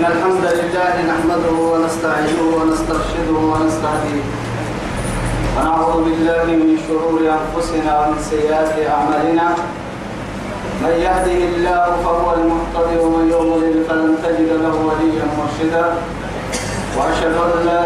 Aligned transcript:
إن 0.00 0.06
الحمد 0.06 0.44
لله 0.60 0.92
نحمده 1.12 1.56
ونستعينه 1.72 2.42
ونسترشده 2.56 3.36
ونستهديه. 3.52 4.24
ونعوذ 5.56 5.96
بالله 6.04 6.44
من 6.60 6.70
شرور 6.88 7.20
أنفسنا 7.20 7.92
ومن 8.00 8.18
سيئات 8.30 8.74
أعمالنا. 8.96 9.46
من 10.82 10.94
يهده 11.06 11.40
الله 11.52 11.84
فهو 12.04 12.26
المهتدي 12.38 12.96
ومن 13.04 13.24
يضلل 13.34 13.84
فلن 13.88 14.12
تجد 14.24 14.50
له 14.64 14.74
وليا 14.88 15.26
مرشدا. 15.38 15.86
وأشهد 16.96 17.34
أن 17.46 17.52
لا 17.70 17.84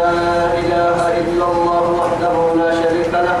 إله 0.61 0.99
إلا 1.19 1.45
الله 1.51 1.83
وحده 1.99 2.35
لا 2.61 2.69
شريك 2.81 3.13
له. 3.27 3.39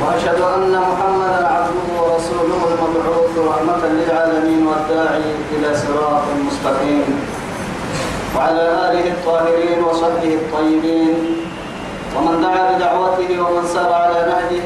وأشهد 0.00 0.40
أن 0.56 0.72
محمدا 0.72 1.40
عبده 1.54 1.86
ورسوله 2.00 2.60
المبعوث 2.70 3.32
رحمة 3.50 3.82
للعالمين 3.96 4.60
والداعي 4.66 5.28
إلى 5.52 5.68
صراط 5.82 6.24
مستقيم. 6.48 7.37
وعلى 8.36 8.64
آله 8.86 9.06
الطاهرين 9.16 9.78
وصحبه 9.84 10.32
الطيبين. 10.40 11.16
ومن 12.16 12.40
دعا 12.42 12.62
بدعوته 12.72 13.30
ومن 13.40 13.64
سار 13.74 13.92
على 13.92 14.18
نهجه 14.30 14.64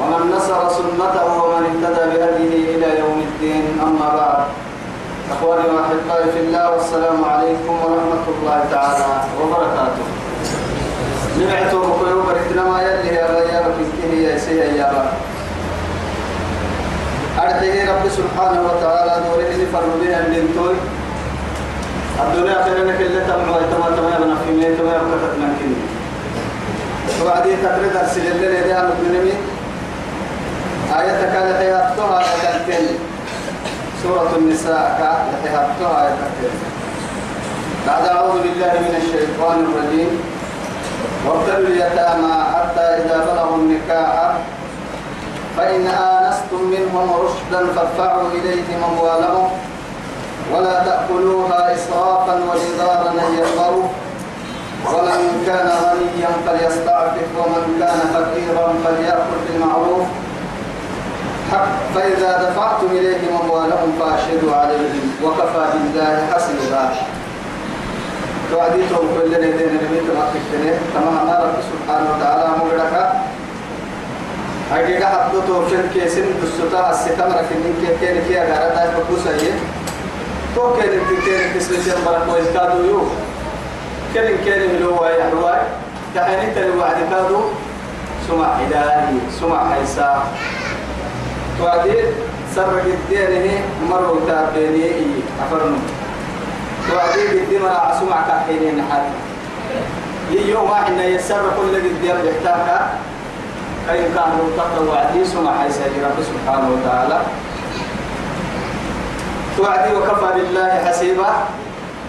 ومن 0.00 0.32
نصر 0.36 0.68
سنته 0.68 1.26
ومن 1.44 1.62
اهتدى 1.68 2.04
بهديه 2.10 2.76
إلى 2.76 2.88
يوم 2.98 3.18
الدين. 3.28 3.64
أما 3.82 4.08
بعد 4.18 4.44
أخواني 5.32 5.68
وأحبائي 5.74 6.32
في 6.32 6.40
الله 6.40 6.64
والسلام 6.72 7.24
عليكم 7.24 7.74
ورحمة 7.84 8.24
الله 8.28 8.58
تعالى 8.70 9.10
وبركاته. 9.40 10.04
نبعتوا 11.40 11.80
بكيو 11.80 12.22
بركنا 12.22 12.62
ما 12.64 12.82
يلي 12.82 13.14
يا 13.14 13.62
في 13.76 14.24
يا 14.24 14.38
سيا 14.38 14.64
يا 14.64 14.92
با 14.92 15.04
أرحيه 17.42 17.92
رب 17.92 18.04
سبحانه 18.08 18.60
وتعالى 18.68 19.12
دوره 19.24 19.50
بها 20.00 20.20
من 20.28 20.44
توي. 20.56 21.01
الدنيا 22.20 22.64
خيرنا 22.64 22.96
كل 22.98 23.26
تمام 23.26 23.48
ويتما 23.50 23.96
تمام 23.96 24.22
بنا 24.22 24.36
في 24.44 24.50
ميت 24.52 24.78
تمام 24.78 25.00
وكتت 25.12 25.34
من 25.38 25.56
كني 25.58 25.80
وبعدين 27.22 27.56
تقريد 27.62 27.96
أرسل 27.96 28.24
لنا 28.40 28.60
ده 28.66 28.80
المؤمنين 28.80 29.38
آية 30.98 31.20
كانت 31.32 31.56
حياتها 31.56 32.18
آية 32.20 32.98
سورة 34.02 34.30
النساء 34.38 34.84
كانت 34.98 35.42
حياتها 35.48 36.06
آية 36.06 36.50
بعد 37.86 38.06
أعوذ 38.06 38.32
بالله 38.42 38.72
من 38.72 38.94
الشيطان 39.02 39.64
الرجيم. 39.64 40.20
وابتلوا 41.26 41.68
اليتامى 41.68 42.34
حتى 42.54 42.80
إذا 42.80 43.16
بلغوا 43.26 43.56
النكاح. 43.56 44.32
فإن 45.56 45.86
آنستم 45.86 46.60
منهم 46.70 47.10
رشدا 47.12 47.66
فادفعوا 47.76 48.28
إليهم 48.30 48.84
أموالهم. 48.90 49.48
ولا 50.54 50.84
تأكلوها 50.84 51.74
إسرافا 51.74 52.34
وجدارا 52.34 53.10
أن 53.10 53.34
يكبروا 53.38 53.88
ومن 54.92 55.42
كان 55.46 55.68
غنيا 55.84 56.30
فليستعفف 56.46 57.28
ومن 57.38 57.76
كان 57.80 58.00
فقيرا 58.14 58.74
فليأكل 58.84 59.38
بالمعروف. 59.48 60.06
حق 61.52 61.68
فإذا 61.94 62.50
دفعتم 62.50 62.86
إليهم 62.86 63.40
أموالهم 63.44 63.92
فأشهدوا 64.00 64.54
عليهم 64.56 65.10
وكفى 65.24 65.64
بالله 65.74 66.26
حسيبا 66.32 66.90
توعديتهم 68.52 69.06
كل 69.14 69.30
ندين 69.30 69.70
نبيت 69.74 70.08
ما 70.16 70.24
تكتنه 70.34 70.78
تمام 70.94 71.28
رب 71.28 71.56
سبحانه 71.72 72.08
وتعالى 72.16 72.48
مغرقا 72.58 73.22
حقيقة 74.72 75.06
حدثوا 75.06 75.64
في 75.68 75.74
الكيسين 75.74 76.24
دستتا 76.42 76.90
الستمرة 76.90 77.42
في 77.48 77.54
النين 77.54 77.96
كي 78.00 78.28
كي 78.28 78.40
أغارة 78.42 78.74
داش 78.74 78.88
بقوسة 78.96 79.52
يه 80.52 80.56
تو 80.56 80.74
كي 80.76 80.86
نتكين 80.88 81.58
تسلسل 81.58 82.04
برق 82.06 82.32
وإزدادوا 82.32 82.86
يو 82.86 83.02
كلم 84.14 84.38
كلم 84.44 84.80
لو 84.80 85.04
يحوى 85.04 85.54
تحنيت 86.14 86.56
الوعد 86.56 86.96
كادو 87.10 87.40
سمع 88.28 88.56
إلهي 88.60 89.16
سمع 89.40 89.74
حيسا 89.74 90.24
توعدي 91.58 91.92
سرق 92.54 92.84
الدينه 92.84 93.64
مروا 93.90 94.20
تابيني 94.26 94.90
أفرنو 95.42 95.76
توعدي 96.90 97.22
بالدمر 97.28 97.68
عسمع 97.68 98.16
كحينين 98.28 98.82
حد 98.90 99.12
يوم 100.48 100.70
واحد 100.70 100.92
يسر 100.98 101.42
كل 101.56 101.76
الديار 101.76 102.16
بيحتاجها 102.16 102.98
كي 103.88 104.02
كانوا 104.14 104.46
تقرأ 104.56 104.90
وعدي 104.90 105.24
سمع 105.24 105.58
حيسا 105.62 105.84
رب 105.84 106.18
سبحانه 106.22 106.68
وتعالى 106.70 107.20
توعدي 109.56 109.94
وكفى 109.94 110.28
بالله 110.34 110.70
حسيبا. 110.86 111.30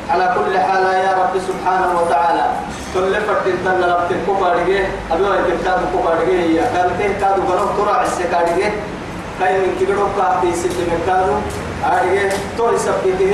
على 0.09 0.35
كل 0.35 0.59
حال 0.59 0.83
يا 0.83 1.11
رب 1.15 1.33
سبحانه 1.47 1.89
وتعالى 2.01 2.45
كل 2.93 3.13
فرد 3.23 3.47
تن 3.65 3.83
رب 3.83 4.03
تكوبارجه 4.11 4.83
أبي 5.11 5.23
وين 5.23 5.41
كتاب 5.47 5.79
كوبارجه 5.95 6.37
هي 6.43 6.59
كان 6.59 6.89
تيه 6.99 7.13
كادو 7.23 7.41
بنو 7.41 7.65
ترى 7.77 8.03
السكارجه 8.03 8.69
كاي 9.39 9.53
من 9.63 9.71
كيلو 9.79 10.07
كافي 10.17 10.53
ست 10.53 10.75
مكادو 10.91 11.35
أرجه 11.87 12.35
تو 12.57 12.75
يسبته 12.75 13.33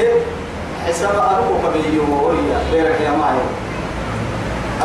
حساب 0.88 1.16
أروك 1.31 1.74
كبيو 1.74 2.06
ويا 2.06 2.58
بيرك 2.72 3.02
يا 3.02 3.12
ماي 3.18 3.41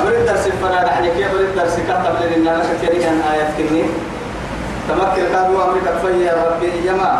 أبرد 0.00 0.26
درس 0.26 0.48
فنا 0.62 0.84
نحن 0.88 1.04
كيف 1.04 1.28
أبرد 1.30 1.52
درس 1.56 1.76
كتب 1.84 2.16
لنا 2.32 2.50
لك 2.50 2.70
كريان 2.80 3.20
آيات 3.32 3.50
كني. 3.58 3.84
تمكن 4.88 5.24
كادو 5.32 5.54
أمريكا 5.62 5.92
فيا 6.00 6.32
ربي 6.32 6.88
يما 6.88 7.12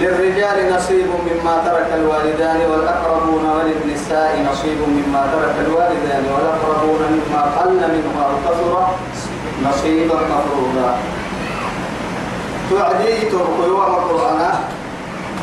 للرجال 0.00 0.74
نصيب 0.76 1.08
مما 1.08 1.62
ترك 1.64 1.88
الوالدان 1.94 2.60
والأقربون 2.70 3.44
وللنساء 3.44 4.46
نصيب 4.52 4.78
مما 4.88 5.22
ترك 5.32 5.54
الوالدان 5.66 6.24
والأقربون 6.34 7.00
مما 7.10 7.42
قل 7.42 7.72
منه 7.74 8.14
أو 8.24 8.32
كثر 8.44 8.72
نصيبا 9.68 10.14
مفروضا. 10.14 10.96
توعدي 12.70 13.20
تركوا 13.32 13.64
القرآن. 13.64 14.54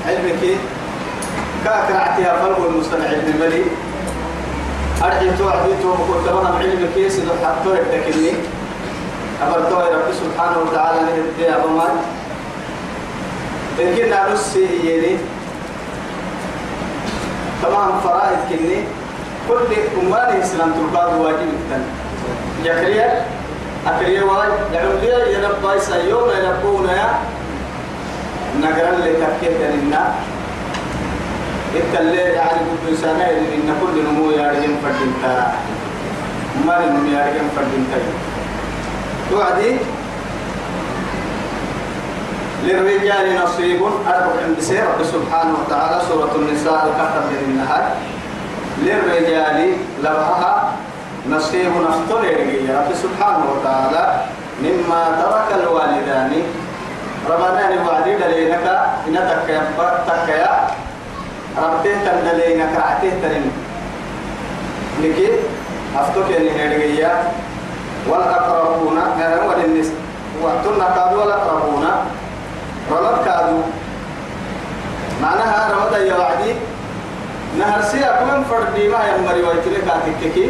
علمك. 0.07 0.43
كاكرعتها 1.65 2.43
فرق 2.43 2.59
المستمع 2.69 3.05
ابن 3.05 3.39
ملي. 3.41 3.63
أرجع 5.03 5.31
توعدي 5.39 5.73
تركوا 5.83 6.21
تمام 6.27 6.55
علمك. 6.57 7.09
سيدو 7.09 7.31
حتى 7.43 7.69
التكني 7.69 8.31
أبرتوا 9.43 9.81
رب 9.81 10.09
سبحانه 10.21 10.57
وتعالى 10.59 10.99
نهدي 11.01 11.55
أبمان 11.55 11.95
إن 13.79 13.95
كنا 13.95 14.33
نسي 14.33 14.65
يلي 14.83 15.17
تمام 17.63 17.99
فرائد 18.03 18.39
كني. 18.49 18.79
كل 19.49 19.69
أمان 20.01 20.41
إسلام 20.41 20.71
تلقاد 20.71 21.13
واجب 21.21 21.49
التن 21.59 21.83
يكريا 22.63 23.25
أكريا 23.87 24.23
واجب. 24.23 24.59
لعم 24.73 24.91
ليا 25.01 25.19
ينبى 25.35 25.79
سيوم 25.79 26.27
ينبون 26.31 26.87
يا؟ 26.89 27.09
نقرأ 28.61 28.91
لتكيت 29.03 29.59
لنا 29.73 30.13
التلي 31.75 32.17
يعني 32.17 32.59
كل 32.85 32.97
سنة 32.97 33.25
إن 33.25 33.67
كل 33.81 33.95
نمو 34.05 34.31
يارجم 34.31 34.73
فردينتا 34.83 35.53
ما 36.65 36.75
نمو 36.85 37.09
يارجم 37.09 37.47
فردينتا 37.55 37.97
توعدي 39.29 39.71
للرجال 42.63 43.25
نصيب. 43.43 43.81
أربع 44.07 44.33
عند 44.43 44.59
سير 44.59 44.83
رب 44.83 45.03
سبحانه 45.03 45.53
وتعالى 45.59 46.01
سورة 46.09 46.33
النساء 46.35 46.79
الكتب 46.87 47.23
من 47.31 47.41
النهار. 47.47 47.85
للرجال 48.83 49.73
لبها 50.03 50.71
نصيب. 51.29 51.71
نختار 51.87 52.23
يا 52.25 52.79
رب 52.79 52.91
سبحانه 52.95 53.45
وتعالى. 53.51 54.03
مما 54.63 55.01
ترك 55.21 55.49
الوالدان. 55.59 56.31
ربنا 57.29 57.63
وعدي 57.87 58.15
دلينك. 58.15 58.65
إن 59.07 59.15
تكيا 59.15 59.61
تكيا 60.07 60.67
ربته 61.57 61.95
تندلينك 62.05 62.71
رعته 62.77 63.11
ترين. 63.21 63.51
لكي 65.03 65.27
أفتك 65.99 66.29
يعني 66.29 66.75
هدية 66.75 67.11
والأقربون. 68.09 68.97
وللنساء 69.47 69.95
وأتنا 70.43 70.87
كادوا 70.95 71.23
والأقربون 71.23 71.85
رمض 72.91 73.25
كادو 73.25 73.59
معناها 75.21 75.71
رمض 75.73 75.97
يا 75.97 76.15
وعدي 76.15 76.53
نهر 77.59 77.81
سيا 77.81 78.19
كمان 78.19 78.43
فردي 78.43 78.87
ما 78.87 78.99
يمري 79.07 79.43
ويتلي 79.43 79.81
كاتككي 79.87 80.49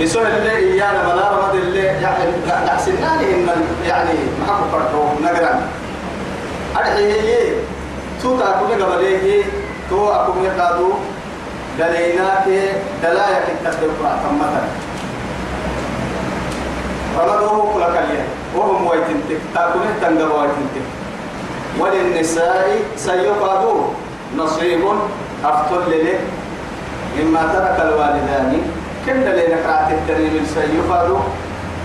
بسهل 0.00 0.26
اللي 0.26 0.56
إيانا 0.56 1.02
ملا 1.02 1.30
رمض 1.30 1.54
اللي 1.54 1.84
يعني 1.84 2.24
نحسناني 2.66 3.34
إن 3.34 3.48
يعني 3.86 4.10
ما 4.40 4.46
حكو 4.46 4.64
فردو 4.72 5.02
نقران 5.22 5.60
أدعي 6.76 7.20
هي 7.20 7.54
تو 8.22 8.38
تأكل 8.38 8.84
قبليه 8.84 9.44
تو 9.90 10.08
أكو 10.08 10.32
مقادو 10.32 10.92
دليناك 11.78 12.46
دلايا 13.02 13.40
كتبت 13.64 13.90
مثلا. 14.40 14.66
رمضه 17.18 17.72
كل 17.72 17.84
كلية. 17.84 18.24
وهم 18.56 18.86
ويتنتك 18.86 19.40
تاكله 19.54 19.92
تنقر 20.02 20.32
ويتنتك. 20.32 20.86
وللنساء 21.80 22.66
سيقادوا 22.96 23.80
نصيب 24.36 24.82
أفتل 25.44 25.90
لي 25.90 26.14
مما 27.16 27.42
ترك 27.52 27.76
الوالدان. 27.86 28.52
كن 29.06 29.22
لنا 29.22 29.56
كرات 29.62 29.88
التريم 29.90 30.34
السيفادو 30.42 31.16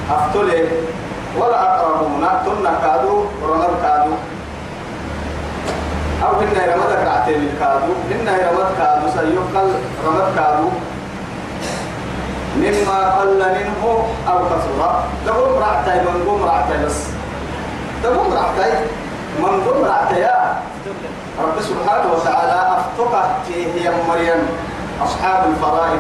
أفتل 0.10 0.50
ولا 1.38 1.58
أقربون 1.64 2.26
تنا 2.46 2.74
كادو 2.84 3.16
رمض 3.46 3.74
كادو 3.84 4.14
أو 6.24 6.32
هن 6.42 6.58
رمض 6.74 6.92
كراتين 7.02 7.40
الكادو 7.50 7.92
هن 8.10 8.28
رمض 8.28 8.70
كادو 8.78 9.06
سيقل 9.14 9.70
رمض 10.06 10.28
كادو 10.36 10.68
مما 12.58 13.00
قل 13.20 13.42
منه 13.58 13.84
أو 14.30 14.40
كثر. 14.50 14.80
لهم 15.28 15.52
رعتي 15.64 15.96
من 16.02 16.16
قوم 16.28 16.42
رعتي 16.44 16.86
بس. 16.86 17.00
لهم 18.04 18.34
رعتي 18.34 18.72
من 19.40 19.64
قوم 19.68 19.86
رعتي 19.86 20.28
رب 21.44 21.62
سبحانه 21.62 22.14
وتعالى 22.14 22.78
أفتقه 22.78 23.26
هي 23.48 23.92
مريم 24.10 24.42
أصحاب 25.04 25.50
الفرائض. 25.50 26.00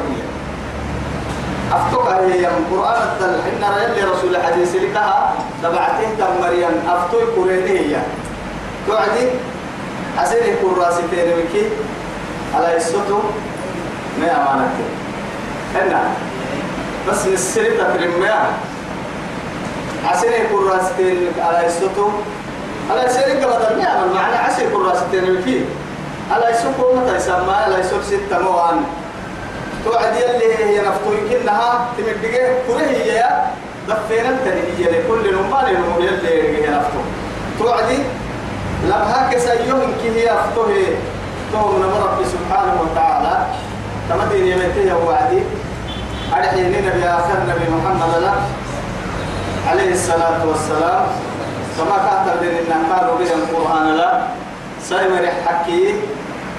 أفتقه 1.73 2.19
هي 2.33 2.45
قرآن 2.45 3.01
الدل. 3.01 3.35
إن 3.49 3.63
رأي 3.63 4.03
رسول 4.03 4.35
الحديث 4.35 4.75
لكها 4.75 5.33
تبعته 5.63 6.09
تم 6.19 6.41
مريم. 6.41 6.75
أفتوي 6.87 7.23
قريني 7.23 7.79
هي. 7.79 7.95
توعدي؟ 8.87 9.29
حسين 10.17 10.43
يكون 10.53 10.75
راسي 10.79 11.01
تيري 11.11 11.33
وكي 11.33 11.69
على 12.55 12.77
السطو. 12.77 13.19
ما 14.19 14.27
أمانك؟ 14.27 14.77
هنا. 15.75 16.01
بس 17.09 17.25
نسري 17.27 17.69
تكرمها 17.77 18.49
حسين 20.05 20.33
يكون 20.33 20.67
راسي 20.67 21.29
على 21.39 21.65
السطو. 21.65 22.09
على 22.89 23.09
سيرك 23.09 23.37
بدل 23.37 23.81
ما 24.13 24.21
عسى 24.45 24.63
يكون 24.63 24.85
راسي 24.85 25.05
تيري 25.11 25.31
وكي 25.37 25.65
على 26.31 26.49
السطو 26.49 26.95
متى 26.95 27.15
يسمى 27.15 27.53
على 27.53 27.79
السطو 27.79 28.01
ستة 28.01 28.39
موان. 28.39 28.83
توعد 29.85 30.15
يلي 30.15 30.55
هي 30.55 30.79
نفتو 30.79 31.13
يمكنها 31.13 31.87
تمدقه. 31.97 32.47
كره 32.67 32.85
هي 32.85 33.25
دفينا 33.89 34.29
التنهية 34.29 34.87
لكل 34.91 35.35
نمان 35.35 35.65
يلي 35.99 36.39
يلي 36.39 36.57
هي 36.57 36.69
نفتو 36.69 37.01
توعدي 37.59 37.99
لم 38.83 39.03
هكذا 39.13 39.39
سيوم 39.39 39.93
كي 40.01 40.09
هي 40.09 40.31
أفتوه. 40.31 40.73
تو 41.51 41.71
من 41.71 41.91
رب 42.03 42.19
سبحانه 42.25 42.75
وتعالى. 42.81 43.45
كما 44.09 44.25
دين 44.31 44.45
يمته 44.47 44.97
وعدي. 45.07 45.43
أرحي 46.33 46.61
نبي 46.61 47.03
آخر 47.05 47.37
نبي 47.49 47.65
محمد 47.75 48.13
له 48.21 48.35
عليه 49.67 49.91
الصلاة 49.91 50.45
والسلام. 50.47 51.05
كاتب 51.77 52.43
لنا 52.43 52.59
إن 52.75 52.83
قالوا 52.93 53.15
به 53.17 53.31
القرآن 53.33 53.95
لا. 53.97 54.21
سيمر 54.83 55.25
حكي 55.45 55.95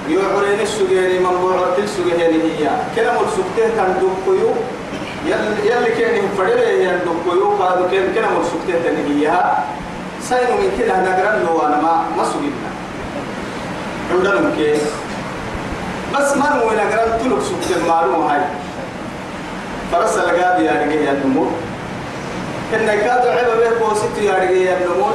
يعرين 0.09 0.59
السجيري 0.61 1.19
من 1.19 1.35
بعرت 1.43 1.79
السجيري 1.79 2.41
هي. 2.43 2.69
كلام 2.95 3.15
السكتة 3.25 3.69
تندقيو 3.77 4.49
يلي 5.25 5.69
يلي 5.69 5.91
كان 5.99 6.15
فريلة 6.37 6.67
يندقيو 6.69 7.49
قالوا 7.59 7.87
كان 7.91 8.13
كلام 8.15 8.31
السكتة 8.41 8.79
تنهيها 8.83 9.63
سينو 10.21 10.55
من 10.61 10.71
كده 10.79 10.95
نقرأ 11.01 11.35
له 11.43 11.67
أنا 11.67 11.81
ما 11.81 11.93
ما 12.17 12.23
سجلنا 12.23 12.69
عندنا 14.11 14.51
كي 14.57 14.73
بس 16.15 16.37
ما 16.37 16.49
نو 16.55 16.69
نقرأ 16.71 17.17
تلوك 17.23 17.39
سكت 17.41 17.77
المعلومة 17.77 18.33
هاي. 18.33 18.41
فرس 19.91 20.17
لقاد 20.17 20.59
يا 20.61 20.71
رجال 20.71 21.05
يا 21.05 21.13
إن 22.73 22.85
كادو 22.85 23.29
عيب 23.29 23.47
به 23.59 23.69
بوسيت 23.79 24.17
يا 24.21 24.33
رجال 24.33 24.57
يا 24.57 24.75
نمو 24.85 25.07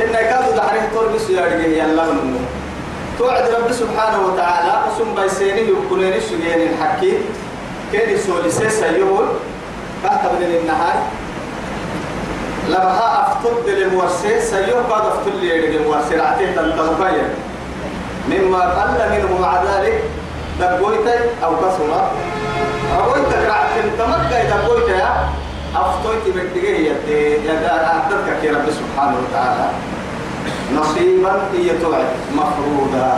إن 0.00 0.12
كادو 0.12 0.50
دحره 0.56 0.88
تربس 0.94 1.30
يا 1.30 1.40
رجال 1.44 1.72
يا 1.72 1.84
الله 1.84 2.04
نمو 2.04 2.38
توعد 3.18 3.44
رب 3.54 3.72
سبحانه 3.72 4.26
وتعالى 4.26 4.72
قسم 4.86 5.14
بيسيني 5.14 5.60
يكونين 5.60 6.12
السجين 6.12 6.60
الحكي 6.70 7.12
كان 7.92 8.10
يسولي 8.14 8.50
سيسا 8.50 8.86
يقول 8.86 9.26
كاتب 10.02 10.42
النهار. 10.42 10.96
لما 12.68 13.22
أفتد 13.22 13.68
للمورسي 13.68 14.40
سيوه 14.40 14.82
قد 14.82 15.06
أفتد 15.06 15.34
للمورسي 15.42 16.16
رعتيه 16.16 16.46
تنتظفيا 16.56 17.28
مما 18.28 18.60
قل 18.60 19.10
منه 19.12 19.40
مع 19.40 19.62
ذلك 19.62 20.02
دقويتي 20.60 21.18
أو 21.44 21.56
كسرة 21.56 22.10
أقويتك 22.98 23.42
رعتين 23.48 23.90
تمكى 23.98 24.48
دقويتي 24.48 25.02
أفتويتي 25.76 26.30
بالدقية 26.30 26.92
يا 27.46 27.86
أعتدك 27.86 28.44
يا 28.44 28.52
رب 28.52 28.70
سبحانه 28.70 29.16
وتعالى. 29.18 29.68
نصيبا 30.74 31.42
هي 31.52 31.78
توعد 31.78 32.06
مفروضا 32.34 33.08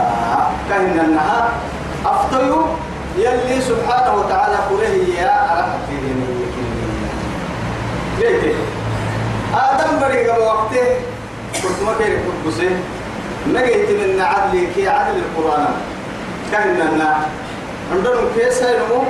كهن 0.69 0.99
النهار 0.99 1.49
أفتيو 2.05 2.65
يلي 3.17 3.61
سبحانه 3.61 4.15
وتعالى 4.15 4.55
قوله 4.69 4.95
يا 5.19 5.35
أرحتي 5.57 5.97
ليه 8.19 8.53
آدم 9.53 9.99
بريق 10.01 10.27
وقته 10.45 10.87
كنت 11.63 11.79
ما 11.85 11.93
كيري 11.97 12.17
كنت 12.17 12.47
بسي 12.47 12.69
نجيت 13.47 13.89
من 13.89 14.21
عدل 14.21 14.67
كي 14.75 14.87
عدل 14.87 15.17
القرآن. 15.17 15.67
كهن 16.51 16.81
النا 16.81 17.17
عندهم 17.93 18.25
كيس 18.35 18.63
هيرمو 18.63 19.03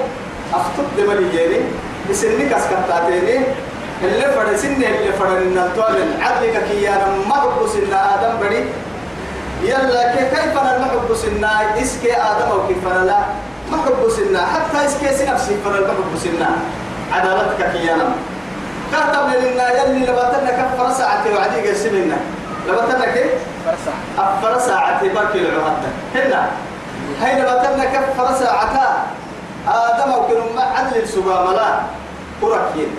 أفتق 0.54 0.88
دمالي 0.98 1.30
جيري. 1.32 1.62
بسني 2.10 2.50
كسكتاتيني 2.50 3.38
اللي 4.04 4.26
فرد 4.36 4.56
سن 4.56 4.74
اللي 4.84 5.14
فرد 5.20 5.42
إن 5.42 5.58
الطوال 5.58 6.14
عدل 6.22 6.58
كي 6.70 6.90
أنا 6.90 7.08
ما 7.30 7.36
حب 7.36 7.68
سن 7.74 7.94
آدم 7.94 8.40
بري 8.40 8.66
يلا 9.64 10.16
كي 10.16 10.26
كيف 10.36 10.58
أنا 10.62 10.78
ما 10.78 10.86
حب 10.86 11.16
سن 11.16 11.46
إسكي 11.82 12.14
آدم 12.14 12.48
أو 12.52 12.68
كيف 12.68 12.88
أنا 12.88 13.06
لا؟ 13.06 13.18
ما 13.72 13.78
حب 13.86 14.10
سن 14.10 14.38
حتى 14.38 14.86
إسكي 14.86 15.18
سنفسي 15.18 15.56
فرد 15.66 15.82
ما 15.82 15.94
حب 15.94 16.18
سن 16.24 16.46
عدالتك 17.14 17.72
كي 17.74 17.94
أنا 17.94 18.10
كاتب 18.92 19.28
لنا 19.44 19.84
يلي 19.84 20.00
لبتنا 20.06 20.52
كفر 20.52 20.92
ساعة 20.94 21.24
وعدي 21.36 21.70
قسمنا 21.70 22.18
لبتنا 22.68 23.06
كيف؟ 23.06 23.32
أفر 24.18 24.60
ساعة. 24.60 25.02
بركي 25.04 25.40
العهد 25.40 25.84
هنا 26.16 26.50
هاي 27.22 27.42
لبتنا 27.42 27.86
كفر 27.86 28.36
ساعة. 28.40 29.06
آدم 29.68 30.12
وكن 30.14 30.56
ما 30.56 30.62
عدل 30.62 30.98
السبا 30.98 31.52
ملا 31.52 31.80
قركين 32.42 32.96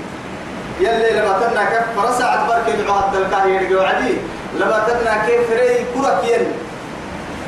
يلي 0.81 1.11
لبتنا 1.21 1.65
كفر 1.65 2.13
ساعة 2.19 2.49
بركي 2.49 2.75
العهد 2.81 3.15
الكاهي 3.15 3.75
وعدي. 3.75 4.15
لبتنا 4.55 5.27
كيف 5.27 5.51
ري 5.51 5.85
قركين 5.95 6.47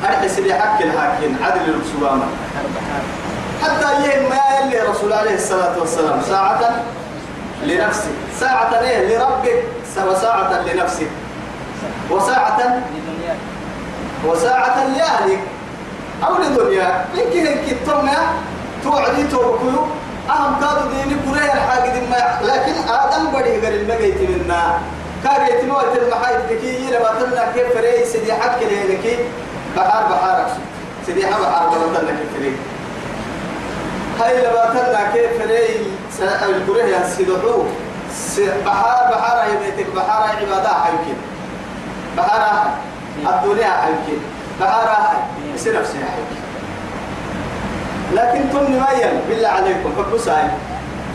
أرحس 0.03 0.39
لي 0.39 0.53
حق 0.53 0.81
الحاكين 0.81 1.37
عدل 1.43 1.75
السبا 1.81 2.19
حتى 3.63 3.89
يهم 4.03 4.29
ما 4.29 4.41
يلي 4.61 4.79
رسول 4.89 5.13
عليه 5.13 5.35
الصلاة 5.35 5.79
والسلام. 5.79 6.21
ساعة 6.29 6.83
لنفسك. 7.63 8.15
ساعة 8.39 8.79
إيه؟ 8.81 9.17
لربك. 9.17 9.63
وساعة 10.07 10.61
لنفسك. 10.61 11.07
وساعة 12.09 12.81
وساعة 14.25 14.87
لأهلك. 14.87 15.39
أو 16.27 16.33
لدنيا 16.43 17.05
يمكن 17.15 17.47
إنك 17.47 17.59
تتمنى 17.69 18.17
توعدي 18.83 19.23
توكلوا 19.23 19.85
أهم 20.29 20.59
كادوا 20.59 20.91
ديني 20.91 21.15
كوريا 21.25 21.53
الحاجة 21.53 21.89
دي 21.93 21.99
ما. 21.99 22.39
لكن 22.41 22.73
آدم 22.89 23.25
بدي 23.31 23.59
غير 23.59 23.81
المجيت 23.81 24.29
منا. 24.29 24.79
كاريت 25.23 25.65
موت 25.65 25.97
المحايد 25.97 26.39
دكي. 26.49 26.87
لما 26.91 27.09
تلنا 27.19 27.51
كيف 27.53 27.67
فري. 27.77 28.05
سدي 28.05 28.33
حق 28.33 28.59
لك 28.63 29.19
بحار 29.75 30.03
بحارك 30.11 30.47
سدي 31.07 31.27
حق 31.27 31.39
بحار 31.41 31.75
لما 31.75 32.11
كيف 32.11 32.33
فري. 32.37 32.53
هاي 34.19 34.41
لما 34.45 34.65
تلنا 34.73 35.11
كيف 35.13 35.43
فري. 35.43 36.01
الكوريا 36.21 36.99
يسيدحوه 37.05 37.65
بحار 38.65 39.11
بحار 39.11 39.37
يبيتك 39.53 39.95
بحار 39.95 40.23
عبادة 40.41 40.69
يمكن 40.89 41.17
بحار 42.17 42.67
الدنيا 43.17 43.73
يمكن 43.89 44.19
بحار 44.59 44.87
يصير 45.55 45.79
نفسها 45.79 45.99
يمكن 45.99 46.41
لكن 48.13 48.41
تم 48.53 48.71
ميل 48.71 49.13
بالله 49.29 49.47
عليكم 49.47 49.89
فبساي 49.97 50.43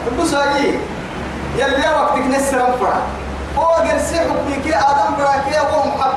فبساي 0.06 0.74
يلي 1.58 1.88
وقتك 1.88 2.26
نسر 2.26 2.68
أنفرا. 2.68 3.02
هو 3.58 3.64
قرسي 3.64 4.18
حبيك 4.18 4.74
آدم 4.74 5.16
براكي 5.18 5.60
أبو 5.60 5.88
محب. 5.88 6.16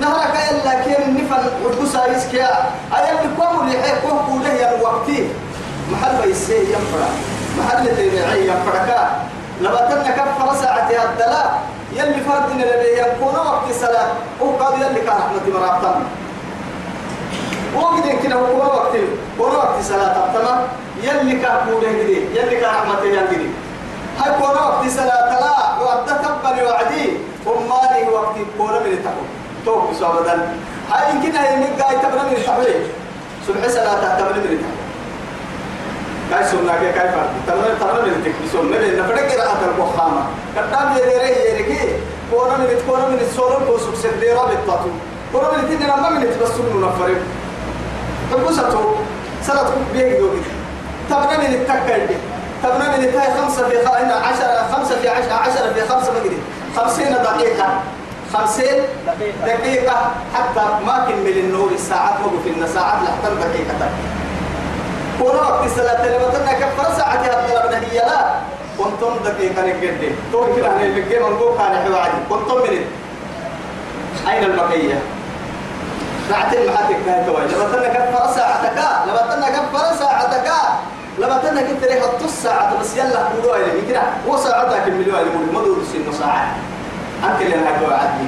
نهرك 0.00 0.34
إلا 0.50 0.82
كين 0.84 1.02
النفن 1.08 1.42
والبساي 1.64 2.16
اسكيا 2.16 2.50
أيام 2.96 3.16
بكم 3.16 3.60
اللي 3.60 3.82
حيكون 3.82 4.18
قوله 4.18 4.52
يا 4.52 4.82
وقتي 4.82 5.28
محل 5.92 6.22
بيسيه 6.22 6.60
ينفرا. 6.60 7.08
محل 7.58 7.86
تبعي 7.86 8.48
ينفركا. 8.48 9.00
لما 9.60 9.80
تنا 9.90 10.10
كفر 10.10 10.54
ساعة 10.62 10.88
الدلاء. 10.90 11.62
يلي 11.92 12.20
فردنا 12.20 12.64
لدي 12.64 12.98
يكون 12.98 13.34
وقت 13.34 13.70
الصلاة 13.70 14.08
وقال 14.40 14.82
يلي 14.82 15.00
كان 15.00 15.16
رحمة 15.16 15.60
مرابطان 15.60 16.02
وقت 17.76 18.22
كده 18.22 18.34
هو 18.34 18.58
وقت 18.58 18.94
هو 19.40 19.44
وقت 19.44 19.82
صلاة. 19.82 20.16
تمام؟ 20.34 20.58
يلي 21.02 21.32
كان 21.42 21.56
قوله 21.66 21.92
كده 21.92 22.42
يلي 22.42 22.56
كان 22.60 22.70
رحمة 22.74 23.00
يلي 23.04 23.48
هاي 24.18 24.30
كون 24.40 24.50
وقت 24.50 24.88
صلاة. 24.88 25.30
لا 25.40 25.82
وقت 25.84 26.08
تبني 26.10 26.62
وعدي. 26.62 27.06
ومالي 27.46 28.08
وقت 28.12 28.36
كون 28.58 28.72
من 28.72 28.92
تقول 29.04 29.28
توك 29.64 29.84
سوابدا 30.00 30.34
هاي 30.90 31.14
يمكن 31.14 31.36
هاي 31.36 31.56
من 31.56 31.76
قاعد 31.80 31.96
تبني 32.02 32.22
من 32.30 32.42
تقول 32.46 32.66
سبح 33.46 33.68
صلاة 33.68 34.18
تمن 34.18 34.38
من 34.40 34.62
كاي 36.30 36.44
سنة 36.44 36.72
كي 36.80 36.92
كاي 36.92 37.08
فرد 37.12 37.30
تمن 37.46 37.78
تمن 37.80 38.04
من 38.08 38.24
تكبسون 38.24 38.66
من 38.66 38.98
نفرق 38.98 39.32
قراءة 39.32 39.60
البخامة 39.70 40.22
كتاب 40.56 40.96
يديري 40.96 41.50
يريكي 41.50 41.80
كونا 42.30 42.56
من 42.56 42.82
كونا 42.88 43.08
من 43.08 43.18
السولر 43.20 43.60
كوسك 43.66 43.94
سديرا 44.02 44.44
بالتاتو. 44.46 44.90
كونا 45.32 45.48
من 45.52 45.68
تدين 45.68 45.88
ما 45.88 46.08
من 46.10 46.20
تبسون 46.40 46.66
منفرق 46.76 47.20
تبسطو 48.32 48.80
سنة 49.42 49.62
بيه 49.92 50.18
دوغي 50.18 50.42
تمن 51.10 51.38
من 51.40 51.54
التكر 51.54 52.06
دي 52.08 52.16
تمن 52.62 52.88
من 52.98 53.04
التاي 53.04 53.28
خمسة 53.40 53.68
في 53.68 53.76
عشرة 54.12 54.68
خمسة 54.72 55.00
في 55.00 55.08
عشرة 55.08 55.32
عشرة 55.34 55.72
في 55.72 55.88
خمسة 55.88 56.12
مجري 56.20 56.38
خمسين 56.76 57.12
دقيقة. 57.12 57.66
خمسين 58.34 58.82
دقيقة. 59.46 59.96
حتى 60.34 60.60
ما 60.86 61.06
كمل 61.08 61.38
النور 61.38 61.70
الساعات 61.74 62.14
وقف 62.24 62.46
إن 62.46 62.66
ساعات 62.74 62.98
لحتى 63.02 63.34
دقيقة. 63.34 63.88
كون 65.18 65.36
وقت 65.36 65.64
الصلاة 65.66 66.06
لما 66.06 66.28
تنا 66.38 66.52
كفر 66.52 66.94
ساعة 66.96 67.16
هذا 67.22 67.82
هي 67.92 67.98
لا. 67.98 68.34
كنتم 68.78 69.12
دقيقة 69.24 69.62
نقدر 69.66 70.12
تو 70.32 70.56
كده 70.56 70.68
هني 70.76 71.00
بقى 71.00 71.30
من 71.30 71.36
فوق 71.38 71.58
كان 71.58 71.76
حوالي. 71.84 72.18
كنتم 72.30 72.56
من 72.56 72.84
أين 74.30 74.44
البقية؟ 74.44 74.98
ساعتين 76.30 76.66
معاتك 76.66 76.96
كان 77.06 77.26
توي 77.26 77.42
لما 77.42 77.72
تنا 77.72 77.88
كفر 77.88 78.34
ساعتك 78.34 78.78
لما 79.08 79.34
تنا 79.34 79.48
كفر 79.48 79.96
ساعتك 79.98 80.50
لما 81.18 81.38
تنا 81.38 81.62
كنت 81.62 81.84
ريح 81.84 82.02
الطس 82.04 82.42
ساعة 82.42 82.80
بس 82.80 82.96
يلا 82.96 83.18
قولوا 83.28 83.56
لي 83.56 83.82
كده 83.88 84.02
وساعتك 84.28 84.88
المليون 84.88 85.18
اللي 85.18 85.52
مدور 85.52 85.78
سنة 85.92 86.18
ساعة 86.18 86.54
أكل 87.24 87.44
لنا 87.46 87.70
كوا 87.80 87.94
عدلي 87.94 88.26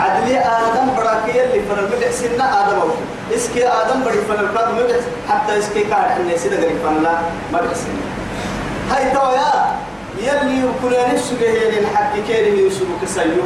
عدلي 0.00 0.38
آدم 0.38 0.94
براكي 0.96 1.44
اللي 1.44 1.60
فن 1.62 1.78
المدح 1.78 2.10
سنة 2.10 2.44
آدم 2.60 2.80
أوف 2.80 2.92
إسكي 3.34 3.68
آدم 3.68 4.04
بري 4.04 4.18
فن 4.28 4.40
البلاد 4.40 4.68
مدح 4.74 4.96
حتى 5.30 5.58
إسكي 5.58 5.84
كار 5.84 6.08
حنا 6.16 6.36
سيدا 6.36 6.56
غريب 6.56 6.76
فن 6.84 7.02
لا 7.02 7.12
مدح 7.52 7.74
سنة. 7.74 8.02
هاي 8.90 9.10
توايا 9.10 9.76
يلي 10.18 10.58
يكون 10.58 10.92
نفسه 11.14 11.36
هي 11.40 11.78
الحق 11.78 12.12
كيري 12.26 12.58
يوسف 12.58 12.86
كسيو 13.02 13.42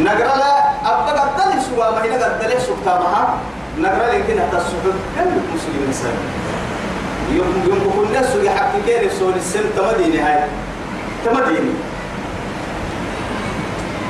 نقرأ 0.00 0.36
لا 0.36 0.52
أبقى 0.84 1.20
قدل 1.20 1.62
سوا 1.62 1.90
ما 1.90 2.04
هنا 2.04 2.24
قدل 2.24 2.60
سكتا 2.60 2.94
معها 3.00 3.38
نقرأ 3.78 4.06
لكن 4.12 4.40
حتى 4.40 4.56
السحب 4.56 4.94
كم 5.16 5.28
مسلم 5.54 5.84
إنسان. 5.88 6.16
يوم 7.32 7.64
يوم 7.66 7.78
بكون 7.78 8.12
نفسه 8.12 8.50
حق 8.50 8.72
كيري 8.86 9.10
سول 9.10 9.32
السن؟ 9.36 9.60
تمديني 9.76 10.18
هاي. 10.18 10.44
تمديني. 11.24 11.72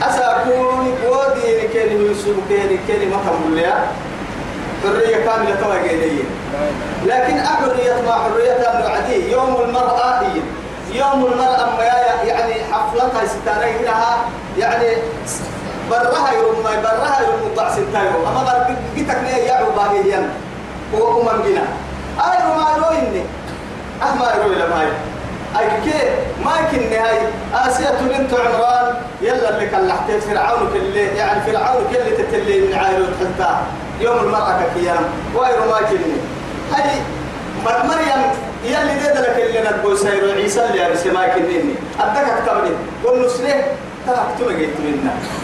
أسأكون 0.03 0.95
ودي 1.07 1.69
كان 1.75 2.01
يوسف 2.01 2.37
كان 2.51 2.79
كان 2.89 3.11
ما 3.11 3.17
كمل 3.17 3.75
حرية 4.85 5.17
كاملة 5.17 5.55
توجيهية 5.55 6.25
لكن 7.07 7.39
أحرية 7.39 7.95
ما 8.07 8.13
حرية 8.13 8.53
العدي 8.53 9.33
يوم 9.33 9.57
المرأة 9.65 10.21
هي. 10.21 10.41
يوم 10.93 11.27
المرأة 11.33 11.83
يعني 12.25 12.55
حفلتها 12.73 13.27
ستانين 13.27 13.83
لها 13.85 14.19
يعني 14.59 14.97
برها 15.91 16.33
يوم 16.33 16.65
ما 16.65 16.71
برها 16.71 17.21
يوم 17.27 17.53
مطلع 17.53 17.71
ستايو 17.71 18.29
أما 18.29 18.43
بر 18.45 18.75
جيتك 18.97 19.19
نيا 19.25 19.37
يا 19.37 19.53
عباهيا 19.53 20.31
هو 20.95 21.21
أمم 21.21 21.43
جنا 21.43 21.65
أي 22.21 22.39
ما 22.49 22.67
يرويني 22.77 23.23
أهما 24.03 24.33
يروي 24.35 24.55
لما 24.55 24.83
أي 25.59 25.69
كي 25.85 25.99
ما 26.45 26.53
يمكن 26.59 26.97
هاي. 26.97 27.19
آسيا 27.55 27.91
بنت 28.01 28.35
عمران. 28.35 28.95
يلا 29.23 29.49
اللي 29.49 29.67
كلحتي 29.67 30.21
فرعون 30.21 30.69
كله 30.75 31.01
يعني 31.01 31.41
فرعون 31.41 31.85
كله 31.93 32.17
تتلي 32.19 32.61
من 32.61 32.75
عائلة 32.75 33.07
حتى 33.21 33.57
يوم 34.01 34.19
المرأة 34.19 34.61
كيام 34.75 35.05
وايرو 35.35 35.65
ما 35.71 35.79
كني. 35.79 36.17
هاي 36.73 36.91
مريم 37.65 38.23
يلي 38.65 38.95
ديد 38.95 39.17
لك 39.17 39.37
اللي 39.39 39.61
نتقول 39.71 39.99
سيرو 39.99 40.31
عيسى 40.31 40.67
اللي 40.67 40.87
أرسي 40.87 41.11
ما 41.11 41.29
كنيني 41.29 41.75
أدك 42.01 42.27
أكتبني. 42.39 42.71
قل 43.05 43.27
نسله 43.27 43.65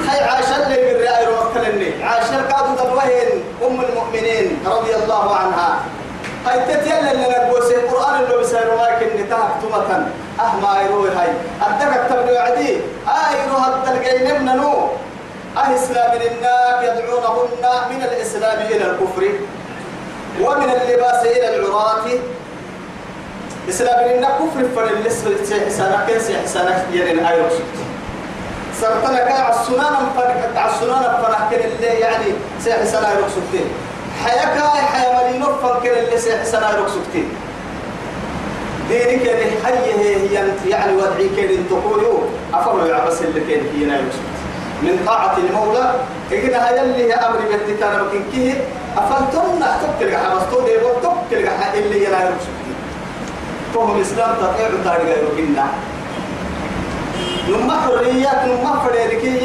هاي 0.09 0.25
عاشر 0.25 0.63
اللي 0.63 0.75
يقري 0.75 1.09
عائلة 1.09 1.41
وكلني 1.41 2.05
عاشر 2.05 2.43
كادو 2.51 2.75
دبوهن 2.75 3.43
أم 3.67 3.81
المؤمنين 3.81 4.59
رضي 4.67 4.95
الله 4.95 5.37
عنها. 5.37 5.81
هاي 6.47 6.75
تتيلا 6.75 7.13
اللي 7.13 7.29
نقول 7.29 7.63
سي 7.63 7.75
القرآن 7.77 8.23
اللي 8.23 8.37
بسيرو 8.37 8.77
ما 8.77 8.99
كني 9.01 9.23
تاكتو 9.23 9.69
أه 10.41 10.57
ما 10.63 10.83
يروي 10.83 11.09
هاي. 11.09 11.29
أدك 11.63 11.97
أكتبني 11.97 12.33
وعدي. 12.33 12.77
آيرو 13.07 13.57
هالتلقين 13.57 14.41
من 14.41 14.57
نو. 14.57 14.89
أه 15.57 15.75
إسلام 15.75 16.13
الناك 16.13 16.83
يدعونهن 16.83 17.65
من 17.91 18.03
الإسلام 18.03 18.67
إلى 18.67 18.85
الكفر 18.91 19.25
ومن 20.41 20.71
اللباس 20.71 21.27
إلى 21.27 21.57
العراة 21.57 22.05
إسلام 23.69 24.11
الناك 24.11 24.31
كفر 24.39 24.65
فللسل 24.77 25.47
سيحسانا 25.47 26.07
كن 26.09 26.21
سيحسانا 26.21 26.85
يعني 26.93 27.31
آيرو 27.31 27.47
سرطنا 28.83 29.19
كان 29.19 29.41
عالسنان 29.41 29.95
فرق 30.17 30.53
عالسنان 30.57 31.03
فرق 31.23 31.51
كن 31.51 31.57
اللي 31.57 31.87
يعني 31.87 32.25
سيحسانا 32.61 33.11
آيرو 33.11 33.23
سكتين. 33.29 33.67
حياك 34.25 34.59
حيا 34.93 35.29
ملينو 35.29 35.47
فرق 35.47 35.83
كن 35.83 35.89
اللي 35.89 36.19
سيحسانا 36.19 36.71
آيرو 36.71 36.89
سكتين. 36.89 37.29
دينك 38.89 39.25
يعني 39.27 39.45
حي 39.65 39.93
هي 39.99 40.35
يعني 40.69 40.97
ودعي 40.97 41.29
كان 41.37 41.69
تقولوا 41.71 42.21
أفضل 42.55 42.87
يا 42.87 43.05
بس 43.05 43.23
اللي 43.23 43.41
كان 43.41 43.61
هنا 43.77 43.97
يوسف 43.97 44.21
من 44.83 45.03
طاعة 45.07 45.37
المولى 45.39 45.95
إذا 46.33 46.69
هاي 46.69 46.81
اللي 46.81 47.05
هي 47.05 47.15
أمر 47.15 47.39
بيتكار 47.67 48.05
ممكن 48.05 48.23
كيه 48.33 48.55
أفلتم 48.99 49.65
تبكي 49.83 50.17
حبستو 50.17 50.61
دي 50.61 50.77
وتبكي 50.77 51.49
اللي 51.75 52.05
يلا 52.05 52.21
يوسف 52.21 52.53
فهم 53.75 53.97
الإسلام 53.97 54.35
تطيع 54.35 54.69
تاريخ 54.85 55.19
يوكينا 55.19 55.67
نما 57.49 57.81
حريات 57.81 58.45
نما 58.45 58.73
فريدكي 58.85 59.39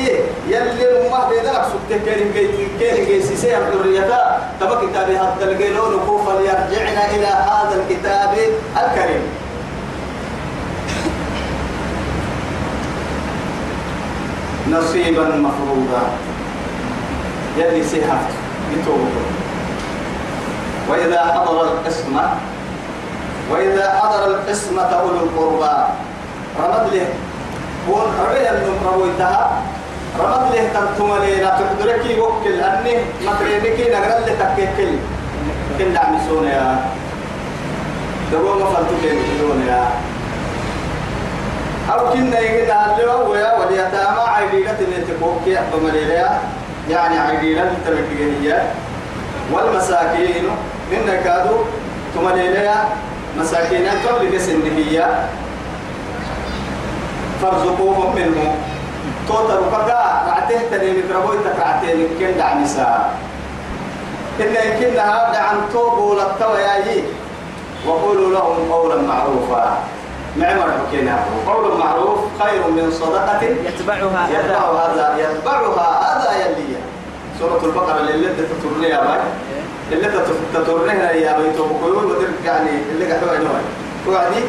يلي 0.47 0.85
نما 1.07 1.29
بيدرك 1.29 1.65
سكت 1.71 1.91
كيري 2.05 2.25
كيري 2.33 2.67
كيري 2.79 3.05
كيسي 3.05 3.35
سيام 3.35 3.61
حريتا 3.71 4.21
تبا 4.59 4.75
كتابي 4.75 5.17
هذا 5.17 5.45
الجيلون 5.51 5.93
وكوفا 5.95 6.31
ليرجعنا 6.31 7.03
إلى 7.15 7.27
هذا 7.27 7.75
الكتاب 7.81 8.33
الكريم. 8.77 9.23
نصيبا 14.71 15.25
مفروضا. 15.35 16.03
يلي 17.57 17.83
سيحفت 17.83 18.33
يتوبوا 18.73 19.25
وإذا 20.89 21.19
حضر 21.33 21.63
القسمة 21.63 22.29
وإذا 23.51 23.99
حضر 24.01 24.25
القسمة 24.27 24.81
أولو 24.81 25.15
القربى 25.15 25.75
رمد 26.59 26.93
له 26.93 27.07
هون 27.89 28.08
ربيع 28.29 28.51
النم 28.51 28.77
رويتها 28.94 29.62
رمد 30.20 30.56
له 30.56 30.70
تنتم 30.74 31.10
لينا 31.24 31.50
تحضرك 31.50 32.03
وكل 32.20 32.60
أني 32.62 32.94
مكرينك 33.25 33.79
نقرأ 33.94 34.17
اللي 34.17 34.34
تكيكل 34.41 34.91
كن 35.79 35.94
دعم 35.94 36.17
سونا 36.29 36.50
يا. 36.53 36.79
ما 38.60 38.65
فلتو 38.65 38.96
كين 39.01 39.17
يا. 39.67 39.84
أو 41.94 42.10
كنا 42.13 42.39
يجينا 42.39 42.96
اللي 42.96 43.06
ويا 43.29 43.58
واليتامى 43.60 44.24
عيديلة 44.27 44.75
اللي 44.79 45.01
تبوك 45.08 45.48
يا 45.48 45.63
بمليلة 45.74 46.39
يعني 46.89 47.20
عيديلة 47.20 47.72
تركية 47.86 48.63
والمساكين 49.53 50.46
إن 50.94 51.08
كادوا 51.24 51.60
تمليلة 52.15 52.75
مساكين 53.39 53.86
قبل 53.88 54.29
كسن 54.38 54.62
هي. 54.75 55.06
فارزقوهم 57.41 58.15
منه 58.15 58.56
توتر 59.27 59.60
وكذا 59.60 60.24
رعته 60.27 60.60
تني 60.72 60.91
مكربوي 60.91 61.38
تكرعتين 61.46 62.08
كن 62.20 62.38
دع 62.38 62.53
نساء. 62.53 63.13
إن 64.39 64.79
كنا 64.79 65.01
هذا 65.01 65.39
عن 65.39 65.58
توب 65.74 65.98
ولا 65.98 66.24
التوياي 66.32 67.03
وقولوا 67.88 68.32
لهم 68.32 68.72
قولا 68.72 69.01
معروفا. 69.01 69.77
معمر 70.38 70.72
حكينا 70.72 71.20
قول 71.48 71.77
معروف 71.79 72.20
خير 72.39 72.67
من 72.67 72.91
صدقة 72.91 73.44
يتبعها 73.44 74.29
يتبعها 74.29 74.94
هذا 74.94 75.15
يتبعها 75.17 75.89
هذا 76.13 76.46
يلي 76.46 76.77
سورة 77.39 77.62
البقرة 77.63 78.00
اللي 78.00 78.27
انت 78.27 78.39
تطرني 78.39 78.88
يا 78.88 79.00
باي 79.01 79.20
اللي 79.91 80.08
انت 80.08 80.15
تطرنيها 80.53 81.12
يا 81.12 81.38
باي 81.38 81.48
ودرك 81.91 82.29
يعني 82.46 82.70
اللي 82.91 83.06
قاعد 83.06 83.24
يوعدوا 83.24 83.48
توعدي 84.06 84.44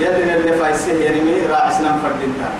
يلي 0.00 0.36
اللي 0.36 0.52
فايسه 0.52 0.92
يعني 0.92 1.20
مي 1.20 1.46
راعسنا 1.50 1.96
فردينتا. 2.02 2.50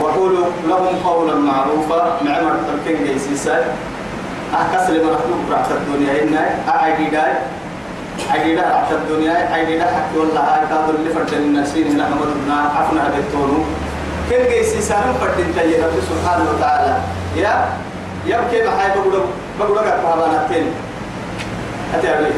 وقولوا 0.00 0.46
لهم 0.68 0.96
قولا 1.04 1.34
معروفا 1.34 2.20
معمر 2.24 2.54
تركين 2.68 3.04
جيسيسا 3.04 3.64
أحكس 4.54 4.90
لما 4.90 5.10
رحمه 5.12 5.36
برعت 5.48 5.66
الدنيا 5.70 6.22
إنا 6.22 6.42
أعيدي 6.68 7.10
داي. 7.10 7.32
عيدي 8.30 8.54
دا 8.54 8.62
رعت 8.62 8.92
الدنيا 8.92 9.32
عيدي 9.52 9.78
دا 9.78 9.84
حكي 9.84 10.18
والله 10.18 10.40
هاي 10.40 10.62
اللي 10.98 11.10
فردين 11.14 11.38
النسين 11.38 11.86
هنا 11.92 12.08
محمد 12.08 12.26
بن 12.46 12.50
عفنا 12.52 13.00
هذا 13.06 13.18
التونو. 13.18 13.64
كن 14.30 14.48
جيسيسا 14.50 14.94
هم 14.94 15.14
فردين 15.20 15.54
تاي 15.54 15.82
رب 15.82 15.92
سبحانه 16.10 16.50
وتعالى. 16.50 16.96
يا 17.36 17.68
يبكي 18.26 18.68
محاي 18.68 18.90
بقولوا 18.96 19.26
بقول 19.60 19.76
لك 19.76 20.00
بابا 20.04 20.26
نتين 20.26 20.66
أتعبي 21.94 22.32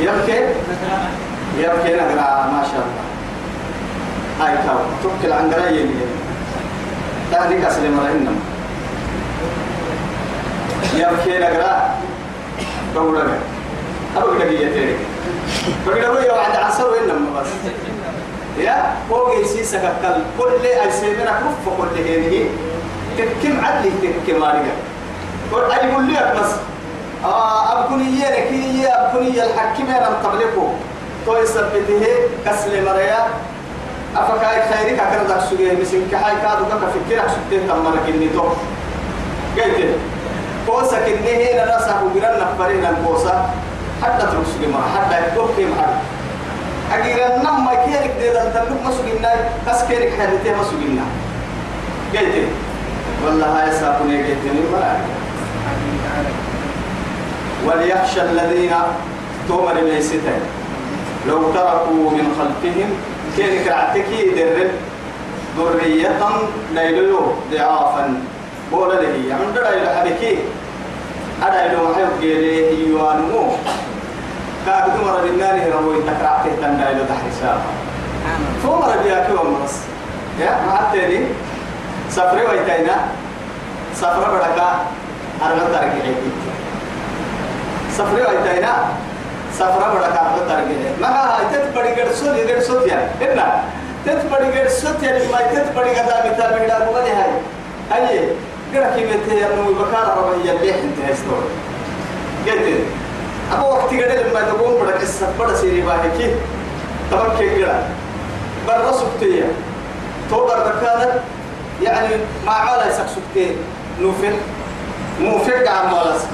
يبكي 0.00 0.38
يبكي 1.58 1.94
نقرأ 1.96 2.46
ما 2.52 2.62
شاء 2.72 2.84
الله. 2.86 3.06
هاي 4.40 4.56
كاو 4.66 4.76
توكل 5.02 5.32
عن 5.32 5.52
قراية 5.52 5.86
تهديك 7.32 7.64
أسلم 7.64 8.00
رهنم 8.00 8.40
يبكي 10.94 11.38
نقرأ 11.38 11.90
بقول 12.94 13.18
لك. 13.18 13.38
أبو 14.16 14.32
لك 14.32 14.52
يتيري 14.52 14.96
بقول 15.86 16.16
لك 16.16 16.26
يا 16.26 16.32
واحد 16.32 16.56
عصر 16.56 16.90
وإنما 16.90 17.40
بس. 17.40 17.48
يا 18.58 18.94
فوق 19.08 19.40
يسيسك 19.40 19.80
كل 20.02 20.22
كل 20.38 20.66
أي 20.66 20.90
سيمنا 20.92 21.30
كف 21.30 21.68
كل 21.78 21.98
هذه 22.00 22.44
تكم 23.18 23.64
عدل 23.64 23.90
تكم 24.26 24.40
مارجا 24.40 24.74
قل 25.52 25.72
أي 25.72 25.88
يقول 25.88 26.14
لك 26.14 26.36
بس. 26.40 26.50
آه 27.24 27.80
أبكني 27.84 28.20
يا 28.20 28.30
كي 28.48 28.86
أبكني 28.86 29.44
الحكيم 29.44 29.86
أنا 29.86 30.10
مقبلكم 30.10 30.74
تو 31.26 31.36
يثبته 31.36 32.06
كسل 32.46 32.84
مريا. 32.84 33.20
أفكاي 34.16 34.62
خيرك 34.72 35.00
أكرد 35.00 35.30
أسوجي 35.30 35.76
مسين 35.76 36.08
كحاي 36.12 36.34
كادو 36.42 36.64
كك 36.64 36.82
فكر 36.94 37.18
أسوجي 37.26 37.66
تمر 37.68 37.96
كني 38.06 38.28
تو. 38.28 38.48
قلت 39.56 39.90
كوسا 40.66 40.98
كني 41.06 41.52
هنا 41.52 41.64
ناسا 41.64 42.02
كبيرا 42.02 42.30
نفرين 42.40 42.84
الكوسا 42.86 43.50
حتى 44.02 44.22
ترسل 44.26 44.62
ما 44.72 44.80
حتى 44.94 45.16
يكتب 45.18 45.48
كم 45.56 45.70
حد 45.80 45.94
أجيرا 46.92 47.28
نم 47.36 47.64
ما 47.64 47.74
كيرك 47.74 48.14
ده 48.20 48.32
ده 48.32 48.64
تلوك 48.64 48.80
ما 48.84 48.90
سجينا 48.90 49.30
كاس 49.66 49.84
كيرك 49.88 50.12
حدته 50.20 50.56
ما 50.56 50.64
سجينا 50.64 51.04
قلت 52.14 52.48
والله 53.24 53.46
هاي 53.46 53.70
ساكوني 53.80 54.16
قلت 54.22 54.44
لي 54.44 54.60
مرا 54.72 54.96
وليخشى 57.66 58.22
الذين 58.22 58.74
تومر 59.48 59.74
ميستين 59.84 60.40
لو 61.28 61.52
تركوا 61.52 62.10
من 62.10 62.26
خلفهم 62.38 62.90
كيرك 63.36 63.66
رعتكي 63.68 64.30
در 64.30 64.70
ذرية 65.58 66.20
ليلو 66.74 67.20
ضعافا. 67.52 68.04
بولا 68.72 68.94
له 68.94 69.34
عند 69.34 69.56
ليلو 69.58 69.88
حبكي. 69.96 70.38
أدا 71.42 71.72
لو 71.72 71.88
محيو 71.88 72.06
كيري 72.20 72.88
يوانمو 72.88 73.42
كاك 74.66 74.84
دمر 74.94 75.20
بالنار 75.24 75.56
روي 75.72 75.96
تكرع 76.08 76.34
تهتن 76.44 76.76
ليلو 76.80 77.04
تحرسا 77.10 77.52
فمر 78.62 78.90
بياكي 79.02 79.32
ومرس 79.32 79.76
يا 80.40 80.50
معتني 80.66 81.20
سفري 82.10 82.42
ويتينا 82.46 82.96
سفر 83.94 84.24
بدكا 84.34 84.68
أرغب 85.42 85.72
تركي 85.72 86.14
سفري 87.96 88.22
ويتينا 88.22 88.72
سفر 89.58 89.94
بدكا 89.94 90.20
أرغب 90.20 90.48
تركي 90.48 90.76
ما 91.00 91.08
هاي 91.08 91.44
تتبري 91.52 92.02
قرصو 92.02 92.32
دي 92.32 92.52
قرصو 92.52 92.80
تيا 92.80 93.10
إنا 93.22 93.62
تتبري 94.06 94.60
قرصو 94.60 94.88
تيا 95.00 95.18
لما 95.18 95.38
تتبري 95.54 95.90
قدا 95.90 96.32
مثال 96.32 96.58
بيدا 96.58 96.78
بغني 96.78 97.10
هاي 97.10 97.30
هاي 97.90 98.28
قرأ 98.74 98.96
كيمته 98.96 99.32
يرنو 99.32 99.72
بكار 99.72 100.06
ربا 100.18 100.50
يليح 100.50 100.76
انت 100.76 101.10
هستور 101.10 101.42
قلت 102.46 102.80
أبو 103.52 103.66
وقت 103.66 103.90
قد 103.94 104.26
لما 104.26 104.40
تقوم 104.40 104.82
بدك 104.86 105.02
السفر 105.02 105.54
سيري 105.54 105.80
باهكي 105.80 106.34
تبكي 107.10 107.64
قرأ 107.64 107.82
برا 108.68 108.92
سبتيا 108.92 109.48
تو 110.30 110.46
بركانت 110.46 111.12
يعني 111.82 112.08
ما 112.46 112.52
علا 112.52 112.88
يسك 112.88 113.06
سبتي 113.16 113.56
نوفل 114.00 114.34
موفق 115.20 115.70
عن 115.70 115.92
مالس 115.92 116.26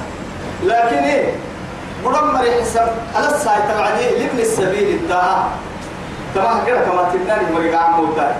لكن 0.63 0.97
إيه؟ 0.97 1.31
مرمر 2.05 2.45
حسب 2.61 2.87
على 3.15 3.27
الساعة 3.27 3.73
تبعدي 3.73 4.03
لابن 4.19 4.39
السبيل 4.39 4.87
الداء. 4.89 5.47
تمام 6.35 6.65
كده 6.67 6.79
كما 6.79 7.09
تناني 7.13 7.51
مرقع 7.53 7.83
عن 7.83 7.93
موتا 8.01 8.35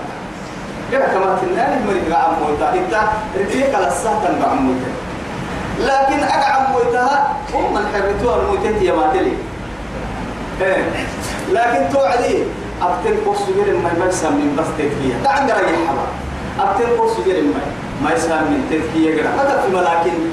كده 0.92 1.04
كما 1.06 1.38
تناني 1.42 1.76
مرقع 1.86 2.22
عن 2.22 2.32
موتا 2.42 2.74
انت 2.74 2.94
رجيك 3.38 3.74
على 3.74 3.90
عن 4.42 4.56
موتا 4.66 4.90
لكن 5.80 6.22
أقع 6.24 6.70
موتها 6.70 7.32
هم 7.54 7.74
من 7.74 7.84
حرتوها 7.94 8.36
الموتات 8.42 8.82
يا 8.82 8.94
ماتلي. 8.94 9.32
إيه. 10.62 10.84
لكن 11.52 11.92
توعدي 11.92 12.38
أبتل 12.82 13.16
قرص 13.26 13.42
غير 13.56 13.76
ما 13.76 13.90
يبسم 14.04 14.32
من 14.32 14.56
بس 14.58 14.66
تذكية. 14.78 15.14
ده 15.24 15.30
عند 15.30 15.50
رأي 15.50 15.76
حلا 15.86 16.06
أبتل 16.60 16.98
قرص 16.98 17.12
غير 17.26 17.44
ما 18.02 18.12
يسمى 18.12 18.34
من 18.34 18.66
تذكية 18.70 19.14
غير 19.14 19.26
هذا 19.28 19.62
في 19.66 19.76
ملاكين 19.76 20.32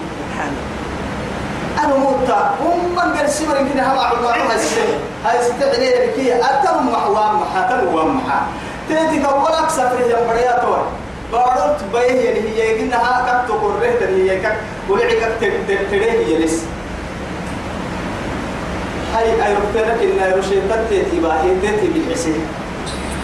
أنا 1.84 1.96
موتا 1.96 2.56
هم 2.64 2.92
من 2.96 3.18
قال 3.18 3.30
سمر 3.30 3.58
يمكن 3.58 3.80
هم 3.80 3.98
أعلم 3.98 4.26
هاي 4.26 4.56
السنة 4.56 4.98
هاي 5.26 5.40
استعلي 5.40 5.90
لكي 5.90 6.36
أتم 6.36 6.88
محوام 6.92 7.42
محاتم 7.42 7.96
ومحا 7.96 8.42
تيجي 8.88 9.24
كولك 9.24 9.70
سفر 9.70 10.00
يا 10.10 10.28
برياتور 10.28 10.88
بارد 11.32 11.78
بيه 11.94 12.30
اللي 12.30 12.64
هي 12.64 12.80
إنها 12.82 13.26
كت 13.28 13.50
تقرره 13.50 13.92
تري 14.00 14.32
هي 14.32 14.40
كت 14.40 14.56
ولعك 14.90 15.32
تتريه 15.68 16.28
يلس 16.28 16.64
هاي 19.16 19.26
أيرتنا 19.48 19.98
كنا 19.98 20.28
يرشي 20.28 20.56
تتي 20.90 21.20
باهي 21.20 21.56
تتي 21.64 21.88
بالحسين 21.88 22.46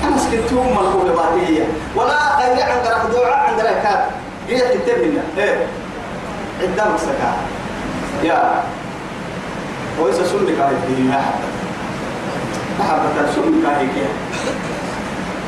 أنا 0.03 0.17
سكتهم 0.17 0.67
ملكوه 0.67 1.15
باهية 1.15 1.63
ولا 1.95 2.37
غير 2.39 2.63
عند 2.63 2.87
رح 2.87 3.03
دوعة 3.11 3.35
عند 3.35 3.59
ركاب 3.59 4.05
جيت 4.49 4.63
تتبنا 4.63 5.21
إيه. 5.37 5.65
عندما 6.61 6.97
سكا 6.97 7.33
يا 8.23 8.63
وإذا 9.99 10.23
سنك 10.23 10.59
هاي 10.59 11.03
ما 11.09 11.21
حتى 11.21 11.49
ما 12.79 12.83
حتى 12.83 13.33
سنك 13.35 13.65
هاي 13.65 13.87
كيا 13.87 14.09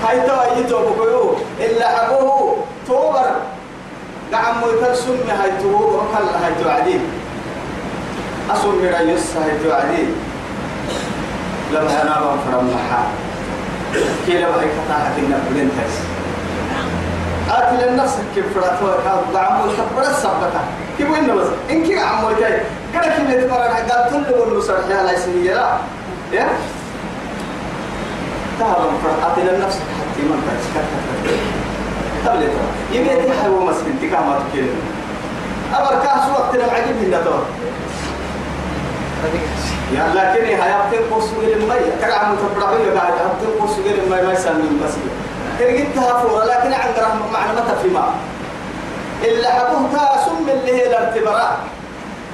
هاي 0.04 0.22
توا 0.28 0.58
يتو 0.58 0.78
بكيو 0.78 1.36
إلا 1.60 1.88
حبوه 1.98 2.58
توبر. 2.88 3.32
نعم 4.32 4.64
ويتر 4.64 4.94
سنة 4.94 5.34
هاي 5.42 5.52
تو 5.62 5.68
وكل 5.68 6.28
هاي 6.44 6.54
تو 6.64 6.70
عديد. 6.70 7.02
أسن 8.52 8.70
من 8.70 9.10
يس 9.10 9.38
هاي 9.38 9.52
تو 9.64 9.72
عديد. 9.72 10.10
لما 11.74 12.02
أنا 12.02 12.16
بفرم 12.20 12.70
محا 12.74 13.04
كي 14.26 14.42
لو 14.42 14.52
هاي 14.52 14.68
كتاحة 14.68 15.14
النبلين 15.18 15.70
تس 15.70 15.96
آتي 17.52 17.86
لنفسك 17.90 18.24
كيف 18.36 18.46
فراتوا 18.54 19.04
كان 19.04 19.18
دعمو 19.34 19.64
الحبرة 19.66 20.10
السبتة 20.12 20.62
كيف 20.98 21.10
وين 21.12 21.36
بس؟ 21.36 21.48
إن 21.72 21.84
كي 21.84 22.00
عمو 22.00 22.32
تاي 22.32 22.62
كده 22.94 23.02
كي 23.16 23.24
بيتمرن 23.28 23.74
قال 23.74 24.10
كل 24.12 24.34
والله 24.40 24.62
صار 24.62 24.78
يا 24.90 25.04
ليس 25.04 25.28
يا 25.28 25.78
يا؟ 26.34 26.48
تعلم 28.60 28.94
فرحتي 29.04 29.42
لنفسك 29.42 29.80
حتى 30.00 30.22
ما 30.30 30.36
تسكت 30.60 30.86
قبل 32.28 32.40
ترى. 32.40 33.00
يبي 33.00 33.10
تحي 33.30 33.50
ومسكين 33.50 34.00
تكامل 34.02 34.40
كده 34.54 34.74
أمر 35.80 36.04
كاس 36.04 36.30
وقت 36.40 36.56
لم 36.56 36.70
عجب 36.70 36.98
هنا 37.04 37.22
ترى. 37.22 37.44
يا 39.94 40.04
لكن 40.16 40.46
هي 40.46 40.56
أبتل 40.76 41.16
قص 41.16 41.26
غير 41.42 41.58
المية 41.58 41.96
كعم 42.02 42.36
تبرعي 42.36 42.96
بعد 42.96 43.14
أبتل 43.14 43.62
قص 43.64 43.80
غير 43.86 44.04
المية 44.04 44.22
ما 44.22 44.34
يسمى 44.34 44.64
المسجد 44.72 45.10
ترجتها 45.60 46.20
فورا 46.22 46.46
لكن 46.46 46.74
عند 46.74 46.96
رحمة 47.00 47.32
معلومات 47.34 47.78
في 47.82 47.90
ما 47.90 48.10
إلا 49.24 49.50
حبوه 49.54 49.90
تاسم 49.94 50.50
اللي 50.50 50.72
هي 50.82 50.88
الارتباط 50.88 51.50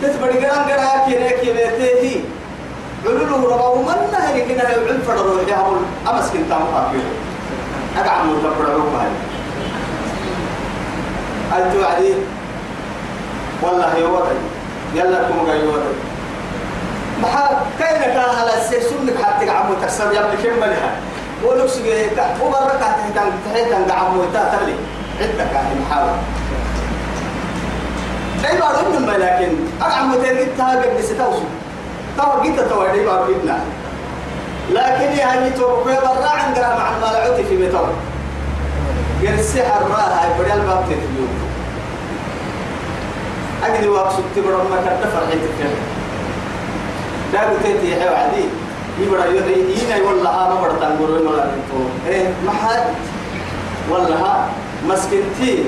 تتبري 0.01 0.45
قران 0.45 0.63
قران 0.69 0.99
كي 1.09 1.17
ريكي 1.17 1.53
بيتيه 1.53 2.19
علوله 3.05 3.55
ربا 3.55 3.67
ومن 3.67 4.09
نهر 4.13 4.39
كنا 4.39 4.63
يعلم 4.69 5.01
فرضو 5.07 5.39
يهبل 5.39 5.81
أمس 6.09 6.29
كنت 6.33 6.51
أمقاكي 6.51 6.99
أقعد 7.97 8.25
متبرعوك 8.25 8.89
هاي. 8.99 9.09
أنتو 11.63 11.83
عدي 11.85 12.13
والله 13.61 13.97
يوضي 13.97 14.35
يلا 14.95 15.23
كم 15.29 15.47
قاي 15.49 15.59
يوضي 15.59 15.93
محا 17.23 17.61
كاين 17.79 18.01
كان 18.01 18.29
على 18.39 18.53
السيسون 18.57 19.09
حتى 19.23 19.49
عمو 19.49 19.73
تكسر 19.81 20.11
يا 20.13 20.19
ابن 20.19 20.37
كم 20.43 20.59
ملها 20.61 20.91
ولو 21.43 21.67
سجى 21.67 22.05
وبركة 22.43 22.79
تهتم 22.79 23.29
تهتم 23.53 23.91
عمو 23.91 24.23
تاتلي 24.33 24.75
عدة 25.21 25.45
كان 25.53 25.81
محاول 25.81 26.17
أي 28.49 28.59
بعض 28.59 28.75
من 28.75 29.05
لكن 29.19 29.51
أقعد 29.81 30.05
مترجت 30.05 30.49
تاجر 30.57 30.89
بستوسو 30.99 31.43
تو 32.17 32.41
جيت 32.43 32.59
تو 32.59 32.87
دي 32.93 33.05
بعض 33.05 33.29
جدنا 33.29 33.59
لكن 34.71 35.17
يا 35.17 35.25
هني 35.25 35.49
تو 35.49 35.83
كوي 35.83 35.95
برا 35.95 36.29
عند 36.29 36.59
مع 36.59 36.89
المالعوت 36.95 37.41
في 37.41 37.57
متور 37.57 37.89
غير 39.21 39.33
السحر 39.33 39.81
راها 39.81 40.23
هاي 40.23 40.29
بدل 40.39 40.61
باب 40.61 40.83
تتبيو 40.89 41.27
أجد 43.63 43.85
واقصد 43.87 44.23
تبرم 44.35 44.69
ما 44.71 44.75
كنت 44.77 45.11
فرحت 45.13 45.33
كده 45.59 45.69
لا 47.33 47.41
قلت 47.49 47.65
يا 47.83 48.09
عدي 48.09 48.45
يبرا 48.99 49.25
يدي 49.25 49.53
ينا 49.83 50.07
والله 50.07 50.45
أنا 50.45 50.55
برا 50.61 50.73
تنقول 50.73 51.27
ولا 51.27 51.43
انتو 51.43 51.79
إيه 52.07 52.27
ما 52.45 52.51
حد 52.51 52.83
والله 53.91 54.47
مسكنتي 54.87 55.63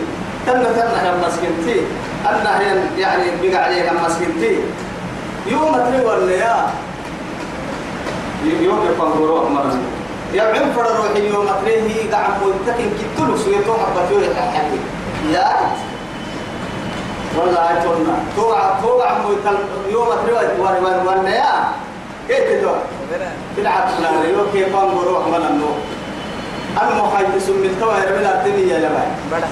تنا 0.48 0.64
تنا 0.64 1.14
هم 1.14 1.18
مسكنتي 1.28 1.82
أنا 2.30 2.60
هي 2.60 2.80
يعني 2.98 3.24
بقى 3.44 3.64
عليها 3.64 3.94
مسكتي 3.94 4.60
يوم 5.48 5.72
تري 5.76 6.06
ولا 6.06 6.32
يا 6.32 6.56
يوم 8.46 8.80
يكون 8.92 9.28
روح 9.28 9.52
مرة 9.52 9.76
يا 10.34 10.44
عم 10.44 10.72
فرد 10.76 10.96
روحي 10.96 11.28
يوم 11.28 11.48
تري 11.66 11.74
هي 11.82 12.08
قاعد 12.12 12.32
متكن 12.44 12.90
كتلو 13.00 13.38
سويتو 13.38 13.74
حبتو 13.74 14.20
يحكي 14.20 14.80
يا 15.32 15.50
والله 17.38 17.60
أتونا 17.72 18.16
توع 18.84 19.18
ميتل 19.24 19.58
يوم 19.92 20.08
تري 20.24 20.32
ولا 20.32 20.80
ولا 20.80 21.04
ولا 21.04 21.30
يا 21.30 21.54
كيف 22.28 22.40
تدور؟ 22.50 22.78
لا 23.64 24.24
يوم 24.30 24.48
كيف 24.54 24.76
روح 24.76 25.28
من 25.28 25.46
النور 25.50 25.78
خايف 27.14 27.44
سم 27.44 27.64
التوى 27.64 27.94
يرمي 27.98 28.30
الدنيا 28.32 28.78
يا 28.78 28.80
لبعي 28.80 29.44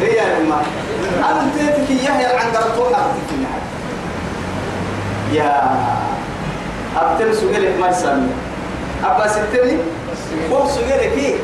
هي 0.00 0.16
يا 0.16 0.38
ما 0.48 0.60
أنت 1.30 1.76
تكي 1.76 2.04
يحيى 2.04 2.26
عن 2.26 2.50
قرطوها 2.56 3.14
يا 5.32 5.76
أبتل 6.96 7.36
سجلك 7.36 7.74
ما 7.80 7.88
يسمي 7.88 8.28
أبا 9.04 9.28
ستني؟ 9.28 9.76
فوق 10.50 10.70
سجلك 10.70 11.40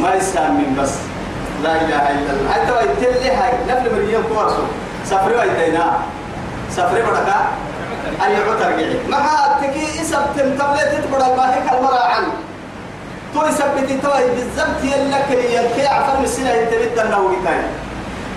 ما 0.00 0.14
يسمي 0.14 0.66
بس. 0.78 0.94
لا 1.62 1.72
إله 1.72 2.10
إلا 2.10 2.30
الله. 2.32 2.52
حتى 2.52 2.72
ويتل 2.72 3.22
لي 3.22 3.30
هاي 3.30 3.52
نفل 3.68 3.94
مريم 3.94 4.22
كوارسو 4.34 4.62
سفري 5.04 5.34
ويتينا 5.36 5.98
سفري 6.70 7.02
بدك 7.02 7.28
عطر 8.20 8.70
جعي 8.70 8.98
مع 9.08 9.26
تكي 9.62 10.00
إسب 10.02 10.18
تمتبلت 10.36 11.04
تبرد 11.04 11.22
الله 11.22 11.54
كالمرا 11.70 12.02
عنه 12.04 12.32
توي 13.34 13.52
سبتي 13.52 13.98
توي 13.98 14.24
بالزبط 14.34 14.80
يلك 14.84 15.30
يلكي 15.30 15.86
عفر 15.86 16.22
السنة 16.24 16.50
يتبت 16.50 16.98
النووي 17.04 17.36
تاني 17.44 17.66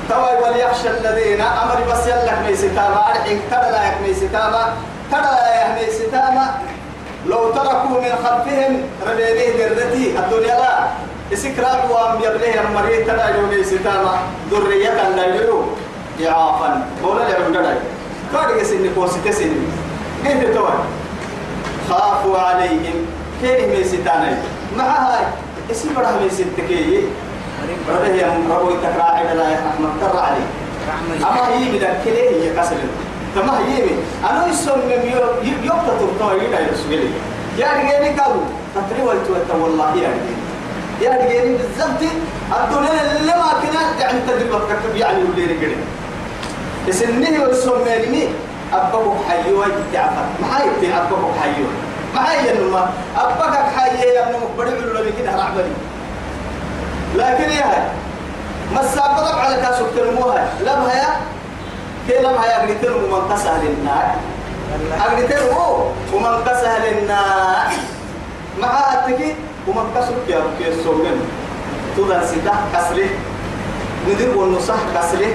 توي 0.10 0.34
وليخشى 0.44 0.90
الذين 0.90 1.42
أمر 1.42 1.78
بس 1.92 2.08
يلك 2.08 2.38
ميستاما 2.48 3.06
أرحيك 3.10 3.40
ترى 3.52 3.72
لا 3.72 3.88
يك 3.88 3.98
ميستاما 4.08 4.74
ترى 5.12 5.22
لا 5.22 5.62
يك 5.62 5.88
ميستاما 5.88 6.46
لو 7.26 7.52
تركوا 7.52 7.90
من 8.02 8.12
خلفهم 8.26 8.82
ربينيه 9.08 9.68
درتي 9.68 10.20
الدنيا 10.20 10.56
لا. 10.60 10.80
اسكراب 11.34 11.90
وام 11.92 12.16
يبليه 12.24 12.62
المريض 12.62 13.08
ترى 13.08 13.34
يوم 13.38 13.50
ميستاما 13.50 14.18
ذرية 14.52 15.10
لا 15.16 15.26
يلو 15.26 15.64
إعافا 16.28 16.86
مولا 17.04 17.24
لعم 17.24 17.44
قدر 17.56 17.74
كاري 18.34 18.64
سنة 18.66 18.90
كوسي 18.96 19.32
سنة 19.32 19.62
كيف 20.26 20.56
توي 20.56 20.74
خافوا 21.90 22.38
عليهم 22.38 22.98
كيف 23.42 23.78
ميستانا 23.78 24.38
مع 24.78 24.84
هاي 24.84 25.26
اسم 25.72 25.90
بره 25.96 26.12
من 26.22 26.30
ستكي 26.30 27.04
بره 27.88 28.06
هي 28.06 28.26
ربو 28.50 28.70
تكراعي 28.84 29.36
لا 29.36 29.44
رحمة 29.44 29.90
ترى 30.02 30.20
عليه 30.20 30.48
أما 31.28 31.48
هي 31.48 31.78
بدك 31.78 31.98
كله 32.06 32.30
هي 32.30 32.56
كسر 32.58 32.78
تما 33.36 33.58
هي 33.60 33.82
من 33.82 34.04
أنا 34.30 34.48
يسون 34.48 34.78
من 34.78 35.12
يو 35.12 35.52
يو 35.64 35.74
تطور 35.88 36.36
يدا 36.44 36.60
يسوي 36.60 37.00
يا 37.58 37.68
رجالي 37.78 38.14
كابو 38.14 38.40
تطري 38.76 39.02
والتوت 39.08 39.52
والله 39.62 39.96
يا 39.96 40.10
رجالي 40.10 40.36
يا 41.02 41.12
رجالي 41.12 41.58
بالضبط 41.58 42.02
الدنيا 42.62 43.18
اللي 43.20 43.32
ما 43.32 43.54
كنا 43.62 43.82
يعني 44.02 44.20
تدريب 44.28 44.52
تكتب 44.52 44.96
يعني 44.96 45.24
ولي 45.24 45.44
رجالي 45.46 45.76
اسنه 46.90 47.44
ويسون 47.44 47.80
مني 47.82 48.28
أبوه 48.74 49.16
حيوي 49.30 49.66
تعفر 49.94 50.26
ما 50.42 50.58
هي 50.58 50.88
تعبوه 50.90 51.34
حيوي 51.42 51.74
ما 52.16 52.32
هي 52.32 52.52
النما 52.54 52.90
أبقى 53.18 53.54
حي 53.78 54.08
يا 54.08 54.30
ابن 54.30 54.40
مقبري 54.40 54.70
ولا 54.90 55.12
كده 55.20 55.32
رعبني 55.36 55.74
لكن 57.16 57.50
يا 57.52 57.66
هاي 57.66 57.84
ما 58.76 58.82
السابق 58.82 59.36
على 59.36 59.56
كاسو 59.62 59.86
تلموها 59.98 60.48
لم 60.62 60.82
هيا؟ 60.92 61.10
كي 62.08 62.18
لم 62.24 62.36
هيا 62.42 62.58
أقريتين 62.60 62.92
ومن 62.92 63.22
قسها 63.32 63.58
للنار 63.64 64.16
أقريتين 65.02 65.38
ومن 66.14 66.36
قسها 66.48 66.80
للنار 66.80 67.68
مع 68.62 68.94
التكي 68.94 69.36
ومن 69.68 69.84
قسو 69.96 70.14
كيا 70.28 70.42
كيا 70.60 70.84
سوغن 70.84 71.20
تودان 71.96 72.22
سيدا 72.28 72.54
كسله 72.74 73.10
ندير 74.10 74.38
ونصح 74.38 74.76
كسله 74.96 75.32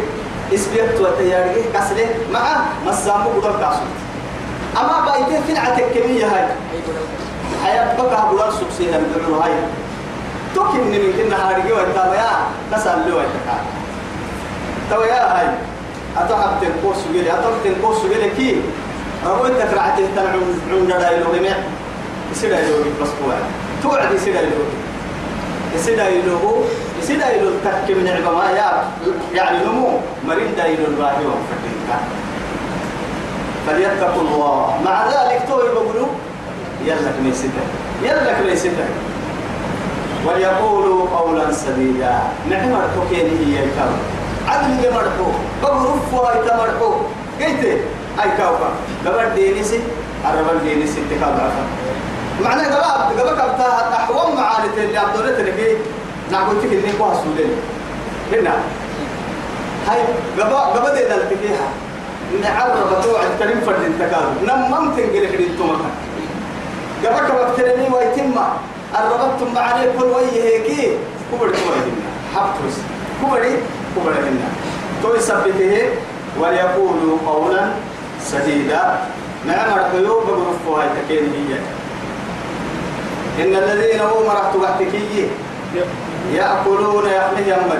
اسبيت 0.54 1.00
وتياري 1.00 1.64
كسله 1.74 2.08
مع 2.32 2.56
مسامو 2.86 3.30
قدر 3.30 3.52
كاسو. 3.60 3.86
أما 4.80 5.04
بايتين 5.06 5.42
في 5.46 5.52
العتكمية 5.52 6.26
هاي. 6.26 6.46
حياة 7.64 8.02
بقى 8.02 8.30
بلان 8.30 8.50
سبسيها 8.50 8.98
من 8.98 9.38
هاي. 9.42 9.52
توكن 10.54 10.78
من 10.78 11.12
كنا 11.16 11.36
هارجي 11.48 11.72
وانتابا 11.72 12.14
يا 12.14 12.30
نسأل 12.72 12.98
له 13.06 13.16
وانتكا 13.16 13.56
تو 14.90 15.02
يا 15.02 15.40
هاي 15.40 15.46
أتحب 16.16 16.60
تنقوس 16.60 16.96
جيلي 17.12 17.32
أتحب 17.32 17.52
تنقوس 17.64 17.96
جيلي 18.02 18.30
كي؟ 18.30 18.62
ربو 19.26 19.46
إنت 19.46 19.62
كرعته 19.70 20.06
تنعون 20.16 20.60
عون 20.72 20.88
دايلو 20.88 21.24
غمع 21.24 21.56
يسيدا 22.32 22.60
يلو 22.60 22.76
بس 23.02 23.08
قوة 23.08 23.36
توعد 23.82 24.14
يسيدا 24.14 24.40
يلو 24.40 24.64
يسيدا 25.74 26.08
يلو 26.08 26.64
يسيدا 27.04 27.36
يلو 27.36 27.50
تكي 27.64 27.94
من 27.94 28.08
عبما 28.08 28.50
يا 28.56 28.88
يعني 29.34 29.58
نمو. 29.64 30.00
مريد 30.28 30.56
دايلو 30.56 30.84
الباهي 30.88 31.24
وفتنكا 31.26 31.98
فليتقوا 33.66 34.22
الله. 34.22 34.80
مع 34.84 34.96
ذلك 35.06 35.42
تو 35.48 35.60
يقولوا 35.60 36.08
يلك 36.84 37.16
ميسيتا 37.24 37.64
يلك 38.02 38.38
ميسيتا 38.46 38.86
وليقولوا 40.26 41.08
قولا 41.16 41.52
سديدا. 41.52 42.14
نحن 42.50 42.72
مرحوكين 42.72 43.26
هي 43.40 43.64
الكون 43.64 43.98
عدل 44.48 44.92
مرحو. 44.94 45.28
بغرف 45.62 46.14
واي 46.14 46.48
تمرحو 46.48 46.90
قلت 47.40 47.64
أي 48.22 48.30
كوكا 48.36 48.70
قبل 49.04 49.34
دينيسي 49.34 49.80
الربل 50.24 50.64
دينيسي 50.64 51.00
اتكاد 51.04 51.36
عفا 51.40 51.64
معنى 52.44 52.62
قبل 52.62 53.20
قبل 53.20 53.30
كبتا 53.30 53.68
أحوام 53.92 54.36
معاني 54.36 54.68
اللي 54.76 54.98
عبدولت 54.98 55.40
نعقول 56.32 56.56
تك 56.62 56.72
إني 56.72 56.92
قوها 56.98 57.14
سولين 57.14 57.52
هنا 58.32 58.54
هاي 59.88 60.00
قبل 60.40 60.54
قبل 60.54 60.94
دي 60.94 61.02
دلتكيها 61.04 61.68
نعرب 62.42 63.02
توع 63.02 63.20
الكريم 63.22 63.60
فرد 63.60 63.82
التكاد 63.84 64.24
نمم 64.46 64.90
تنقل 64.96 65.28
خدي 65.34 65.46
التومك 65.46 65.80
قبل 67.04 67.28
كبت 67.28 67.56
ترمي 67.60 67.88
ويتم 67.96 68.34
الربطتم 68.98 69.54
معنا 69.54 69.84
كل 69.98 70.04
وجه 70.04 70.42
هيك 70.44 70.66
كبر 71.32 71.48
كبر 71.48 71.76
حبتوس 72.34 72.76
كبري 73.22 73.52
كبر 73.96 74.10
منا 74.10 74.48
توي 75.02 75.20
سبته 75.20 75.88
وليقولوا 76.40 77.18
قولا 77.26 77.70
سديدا 78.22 78.98
نعم 79.46 79.78
القيوب 79.78 80.22
بغرفوا 80.26 80.82
هاي 80.82 80.88
تكين 81.08 81.32
هي. 81.32 81.58
إن 83.44 83.54
الذين 83.62 84.00
هم 84.00 84.26
رحتوا 84.30 84.60
بحتكي 84.62 85.28
يأكلون 86.32 87.06
يحمي 87.06 87.42
يمر. 87.52 87.78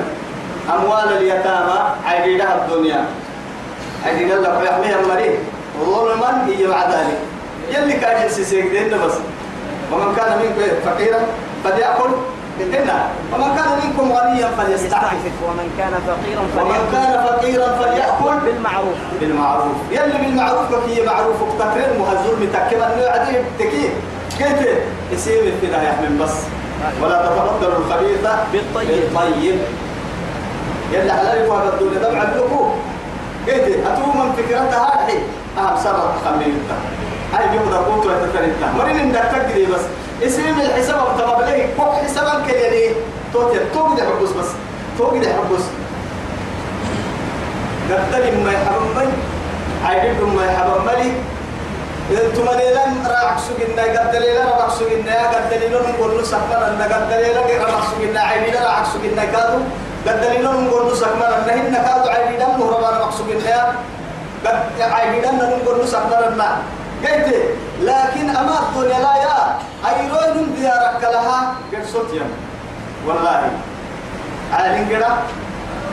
أموال 0.75 1.17
اليتامى 1.17 1.79
عيدها 2.07 2.65
الدنيا. 2.65 3.05
عيد 4.07 4.31
الله 4.33 4.63
يحمي 4.63 4.87
يمري. 4.87 5.39
ظلما 5.85 6.47
هي 6.47 6.67
مع 6.67 6.85
ذلك. 6.85 7.19
يلي 7.71 7.93
كان 7.93 8.23
ينسيسيك 8.23 8.67
دين 8.67 8.89
بس. 8.89 9.13
ومن 9.93 10.15
كان 10.17 10.39
منكم 10.39 10.75
فقيرا 10.85 11.21
فليأكل 11.65 12.11
إنا 12.61 13.09
ومن 13.33 13.57
كان 13.57 13.71
منكم 13.85 14.13
غنيا 14.13 14.49
فليستعفف. 14.59 15.35
ومن 15.47 15.69
كان 15.79 15.93
فقيرا 16.07 16.41
ومن 16.41 16.51
فليأكل 16.57 16.93
كان 16.93 17.27
فقيرا 17.27 17.67
فليأكل 17.67 18.47
بالمعروف. 18.47 18.99
بالمعروف. 19.21 19.77
يلي 19.91 20.19
بالمعروف 20.19 20.87
كي 20.87 21.03
معروف 21.07 21.37
تكرر 21.59 21.99
مهزول 21.99 22.37
متكبر 22.41 22.87
انه 22.87 23.09
عدي 23.09 23.37
تكي 23.59 23.91
قلت 24.41 24.79
يسير 25.13 25.53
في 25.61 25.67
من 26.03 26.21
بس. 26.25 26.64
ولا 27.03 27.27
تتبدلوا 27.27 27.79
الخبيث 27.79 28.19
بالطيب. 28.53 28.89
بالطيب. 28.89 29.59
يلي 30.93 31.13
حلال 31.13 31.49
فهذا 31.49 31.73
الدنيا 31.75 31.99
دمع 32.09 32.23
لكم. 32.23 32.71
قلت 33.47 33.87
أتو 33.87 34.07
من 34.07 34.33
فكرتها 34.37 34.83
هذه 34.95 35.19
أهم 35.59 35.77
سرط 35.85 36.13
خمينتا 36.25 36.77
هاي 37.35 37.49
بيوم 37.49 37.71
دقوت 37.71 38.07
وتترنتا 38.07 38.73
مرين 38.79 38.99
إن 38.99 39.13
دكتك 39.13 39.53
دي 39.55 39.67
بس. 39.67 39.85
اسم 40.23 40.61
الحساب. 40.61 41.19
طبعا 41.19 41.37
بلاقي 41.39 41.67
كوك 41.77 41.95
حسابا 42.05 42.43
كيلي 42.47 42.95
توتي 43.33 43.59
توقي 43.75 44.03
حبس 44.03 44.31
بس. 44.31 44.51
توقي 44.99 45.19
حبس 45.19 45.65
قدل 47.91 48.45
ما 48.45 48.53
يحرم 48.53 48.87
مي. 48.97 49.09
عيد 49.85 50.21
ما 50.37 50.45
يحرم 50.47 50.87
ملي 50.87 51.13
أنتم 52.11 52.45
ليلا 52.59 52.85
راعك 53.09 53.39
سجنا 53.49 53.83
قد 53.83 54.17
ليلا 54.17 54.45
راعك 54.45 54.71
سجنا 54.71 55.17
قد 55.33 55.53
ليلا 55.61 55.81
نقول 55.91 56.27
سكر 56.27 56.61
ان 56.69 56.83
قد 56.93 57.11
ليلا 57.13 57.41
راعك 57.41 57.85
سجنا 57.97 58.21
عيد 58.21 58.57
راعك 58.57 58.85
سجنا 58.95 59.25
كادو 59.25 59.59
قد 60.07 60.25
ليلا 60.25 60.53
نقول 60.53 60.97
سكر 60.97 61.29
ان 61.39 61.49
هن 61.59 61.75
كادو 61.87 62.09
عيد 62.11 62.39
دم 62.39 62.63
ربنا 62.63 62.89
راعك 62.91 63.13
سجنا 63.13 63.75
قد 64.47 64.81
عيد 64.93 65.23
دم 65.25 65.37
نقول 65.37 65.89
سكر 65.89 66.29
ان 66.29 66.43
قلت 67.05 67.35
لكن 67.81 68.31
أما 68.37 68.55
الدنيا 68.63 68.99
لا 68.99 69.15
يا 69.25 69.37
أيرون 69.91 70.55
ديارك 70.57 71.03
لها. 71.03 71.55
قد 71.73 71.85
صوت 71.93 72.11
والله. 73.07 73.51
عالين 74.53 74.89
كده 74.89 75.09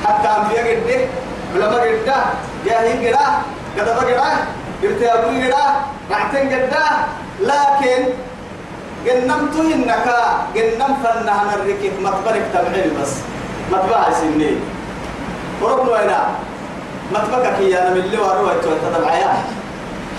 حتى 0.05 0.27
أنبياء 0.27 0.67
قد 0.75 1.07
علماء 1.55 1.83
قدا 2.05 2.19
جاهي 2.65 3.07
قدا 3.07 3.25
قدا 3.77 3.93
قدا 3.95 4.31
قلت 4.83 5.01
يا 5.01 5.13
أبوي 5.19 5.45
قدا 5.45 5.65
رعتين 6.11 6.45
قدا 6.53 6.85
لكن 7.41 8.01
جنمت 9.05 9.55
إنك 9.73 10.07
جنم 10.55 10.91
فنها 11.03 11.41
نركك 11.49 11.93
مطبرك 12.01 12.45
تبعين 12.53 12.91
بس. 13.01 13.13
مطبع 13.71 14.11
سنين 14.19 14.59
وربنا 15.61 15.91
وين 15.91 16.11
مطبقك 17.13 17.55
هي 17.59 17.81
أنا 17.81 17.89
من 17.89 17.97
اللي 17.97 18.17
وروي 18.17 18.53
تتبعيا 18.61 19.31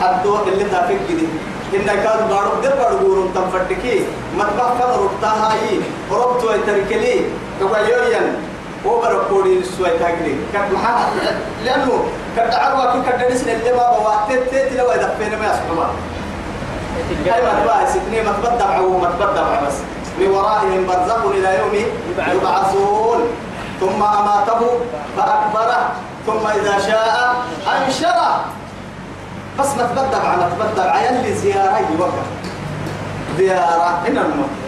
حدو 0.01 0.37
اللي 0.48 0.64
تافك 0.64 1.01
جدي. 1.09 1.27
إن 1.75 1.87
كان 1.87 2.29
بارو 2.31 2.61
ده 2.62 2.75
بارو 2.75 2.96
غورم 2.96 3.29
تنفردكي. 3.35 4.05
مطبخ 4.38 4.68
كان 4.79 4.90
ربطها 5.03 5.53
هاي. 5.53 5.81
وربط 6.11 6.44
ويتركلي. 6.44 7.20
كواليوين 7.61 8.27
هو 8.87 9.01
بركوري 9.01 9.64
سوي 9.64 9.90
تاجري 9.99 10.37
كان 10.53 10.73
محا 10.73 11.11
لأنه 11.64 12.05
كان 12.37 12.51
دعوة 12.51 12.92
كي 12.92 13.11
كان 13.11 13.29
دنس 13.29 13.42
اللي 13.42 13.73
ما 13.73 13.99
بوا. 13.99 14.14
تت 14.29 14.51
تت 14.51 14.73
لو 14.73 14.90
إذا 14.90 15.14
فينا 15.18 15.37
ما 15.37 15.45
يسمع 15.45 15.87
هاي 17.27 17.42
مطبخ 17.42 17.88
ستني 17.88 18.23
مطبخ 18.23 18.55
دعوة 18.59 18.99
مطبخ 18.99 19.33
دعوة 19.35 19.66
بس. 19.66 19.75
من 20.18 20.27
ورائهم 20.27 20.87
برزخ 20.87 21.25
إلى 21.27 21.59
يوم 21.59 21.75
يبعثون. 22.35 23.21
ثم 23.81 24.03
أماته 24.03 24.61
فأكبره. 25.16 25.90
ثم 26.27 26.47
إذا 26.47 26.79
شاء 26.79 27.35
أنشره. 27.66 28.45
بس 29.59 29.68
ما 29.77 29.83
تبدع 29.83 30.37
ما 30.37 30.51
تبدع 30.59 31.01
يلي 31.01 31.35
زيارة 31.35 31.81
يوقف. 31.99 32.27
زيارة. 33.38 34.03
هنا 34.07 34.21
الموت 34.21 34.62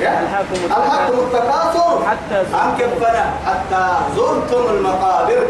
الحق 0.00 1.08
التكاثر 1.08 1.98
حتى 2.08 2.42
كفنا 2.78 3.24
حتى 3.46 3.82
زرتم 4.16 4.74
المقابر. 4.74 5.42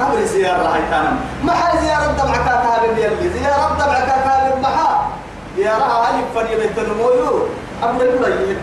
قبل 0.00 0.26
زيارة 0.26 0.62
هاي 0.74 0.80
تنم 0.90 1.16
ما 1.44 1.52
حال 1.52 1.78
زيارة 1.78 2.06
دمع 2.12 2.36
كاكابر 2.36 2.98
يلي. 2.98 3.30
زيارة 3.30 3.74
دمع 3.78 3.98
كاكابر 4.00 4.60
محا 4.62 5.08
زيارة 5.56 5.82
هاي 5.84 6.22
فني 6.34 6.56
بيت 6.56 6.78
النمويو 6.78 7.46
أبدا 7.82 8.04
يقول 8.04 8.30
لي 8.30 8.56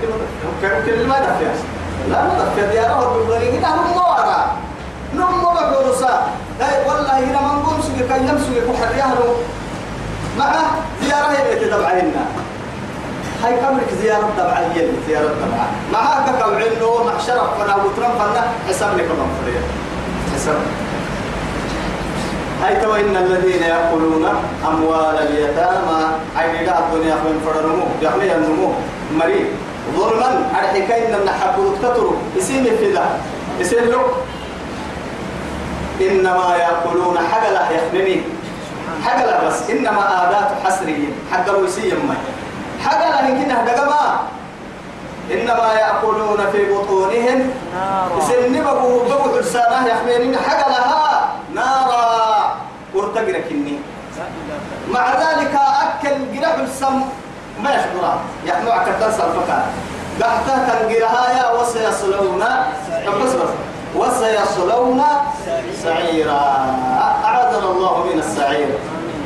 كل 0.86 1.08
ما 1.08 1.19
دفع 1.19 1.51
لا 2.10 2.23
ما 2.23 2.34
دفع 2.39 2.71
زيارة 2.73 2.95
وبيقولي 3.12 3.60
هنا 3.60 3.67
هم 3.75 3.97
ورا 3.97 4.45
نمو 5.15 5.49
بقولسا 5.54 6.28
لا 6.60 6.67
والله 6.88 7.19
هنا 7.19 7.41
من 7.41 7.63
قوم 7.65 7.82
سوي 7.82 8.08
كان 8.10 8.28
يمسوي 8.28 8.62
كحريها 8.62 9.15
له 9.15 9.36
مع 10.39 10.51
زيارة 11.04 11.28
هي 11.32 11.56
بيت 11.56 11.73
دمعينا 11.73 12.25
هاي 13.43 13.54
كمرك 13.58 13.89
زيارة 14.02 14.30
دمعية 14.38 14.91
زيارة 15.08 15.34
دمعة 15.41 15.67
معها 15.93 16.32
كم 16.32 16.56
عنه 16.56 17.04
مع 17.04 17.17
شرف 17.17 17.62
فنا 17.62 17.76
وترم 17.76 18.12
فنا 18.19 18.43
حساب 18.69 18.98
لك 18.98 19.06
من 19.06 19.30
فريق؟ 19.43 19.63
حساب 20.36 20.56
هاي 22.63 22.76
تو 22.82 22.95
إن 22.95 23.15
الذين 23.15 23.63
يأكلون 23.63 24.26
أموال 24.67 25.17
اليتامى 25.19 26.02
عين 26.38 26.65
لا 26.65 26.80
الدنيا 26.80 27.15
من 27.15 27.41
فرنمو 27.45 27.86
يحمي 28.02 28.36
النمو. 28.36 28.71
مريض 29.19 29.45
ظلما 29.98 30.50
على 30.56 30.67
حكاية 30.67 31.15
إن 31.15 31.26
نحبوا 31.26 31.76
تتروا 31.84 32.15
يسيني 32.36 32.78
في 32.78 32.93
ذا 32.93 33.06
يسير 33.60 33.86
له. 33.86 34.02
إنما 36.02 36.56
يأكلون 36.56 37.17
حقلا 37.32 37.62
يخمني 37.71 38.21
حقلا 39.06 39.48
بس 39.48 39.69
إنما 39.69 40.04
آدات 40.24 40.50
حسرية 40.65 41.08
حق 41.32 41.50
الوسية 41.50 41.93
ما 41.93 42.15
حقلا 42.86 43.30
يمكن 43.30 43.52
هذا 43.52 43.76
إنما 45.32 45.74
يأكلون 45.74 46.39
في 46.52 46.74
بطونهم. 46.74 47.54
نارا. 47.74 48.19
سنبه 48.30 48.74
بقوا 49.10 49.41
حسانه 49.41 49.88
يحملين 49.88 50.38
حقلها. 50.38 51.30
نارا. 51.54 52.56
ورتقرا 52.93 53.39
كني. 53.50 53.80
مع 54.91 55.13
ذلك 55.13 55.54
أكل 55.56 56.15
جرح 56.34 56.54
السم 56.54 57.02
ما 57.63 57.69
يشعر. 57.69 58.17
يحمل 58.45 58.71
عكتان 58.71 59.12
سلفكا 59.12 59.65
قحتها 60.21 60.58
تنقرها 60.69 61.26
يا 61.38 61.52
وسيصلون. 61.52 62.43
وسيصلون 63.95 65.04
سعيرا. 65.84 66.43
أعاذنا 67.26 67.67
الله 67.71 68.04
من 68.13 68.19
السعير. 68.19 68.78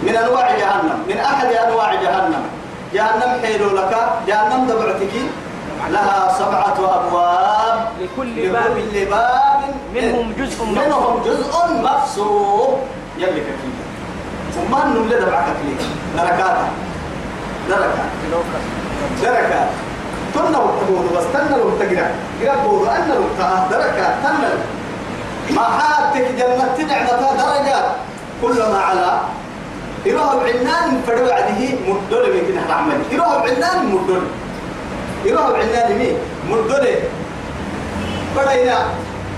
من 0.03 0.15
أنواع 0.15 0.51
جهنم. 0.57 1.03
من 1.07 1.17
أحد 1.17 1.47
أنواع 1.47 1.93
جهنم. 1.93 2.58
جهنم 2.93 3.31
حيل 3.43 3.75
لك 3.75 3.93
جهنم 4.27 4.67
دبعتك. 4.67 5.15
لها 5.89 6.35
سبعة 6.39 6.77
أبواب. 6.97 7.87
لكل 8.01 8.49
باب. 8.49 8.77
لكل 8.77 9.05
باب. 9.05 9.61
منهم 9.95 10.33
جزء 10.39 10.65
منهم 10.65 11.23
جزء 11.25 11.53
مقصور 11.83 12.79
يلي 13.17 13.41
كتير 13.41 13.75
ثم 14.55 14.75
أنهم 14.75 15.07
لدى 15.07 15.25
بعك 15.25 15.45
دركات 16.17 16.57
دركات 17.69 18.11
دركات 19.23 19.69
تنا 20.35 20.57
وتقول 20.59 21.05
بس 21.15 21.23
تنا 21.33 21.55
لو 21.55 21.69
تقرا 21.79 22.07
قرا 22.41 22.55
بود 22.63 22.87
أن 22.87 23.09
لو 23.09 23.23
تأه 23.37 23.67
دركات 23.71 24.13
تنا 24.23 24.49
ما 25.55 25.63
حاتك 25.63 26.27
جنة 26.37 26.87
نعمة 26.87 27.33
درجات. 27.37 27.85
كلما 28.41 28.79
على 28.79 29.19
يروح 30.05 30.35
بعنان 30.35 31.01
فدو 31.07 31.25
عده 31.31 31.61
مدول 31.87 32.25
من 32.33 32.43
كده 32.47 32.73
عمل 32.75 32.97
يروح 33.11 33.37
بعنان 33.45 33.85
مدول 33.85 34.21
يروح 35.25 35.49
بعنان 35.49 35.97
مين 35.97 36.15
مدول 36.49 36.87
بڑا 38.35 38.51
هنا 38.51 38.77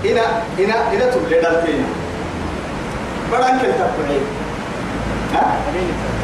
هنا 0.04 0.24
هنا 0.58 0.76
هنا 0.92 1.04
تبلي 1.10 1.40
دلتين 1.40 1.84
بڑا 3.32 3.46
انكل 3.50 3.72
تبعي 3.78 4.18
ها؟ 5.34 5.44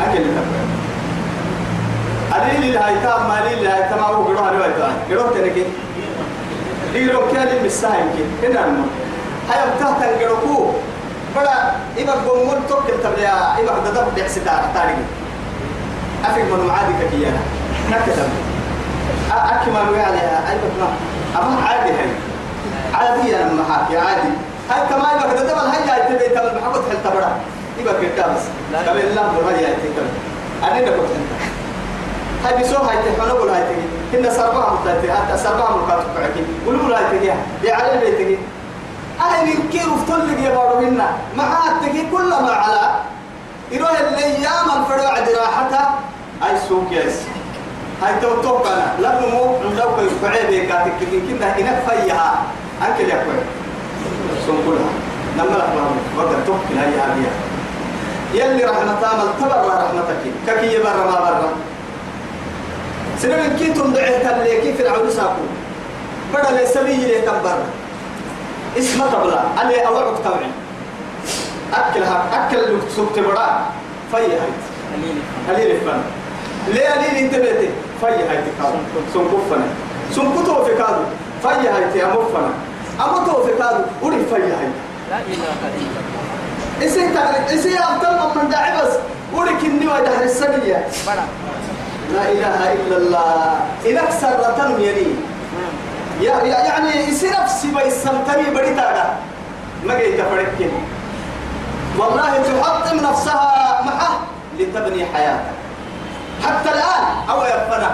انكل 0.07 0.25
تبعي 0.25 0.69
أدين 2.33 2.63
الهايتام 2.71 3.29
مالي 3.29 3.55
الهايتام 3.61 3.99
أو 3.99 4.23
قروها 4.25 4.51
الهايتام 4.51 4.93
قروه 5.11 5.31
تنكي 5.31 5.65
ديرو 6.93 7.21
كان 7.33 7.49
المساهم 7.49 8.09
كي. 8.17 8.47
هنا 8.49 8.65
المو 8.67 8.85
هاي 9.51 9.59
بتاعت 9.77 10.03
القروكو 10.03 10.71
بڑا 11.35 11.57
إبا 11.99 12.13
قومون 12.13 12.59
توكل 12.69 13.03
تبليا 13.03 13.59
إبا 13.59 13.71
قد 13.73 13.95
دب 13.95 14.15
دحسي 14.17 14.41
تاريخ 14.75 14.99
أفك 16.25 16.43
من 16.43 16.67
معادي 16.69 16.93
كيانا. 17.11 17.43
نكتب. 17.91 18.29
أكمل 19.31 20.01
عليها 20.01 20.39
أيضا 20.51 20.71
ما. 20.81 20.89
أما 21.41 21.57
عادي 21.67 21.91
هاي. 21.91 22.11
عادي 22.95 23.37
أنا 23.37 23.53
معك 23.53 23.91
يا 23.91 24.01
عادي. 24.01 24.33
هاي 24.71 24.81
كمان 24.89 25.17
يبقى 25.17 25.35
كده 25.35 25.53
تبع 25.53 25.63
هاي 25.63 25.87
جاي 25.87 26.01
تبي 26.09 26.29
تبع 26.35 26.61
محبط 26.61 26.83
حل 26.91 26.99
تبرع 27.05 27.33
يبقى 27.81 27.95
كده 28.03 28.27
بس. 28.27 28.45
قبل 28.89 29.01
الله 29.01 29.23
ما 29.23 29.53
جاي 29.61 29.75
تبع 29.75 30.09
أنا 30.65 30.81
ده 30.81 30.91
كنت 30.97 31.11
هاي 32.45 32.57
بيسوي 32.57 32.79
هاي 32.89 32.97
تحنا 33.17 33.33
ولا 33.33 33.57
هاي 33.57 33.63
تجي. 33.63 34.19
هنا 34.19 34.31
متأتي 34.81 35.13
حتى 35.13 35.39
سربها 35.39 35.77
مكاتب 35.77 36.09
بعكي 36.17 36.43
ولو 36.67 36.89
لا 36.89 36.99
تجي. 37.11 37.33
دي 37.63 37.73
على 37.73 37.93
البيت 37.95 38.15
تجي 38.15 38.39
أهل 39.21 39.49
يمكن 39.49 39.89
وفتل 39.91 40.27
لي 40.27 40.45
يا 40.45 40.51
بارو 40.51 40.81
منا. 40.81 41.09
مع 41.37 41.49
تجي 41.83 42.07
كل 42.13 42.29
ما 42.29 42.53
على. 42.53 42.91
يروح 43.73 43.91
الأيام 43.91 44.67
الفرع 44.77 45.11
راحتها 45.41 45.99
أي 46.45 46.59
سوق 46.69 46.85
يس 46.91 47.17
هاي 48.03 48.21
تو 48.21 48.43
تو 48.43 48.59
كنا 48.59 48.93
لا 49.01 49.21
مو 49.21 49.57
عندك 49.65 49.85
كوي 49.97 50.09
فعي 50.23 50.47
بيكاتك 50.47 50.93
تجي 51.01 51.21
كنا 51.21 51.47
هنا 51.57 51.73
فيها. 51.87 52.43
أنك 52.83 53.01
يا 53.01 53.25
كوي 53.25 53.43
سنقولها 54.47 54.91
لما 55.37 55.55
تبغى 55.55 55.85
وقت 56.17 56.47
توك 56.47 56.63
لا 56.77 56.83
يا 56.83 57.03
أبيها 57.13 57.35
يلي 58.35 58.65
رحمة 58.65 59.01
تامل 59.01 59.29
تبر 59.41 59.67
رحمتك. 59.67 60.23
ككي 60.47 60.75
يبر 60.75 60.97
ما 61.11 61.19
بر 61.21 61.49
سنين 63.19 63.57
كنتم 63.59 63.93
دعيت 63.93 64.27
اللي 64.27 64.61
كيف 64.61 64.81
العود 64.81 65.09
ساكو 65.11 65.45
بدل 66.35 66.59
السبي 66.63 66.95
اللي 66.95 67.21
تبر 67.21 67.59
اسمه 68.79 69.05
قبلا 69.05 69.43
اللي 69.63 69.87
أوعد 69.87 70.23
توعي 70.25 70.51
أكلها 71.75 72.25
أكل 72.33 72.57
اللي 72.59 72.81
سكت 72.97 73.19
برا 73.19 73.67
فيا 74.11 74.19
هاي. 74.19 74.53
قليل 74.95 75.17
قليل 75.49 75.77
الفن 75.77 76.01
ليه 76.69 76.89
قليل 76.91 77.17
أنت 77.25 77.35
بيتي؟ 77.35 77.69
فيا 78.01 78.09
هاي 78.31 78.37
تكادو 78.37 78.79
سنكفنا 79.15 79.67
سنكتو 80.15 80.65
في 80.65 80.75
كادو. 80.75 81.03
فيا 81.43 81.77
هاي 81.77 81.93
تي 81.93 82.05
أمفنا 82.05 82.51
أمتو 83.01 83.43
في 83.43 83.53
كادو. 83.59 83.83
ولي 84.03 84.25
فيا 84.31 84.37
هاي. 84.37 84.69
لا 85.11 85.17
إله 85.17 85.53
إلا 85.77 86.01
الله. 86.01 86.87
إسي 86.87 87.15
تعرف 87.15 87.53
إسي 87.53 87.79
أبطل 87.79 88.41
من 88.43 88.49
داعي 88.49 88.73
بس. 88.83 88.93
ولك 89.35 89.65
إني 89.65 89.87
ودهر 89.87 90.23
السنية. 90.23 90.89
لا 92.15 92.33
إله 92.33 92.73
إلا 92.73 92.97
الله. 92.97 93.61
أكثر 93.87 94.81
يلي. 94.81 94.89
يا 94.89 95.03
يا- 95.03 95.38
يعني 96.21 97.09
إسي 97.13 97.31
نفسي 97.31 97.69
بيسمتني 97.69 98.51
بدي 98.51 98.75
تادا 98.75 99.05
ما 99.85 99.99
جيت 99.99 100.21
فرقين 100.21 100.73
والله 101.99 102.43
تحطم 102.43 102.97
نفسها 102.97 103.83
معه 103.85 104.21
لتبني 104.59 105.07
حياتك. 105.07 105.59
حتى 106.45 106.69
الآن 106.69 107.05
أو 107.31 107.43
يفنى 107.43 107.89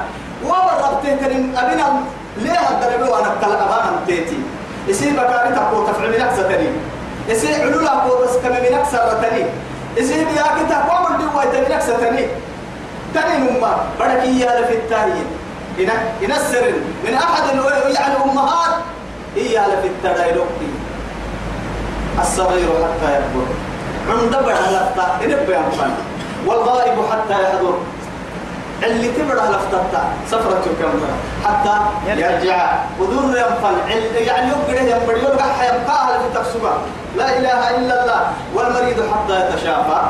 وبربتين 0.45 1.19
كريم 1.19 1.55
أبنا 1.57 2.01
ليه 2.37 2.69
الدربي 2.71 3.11
وأنا 3.11 3.35
كلا 3.41 3.63
أبانا 3.65 4.01
تيتي 4.07 4.39
يصير 4.89 5.13
بكاري 5.13 5.55
تقول 5.55 5.87
تفعل 5.87 6.21
نفسه 6.21 6.43
تاني 6.49 6.69
يسي 7.29 7.63
علولا 7.63 7.91
قوتس 7.91 8.37
كم 8.37 8.51
من 8.51 8.75
أكثر 8.79 9.19
تاني 9.23 9.45
يسي 9.97 10.25
بيا 10.25 10.43
كتا 10.43 10.79
قوم 10.89 11.15
الدوا 11.15 11.61
من 11.67 11.73
أكثر 11.73 11.95
تاني 12.01 12.27
تاني 13.15 13.37
نما 13.51 13.77
بدك 14.01 14.23
إياه 14.23 14.67
في 14.67 14.75
التاهين 14.75 15.27
السر 15.79 16.73
من 17.05 17.15
أحد 17.15 17.43
يعني 17.95 18.15
أمهات. 18.25 18.75
إياه 19.37 19.81
في 19.83 19.87
التدايلوك 19.87 20.47
الصغير 22.21 22.69
حتى 22.69 23.13
يكبر. 23.13 23.47
عند 24.09 24.37
بدها 24.45 24.71
لفتا 24.71 25.25
إن 25.25 25.47
بيان 25.47 25.95
والغائب 26.47 26.99
حتى 27.13 27.43
يحضر. 27.43 27.79
اللي 28.83 29.09
تبرع 29.09 29.45
لفتتا 29.45 30.03
سفرة 30.31 30.65
كم 30.81 31.01
حتى 31.45 31.77
يرجع. 32.07 32.79
ودور 33.01 33.25
ينفل. 33.25 33.91
يعني 34.27 34.51
يبقى 34.51 34.91
ينبري 34.91 35.23
يبقى 35.23 35.45
حيبقى 35.59 36.07
في 36.07 36.39
تكسبة 36.39 36.71
لا 37.17 37.39
إله 37.39 37.71
إلا 37.71 38.03
الله. 38.03 38.23
والمريض 38.55 39.03
حتى 39.13 39.41
يتشافى. 39.41 40.01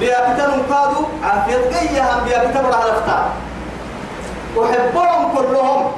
بيابتن 0.00 0.62
قادوا. 0.72 1.06
عافية 1.24 1.56
قيها. 1.56 2.20
بيابتن 2.24 2.62
برع 2.62 2.78
لفتا 2.84 3.24
أحبهم 4.58 5.22
كلهم. 5.36 5.92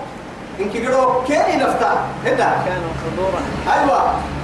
إن 0.60 0.70
كيرو 0.70 1.22
كيني 1.26 1.56
لفتا 1.62 1.92
هدا. 2.24 2.50
كانوا 2.64 2.92
خضورا. 3.02 3.40
أيوة. 3.74 4.00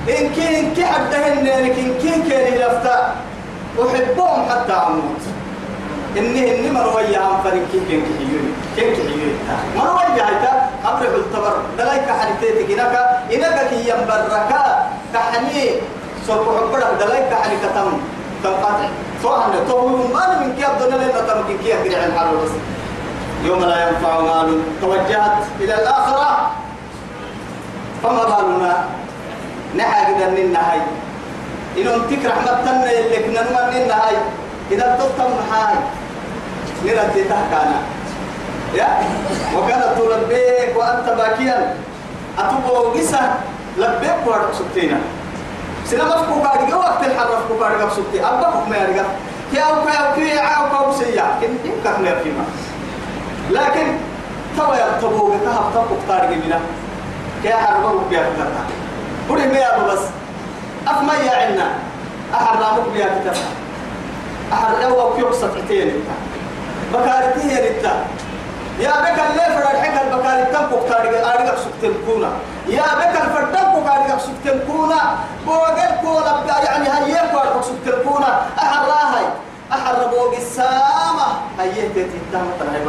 إن 0.09 0.29
كي 0.35 0.61
إن 0.61 0.75
كي 0.75 0.87
حدهن 0.87 1.47
إن 1.47 1.69
كي 1.75 1.85
كيني 2.01 2.59
لفتا 2.59 3.15
أحبهم 3.79 4.41
حتى 4.51 4.73
أموت. 4.73 5.23
إني 6.17 6.41
إني 6.55 6.71
مروية 6.71 7.19
عن 7.19 7.43
فريق 7.45 7.63
كي 7.73 7.81
كين 7.89 8.01
كحيوني 8.07 8.53
كين 8.77 8.89
كحيوني 8.97 9.35
مروية 9.77 10.23
هيتا؟ 10.29 10.71
أبرح 10.85 11.13
التبر 11.15 11.55
دلايك 11.79 12.09
حنيتي 12.19 12.65
كناك 12.65 12.95
إنك 13.35 13.69
كي 13.71 13.89
ينبركا 13.89 14.87
كحني 15.15 15.71
سوف 16.27 16.47
حبرك 16.59 16.91
دلايك 17.01 17.35
حني 17.35 17.57
كتم. 17.57 17.93
تنقطع. 18.45 18.89
فهنا 19.23 19.61
تو 19.69 19.87
ما 19.87 20.41
من 20.41 20.57
كي 20.57 20.67
أبدنا 20.67 20.97
لنا 20.97 21.21
تمكن 21.21 21.59
كي 21.65 21.75
أدري 21.75 21.97
عن 21.97 22.13
حاله 22.19 22.33
بس. 22.33 22.51
يوم 23.45 23.65
لا 23.65 23.89
ينفع 23.89 24.21
مال 24.21 24.61
توجهت 24.81 25.39
إلى 25.61 25.75
الآخرة 25.75 26.51
فما 28.03 28.25
بالنا 28.25 28.85
نحاجد 29.77 30.23
أن 30.23 30.37
النهاية 30.37 30.87
إن 31.79 31.87
أنتك 31.89 32.25
رحمة 32.27 32.61
تنا 32.65 32.91
اللي 32.93 33.17
كنا 33.17 33.41
نمن 33.43 33.83
النهاية 33.83 34.23
إذا 34.71 34.99
تطم 35.01 35.33
هاي 35.53 35.75
نرد 36.85 37.15
تحكانا 37.31 37.81
يا 38.75 38.89
وكانت 39.57 39.85
تلبيك 39.99 40.77
وأنت 40.77 41.09
باكيا 41.19 41.75
أتبو 42.39 42.91
قسا 42.91 43.35
لبيك 43.79 44.27
وارك 44.27 44.53
سبتينا 44.59 44.99
سنا 45.87 46.05
مفكو 46.05 46.43
كارجا 46.43 46.75
وقت 46.77 47.05
الحرف 47.07 47.49
كو 47.49 47.59
كارجا 47.61 47.89
سبتي 47.97 48.21
أبقى 48.27 48.53
ما 48.71 48.77
يرجع 48.77 49.03
كي 49.53 49.59
أو 49.63 49.75
كي 49.85 49.99
أو 49.99 50.15
كي 50.15 50.39
عاو 50.39 50.69
كاو 50.71 50.93
سيا 50.93 51.25
كن 51.41 51.49
يمكن 51.65 52.03
نفهمها 52.05 52.45
لكن 53.51 53.97
توا 54.57 54.77
يرتبو 54.77 55.27
بكها 55.27 55.71
بتبقى 55.71 56.19
كارجا 56.21 56.37
منا 56.37 56.61
كي 57.43 57.53
بيا 58.11 58.21
كتر 58.21 58.47
بودي 59.29 59.47
ما 59.47 59.87
بس؟ 59.87 59.99
أفما 60.89 61.15
يا 61.15 61.33
عنا؟ 61.47 61.71
أحرامك 62.35 62.89
بيا 62.93 63.05
كتر 63.07 63.39
أحد 64.53 64.83
أو 64.83 65.15
كيوك 65.17 65.33
سطحتين 65.33 66.05
بكارتيه 66.93 67.55
رتا 67.57 68.07
يا 68.81 68.91
بك 68.91 69.19
اللي 69.31 69.63
فرد 69.63 69.77
حكا 69.77 70.03
البكارتان 70.03 70.67
بكاري 70.67 71.09
أريك 71.09 71.55
سكتن 71.59 71.95
كونا 72.07 72.31
يا 72.69 72.83
بك 72.83 73.21
الفردان 73.25 73.81
بكاري 73.81 74.21
سكتن 74.21 74.61
كونا 74.67 75.01
بوغل 75.47 75.91
كونا 76.03 76.43
يعني 76.65 77.15
هيك 77.15 77.35
وارك 77.35 77.65
سكتن 77.65 78.09
كونا 78.09 78.47
أحد 78.59 78.89
راهي. 78.89 79.27
أحد 79.73 79.95
ربوغ 79.95 80.37
السامة. 80.37 81.27
هيك 81.61 81.93
تتتام 81.95 82.47
تنهي 82.61 82.81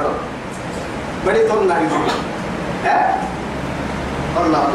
بدي 1.28 1.40
تقول 1.48 1.68
نهي 1.68 1.86
ها؟ 2.86 3.18
الله 4.46 4.68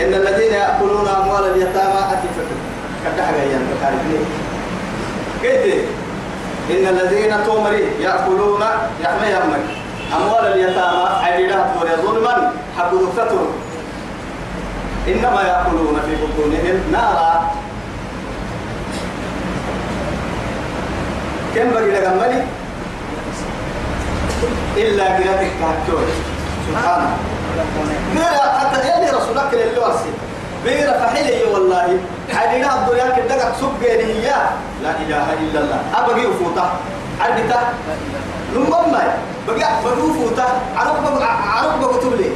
إن 0.00 0.14
الذين 0.14 0.52
يأكلون 0.52 1.08
أموال 1.08 1.44
اليتامى 1.50 1.98
أتفكر 2.12 2.46
كده 3.04 3.26
حاجة 3.26 3.36
يعني 3.36 3.64
بكاري 3.74 3.96
كده 5.42 5.82
إن 6.70 6.86
الذين 6.96 7.44
تومري 7.46 7.86
يأكلون 8.00 8.60
يحمي 9.00 9.26
يمك 9.26 9.64
أموال 10.16 10.52
اليتامى 10.52 11.08
عديدات 11.22 11.66
وريا 11.80 11.96
ظلما 11.96 12.52
حقوا 12.78 13.06
فتر 13.16 13.46
إنما 15.08 15.42
يأكلون 15.42 16.00
في 16.06 16.16
بطونهم 16.16 16.92
نارا. 16.92 17.50
كم 21.54 21.70
بقي 21.70 21.90
لك 21.90 22.04
إلا 24.76 25.04
قراتك 25.04 25.50
كهكوي 25.60 26.06
سبحانه 26.68 27.10
غير 28.16 28.40
حتى 28.58 28.78
يلي 28.88 29.10
رسولك 29.10 29.50
اللي 29.52 29.78
واسي 29.80 30.10
غير 30.64 30.92
فحلي 30.92 31.44
والله. 31.52 31.98
حدينا 32.32 32.68
الدنيا 32.78 33.08
كدك 33.16 33.42
سب 33.60 33.82
هي 33.82 34.30
لا 34.82 34.90
إله 35.02 35.26
إلا 35.32 35.60
الله. 35.60 35.80
أبغي 35.94 36.26
وفوتا 36.26 36.72
عربتا 37.20 37.60
لمم 38.54 38.92
ما 38.92 39.02
بقى 39.48 39.56
بقى 39.84 39.92
وفوتا 39.98 40.46
عرب 40.76 41.02
بقى 41.80 42.16
لي. 42.18 42.30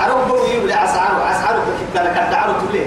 عرب 0.00 0.28
بقى 0.28 0.50
يبلي 0.56 0.74
أسعار 0.84 1.16
أسعار 1.30 1.56
كده 1.94 2.02
لك 2.04 2.16
الدعوة 2.26 2.54
تبلي 2.60 2.84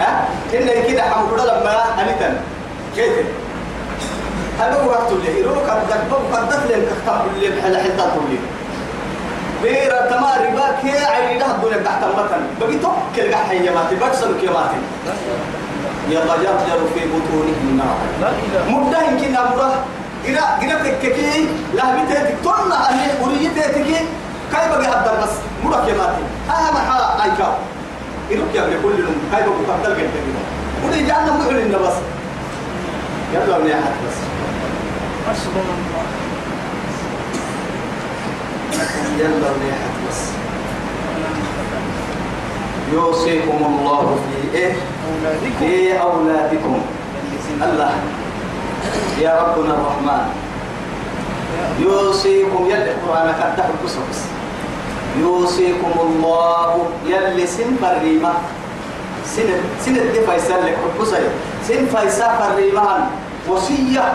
ها؟ 0.00 0.28
إن 0.54 0.92
كده 0.92 1.02
حمود 1.02 1.40
لما 1.40 1.74
أنيتن 2.02 2.36
كيف؟ 2.96 3.12
هذا 4.60 4.82
هو 4.82 4.88
وقت 4.90 5.12
اللي 5.12 5.40
يروح 5.40 5.58
قد 5.58 5.92
قد 5.92 6.52
قد 6.52 6.70
لين 6.70 6.82
كتاب 6.86 7.20
اللي 7.36 7.48
بحال 7.56 7.76
حتى 7.76 7.96
تقولي 7.96 8.38
بيرا 9.62 10.00
تماري 10.06 10.50
باك 10.56 10.78
هي 10.84 11.04
عيني 11.04 11.38
ده 11.38 11.46
الدنيا 11.46 11.76
تحت 11.84 12.02
المكان. 12.02 12.42
بقي 12.60 12.78
توكل 12.78 13.34
قاع 13.34 13.44
حي 13.44 13.70
ماتي 13.70 13.94
بكسر 13.94 14.32
كيماتي 14.40 14.76
يتجرجر 16.08 16.86
في 16.94 17.00
لا 18.20 18.28
إله 18.28 18.78
مدة 18.78 18.98
يمكن 19.10 19.36
أمره 19.36 19.84
إذا 20.24 20.42
إذا 20.62 20.74
تككي 20.84 21.48
لا 21.74 21.82
تطلع 22.42 22.90
أني 22.90 23.24
أريتك 23.24 23.74
كاي 24.52 24.68
بقي 24.68 24.86
هذا 24.86 25.20
بس 25.22 25.30
مرة 25.64 25.84
كيماتي 25.86 26.22
أهم 26.50 26.76
حاجة 26.90 27.24
أيكا 27.24 27.58
إروك 28.32 28.54
يا 28.54 28.62
ابن 28.62 28.72
كل 28.82 28.98
يوم 29.00 29.16
كاي 29.32 29.42
بقي 29.42 29.76
قبل 29.84 29.96
كده 29.96 30.10
ودي 30.86 31.02
جانا 31.06 31.32
معلن 31.38 31.72
بس. 31.72 31.94
يلا 33.34 33.58
من 33.58 33.70
أحد 33.70 33.92
بس. 34.06 34.29
حسبنا 35.28 35.72
الله 35.78 36.04
يلا 39.18 39.48
أحد 39.72 39.94
بس 40.08 40.20
يوصيكم 42.92 43.58
الله 43.64 44.18
في 44.26 44.58
إيه؟ 44.58 44.72
أولادكم. 45.06 45.58
في 45.58 46.00
أولادكم 46.00 46.80
الله 47.62 47.92
يا 49.20 49.32
ربنا 49.42 49.74
الرحمن. 49.74 50.24
يوصيكم 51.80 52.66
يلي 52.66 52.90
القرآن 52.90 53.34
كتب 53.40 53.64
القصص 53.74 54.18
يوصيكم 55.20 55.92
الله 56.00 56.86
يلي 57.06 57.46
سن 57.46 57.76
فريمة 57.82 58.32
سن 59.26 59.48
سن 59.84 59.94
دي 59.94 60.20
فيصل 60.26 60.64
لك 60.66 60.78
سن 61.68 61.86
فيصل 61.86 62.30
فريمة 62.40 63.06
وصية. 63.48 64.12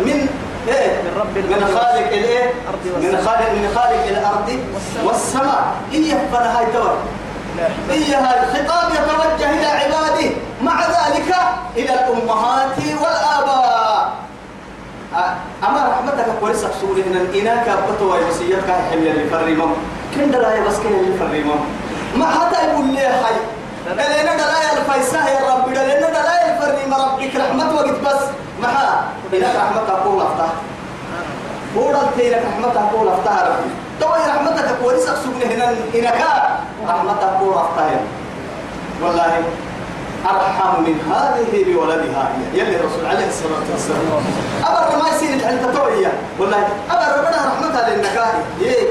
من 0.00 0.28
إيه؟ 0.68 1.02
من 1.02 1.20
رب 1.20 1.38
من 1.38 1.64
خالق 1.78 2.06
الإيه؟ 2.08 2.52
من. 2.96 3.22
خالق 3.26 3.50
من 3.52 3.72
خالق 3.76 4.04
الأرض 4.08 4.58
والسماء. 5.04 5.72
هي 5.92 6.14
فلها 6.32 6.60
يتوكل 6.62 7.10
لا. 7.56 7.94
هي 7.94 8.18
الخطاب 8.18 8.90
يتوجه 8.92 9.50
إلى 9.50 9.66
عباده. 9.66 10.30
مع 10.62 10.80
ذلك 10.86 11.34
إلى 11.76 11.94
الأمهات 11.94 12.76
والآباء. 13.02 14.12
أ- 15.14 15.64
أما 15.68 15.88
رحمتك 15.88 16.26
كويس 16.40 16.60
سوري 16.80 17.02
إن 17.02 17.28
إناك 17.40 17.68
أبطوا 17.68 18.16
وسيتك 18.28 18.70
حل 18.90 18.98
اللي 19.06 19.28
فريمم 19.30 19.72
كن 20.14 20.30
دلايا 20.30 20.60
بس 20.68 20.76
كن 20.76 20.94
اللي 20.94 21.18
فريمم 21.18 21.60
ما 22.16 22.26
حتى 22.26 22.66
يقول 22.68 22.86
لي 22.86 23.00
حي 23.00 23.34
لأن 23.96 24.36
دلايا 24.36 24.70
الفيساه 24.78 25.28
يا 25.28 25.54
رب. 25.54 25.68
لأن 25.72 26.00
دلايا 26.12 26.39
الفريم 26.60 26.94
ربك 26.94 27.36
رحمة 27.36 27.74
وقت 27.74 28.00
بس. 28.04 28.22
محا 28.62 29.04
إنك 29.32 29.54
رحمتك 29.56 29.90
أقول 29.90 30.20
أفتح 30.22 30.50
بورا 31.74 32.02
تيرك 32.16 32.42
رحمتك 32.52 32.76
أقول 32.76 33.08
أفتح 33.08 33.32
ربي. 33.32 33.70
توي 34.00 34.20
رحمتك 34.28 34.68
كويس 34.82 35.04
سوري 35.04 35.54
هنا 35.54 35.70
إنك 35.94 36.20
رحمتك 36.88 37.22
أقول 37.22 37.54
أفتح 37.54 37.86
والله 39.02 39.42
أرحم 40.30 40.82
من 40.82 40.96
هذه 41.12 41.64
بولدها 41.72 42.28
يلي 42.54 42.76
الرسول 42.76 43.06
عليه 43.06 43.28
الصلاة 43.28 43.64
والسلام. 43.72 44.22
أبر 44.64 45.02
ما 45.02 45.08
يصير 45.08 45.34
الحلة 45.34 45.72
توية 45.74 46.12
والله 46.38 46.68
أبر 46.90 47.18
ربنا 47.18 47.38
رحمتها 47.48 47.90
للنكاح 47.90 48.32
إيه. 48.62 48.86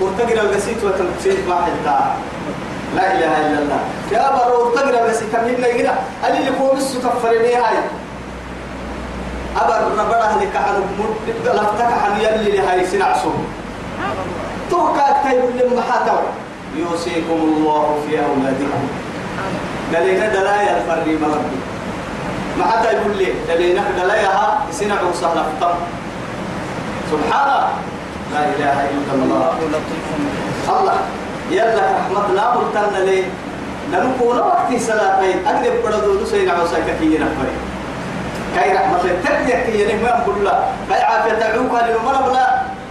وارتقل 0.00 0.38
القسيت 0.38 0.84
وتنسيت 0.84 1.48
ما 1.48 1.54
حلتا 1.64 2.14
لا 2.96 3.06
إله 3.14 3.32
إلا 3.46 3.58
الله. 3.62 3.80
يا 4.12 4.30
برو 4.34 4.74
تقرأ 4.74 5.06
بس 5.08 5.20
كملنا 5.32 5.66
يقرا 5.66 5.94
اللي 6.26 6.38
اللي 6.38 6.52
كوم 6.58 6.76
السكفرني 6.76 7.54
هاي. 7.54 7.78
أبر 9.56 9.78
ربنا 9.98 10.42
لك 10.42 10.56
عن 10.56 10.82
مد 10.98 11.46
لفتك 11.46 11.90
عن 12.02 12.12
يلي 12.20 12.50
لهاي 12.56 12.86
سنعسو 12.86 13.30
توكا 14.70 15.06
كيف 15.22 15.44
لما 15.58 15.82
حاتوا 15.82 16.22
يوصيكم 16.76 17.38
الله 17.46 17.98
في 18.06 18.18
أولادكم. 18.18 18.82
دلينا 19.92 20.26
دلايا 20.28 20.76
الفري 20.76 21.18
مربي 21.18 21.58
ما 22.58 22.64
حتى 22.64 22.88
يقول 22.94 23.16
لي 23.16 23.34
دلينا 23.48 23.82
دلايا 23.98 24.58
سنعو 24.70 25.12
سهل 25.12 25.38
فتم 25.50 25.74
سبحانه 27.10 27.68
لا 28.32 28.42
إله 28.54 28.76
إلا 28.90 29.12
الله. 29.14 29.52
الله 29.62 29.80
الله. 30.78 30.98
يلا 31.50 31.84
رحمة 31.98 32.34
لا 32.34 32.54
مرتنا 32.54 32.98
لي. 33.04 33.24
نكون 33.92 34.38
وقت 34.38 34.70
صلاتين 34.78 35.46
أقدر 35.46 35.72
بدو 35.84 36.24
سينا 36.24 36.52
عوسا 36.52 36.78
كثير 36.88 37.20
نفري 37.20 37.54
كاي 38.54 38.74
رحمة 38.74 39.00
الله. 39.00 39.18
تبدي 39.24 39.52
كي 39.66 39.96
ما 40.02 40.22
نقول 40.22 40.44
لا. 40.44 40.54
كاي 40.90 41.02
عافية 41.02 41.32
تعوك 41.32 41.72
هذه 41.74 41.96
المرة 41.96 42.20
بلا 42.30 42.46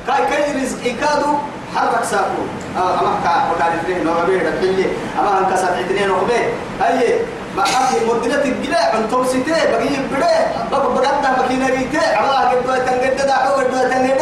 كاي 0.07 0.26
كاي 0.30 0.62
رزق 0.62 0.84
كادو 1.01 1.32
حرك 1.76 2.03
ساكو. 2.03 2.43
أما 2.78 3.12
كا 3.24 3.32
وكان 3.51 3.72
اثنين. 3.80 4.03
نوع 4.05 4.24
بيه 4.28 4.41
الحلي 4.41 4.86
أما 5.20 5.39
أنك 5.39 5.55
سبع 5.55 5.80
اثنين 5.80 6.12
وخبيه 6.12 6.45
هاي. 6.82 7.20
أخي 7.58 8.06
مدينة 8.06 8.36
الجلاء 8.36 8.95
عن 8.95 9.10
توم 9.12 9.26
سيتي 9.26 9.52
بقي 9.52 9.88
بده 10.12 10.28
بقى 10.72 10.93
بقى 10.93 11.43
مكينة 11.43 11.68
ريتي 11.68 11.97
أما 11.97 12.50
قد 12.50 12.64
دوت 12.68 12.78
تنجد 12.78 13.28
أو 13.30 13.54
قد 13.54 13.72
دوت 13.72 13.91
تنجد 13.91 14.22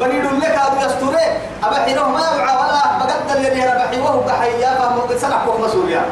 بقي 0.00 0.16
يقول 0.16 0.40
لك 0.40 0.58
هذا 0.58 0.86
يستوري. 0.86 1.26
أبا 1.64 1.76
حينه 1.84 2.08
ما 2.08 2.20
يوعى 2.20 2.56
ولا. 2.56 2.98
بقى 2.98 3.62
أنا 3.64 3.84
بحي 3.84 4.00
وهو 4.00 4.20
بحيا 4.20 4.74
فهم 4.74 5.18
سنح 5.18 5.44
فوق 5.44 5.60
مسؤولية. 5.60 6.06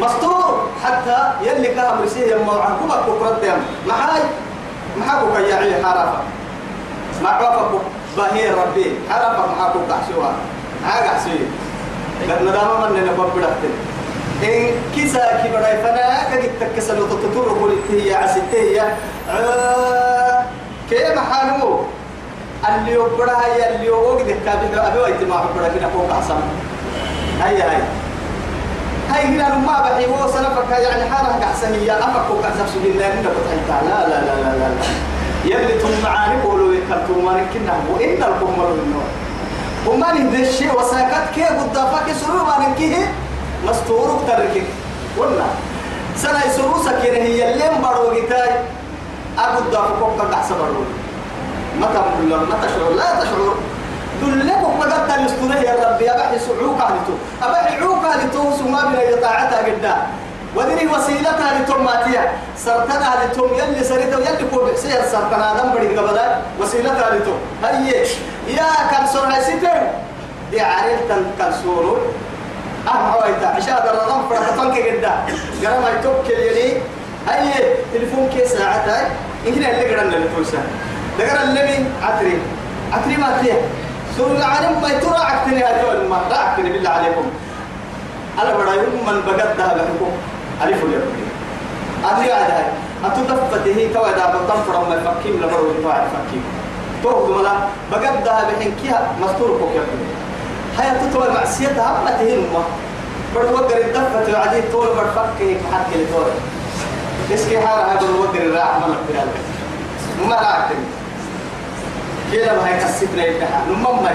مستور. 0.00 0.68
حتى 0.84 1.32
يلي 1.42 1.68
كهم 1.74 2.02
رسيه 2.02 2.34
يما 2.34 2.52
عنكم 2.52 2.88
كفرت 2.88 3.44
يم 3.44 3.60
معاي 3.86 4.22
معاكو 4.96 5.26
كياعي 5.36 5.84
حرفة. 5.84 6.18
ما 7.22 7.28
عرفك 7.28 7.80
باهي 8.16 8.50
ربي. 8.50 8.98
حرفة 9.10 9.42
معاكو 9.58 9.78
كحشوا 9.88 10.32
عاق 10.86 11.06
حسوي 11.14 11.38
قد 12.30 12.42
ندام 12.42 12.92
من 12.92 13.06
نبض 13.06 13.30
بدأتين 13.36 13.97
إن 14.42 14.70
كيسا 14.94 15.42
كي 15.42 15.48
بدأ 15.48 15.82
فنا 15.82 16.34
كجت 16.34 16.50
تكسل 16.60 17.00
وتطور 17.00 17.58
قولت 17.60 17.90
هي 17.90 18.14
عسيتية 18.14 18.96
آه 19.30 20.44
كيف 20.90 21.18
حالمو؟ 21.18 21.80
اللي 22.68 22.92
يبرها 22.92 23.44
هي 23.54 23.74
اللي 23.74 23.86
يوقف 23.86 24.26
كابي 24.44 24.80
أبي 24.80 24.98
ويت 24.98 25.22
ما 25.22 25.36
بقرا 25.36 25.68
كنا 25.68 25.88
فوق 25.88 26.12
حسن 26.12 26.34
هاي 27.42 27.62
هاي 27.62 27.76
هاي 29.10 29.22
هنا 29.24 29.58
ما 29.58 29.80
بحي 29.82 30.06
هو 30.06 30.28
سلفك 30.32 30.70
يعني 30.70 31.10
حالة 31.10 31.44
أحسنية 31.44 31.92
أفك 31.98 32.30
وكأسف 32.30 32.74
سبيل 32.74 32.92
الله 32.92 33.06
إنك 33.06 33.24
بتحيطها 33.24 33.82
لا 33.88 34.08
لا 34.08 34.20
لا 34.24 34.34
لا 34.42 34.58
لا, 34.58 34.68
لا. 34.68 34.84
يلي 35.44 35.78
تم 35.82 35.88
معاني 36.04 36.42
قولوا 36.42 36.74
يكرتوا 36.74 37.22
ما 37.22 37.32
نكنا 37.32 37.72
وإن 37.92 38.10
الكم 38.22 38.54
النور 38.60 39.02
وما 39.86 40.12
الشيء 40.34 40.78
وساكت 40.78 41.34
كي 41.34 41.44
قدافك 41.44 42.12
سرور 42.12 42.42
ما 42.44 42.68
نكيه 43.64 43.70
مستور 43.70 44.20
تركك 44.28 44.66
ولا. 45.18 45.44
سنة 46.16 46.44
يسرور 46.46 46.78
سكينة 46.84 47.16
هي 47.16 47.52
اللي 47.52 47.70
مبارو 47.78 48.12
جتاي 48.12 48.50
أقول 49.38 49.70
دافك 49.70 50.02
وقت 50.02 50.32
أحسن 50.34 50.54
برو 50.54 50.84
متى 51.80 51.92
بقول 51.94 52.46
ما 52.46 52.56
تشعر 52.62 52.90
لا 52.96 53.20
تشعر. 53.20 53.54
دلك 54.22 54.62
وقت 54.62 55.10
تلستونه 55.10 55.56
يا 55.60 55.90
ربي 55.90 56.10
أبحي 56.10 56.38
سعوك 56.38 56.80
عليتو 56.80 57.14
أبحي 57.42 57.76
عوك 57.82 58.04
عليتو 58.04 58.56
سما 58.58 58.84
بنا 58.84 59.02
يطاعتها 59.02 59.58
قدام 59.58 60.02
ودري 60.56 60.86
وسيلتها 60.86 61.58
لتوماتيا 61.58 62.32
سرتنا 62.56 63.10
لتوم 63.24 63.54
يلي 63.54 63.84
سريتو. 63.84 64.18
يلي 64.18 64.44
كو 64.50 64.64
بحسير 64.64 65.02
سرتنا 65.12 65.54
دم 65.54 65.70
بدي 65.74 65.96
قبلا 65.96 66.38
وسيلتها 66.60 67.14
لتوم 67.14 67.38
هي 67.64 67.90
يا 68.48 68.68
كان 68.90 69.06
سرها 69.06 69.40
ستر. 69.40 69.80
دي 70.50 70.60
عريل 70.60 70.98
تن 71.08 71.24
كان 71.38 71.52
سورو. 71.62 71.96
أهم 72.88 73.12
حويتا 73.12 73.46
عشاء 73.46 73.78
درنا 73.86 74.28
فرحتك 74.28 74.76
قدا 74.88 75.12
قرا 75.62 75.80
ما 75.80 75.90
يتوكل 75.98 76.30
يلي 76.30 76.76
هي 77.28 77.52
تليفون 77.94 78.28
كي 78.32 78.44
ساعتها 78.48 79.10
اللي 79.46 79.94
قرا 79.94 80.02
اللي 80.02 80.28
توسا 80.36 80.58
دقرا 81.18 81.42
اللي 81.42 81.84
عتري 82.02 82.38
عتري 82.92 83.16
ما 83.16 83.38
فيها 83.42 83.56
سور 84.16 84.30
العالم 84.30 84.82
ما 84.82 84.88
يترى 84.88 85.16
عكتني 85.16 85.64
هذول 85.64 86.08
ما 86.08 86.20
لا 86.30 86.38
عكتني 86.38 86.72
بالله 86.72 86.90
عليكم 86.90 87.30
أنا 88.42 88.56
برايكم 88.56 89.06
من 89.06 89.22
بقد 89.26 89.56
ده 89.58 89.66
بحكم 89.66 90.12
ألف 90.62 90.84
اليوم 90.84 91.12
أدري 92.04 92.32
هذا 92.32 92.54
هاي 92.56 92.64
أتدفته 93.04 93.88
كوا 93.94 94.08
إذا 94.08 94.26
بطن 94.34 94.60
فرما 94.72 94.94
يفكيم 94.94 95.36
لبرو 95.42 95.72
يطاع 95.80 95.96
يفكيم 96.06 96.42
توه 97.02 97.28
دملا 97.28 97.52
بقد 97.92 98.24
ده 98.24 98.32
بحنكيها 98.48 99.12
مستور 99.22 99.48
كوكب 99.48 99.86
هاي 100.78 101.10
تطوى 101.10 101.28
معصيتها 101.34 102.02
ما 102.04 102.10
تهين 102.10 102.40
ما 102.52 102.62
برضو 103.34 103.54
وقر 103.54 103.76
الدفة 103.78 104.32
وعدين 104.32 104.62
طول 104.72 104.86
برفكه 104.86 105.56
حتى 105.72 105.94
لطول. 106.04 106.30
اسكي 107.34 107.60
حالة 107.60 107.90
هاي 107.90 107.96
برضو 107.98 108.22
وقر 108.22 108.36
الراح 108.38 108.76
ملك 108.86 108.98
بلال 109.08 109.28
ما 110.28 110.34
راعتني 110.34 110.84
كده 112.32 112.52
ما 112.52 112.68
هي 112.68 112.78
كسبنا 112.84 113.24
يدها 113.24 113.62
نمم 113.68 114.08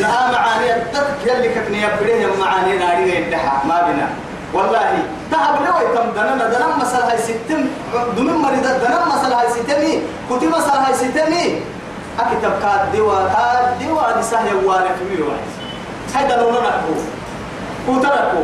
نا 0.00 0.30
معاني 0.32 0.74
الدك 0.76 1.16
يلي 1.26 1.48
كتني 1.48 1.82
يبريه 1.82 2.26
معاني 2.40 2.78
ناري 2.78 3.16
يدها 3.16 3.62
ما 3.68 3.82
بنا. 3.82 4.08
والله 4.54 4.98
تهب 5.30 5.54
لو 5.66 5.90
يتم 5.90 6.10
دنا 6.16 6.48
دنا 6.48 6.76
مسألة 6.76 7.10
هاي 7.10 7.18
ستم 7.18 7.64
دم 8.16 8.42
مريض 8.42 8.62
دنا 8.62 9.04
مسألة 9.06 9.40
هاي 9.40 9.48
ستمي. 9.50 10.02
كتي 10.30 10.46
مسألة 10.46 10.86
هاي 10.88 10.94
ستمي. 10.94 11.62
أكتب 12.20 12.52
كاد 12.62 12.96
دوا 12.96 13.18
كاد 13.28 13.88
دوا 13.88 14.18
نساه 14.18 14.44
يوانا 14.50 14.88
في 14.98 15.04
ميلو 15.10 15.26
هذا 16.14 16.36
لو 16.36 16.50
نكو 16.50 16.94
كوتركو 17.86 18.42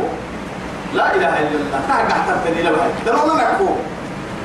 لا 0.93 1.15
إله 1.15 1.33
إلا 1.39 1.55
الله. 1.55 1.79
كاه 1.87 2.03
قحتر 2.09 2.35
تني 2.45 2.63
لو 2.63 2.75
هاي 2.75 2.91
ده 3.05 3.11
لو 3.11 3.35
نكو 3.35 3.69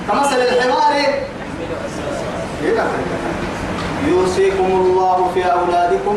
كمثل 0.09 0.37
الحمار. 0.37 0.95
يوصيكم 4.09 4.67
الله 4.67 5.31
في 5.35 5.45
أولادكم. 5.45 6.17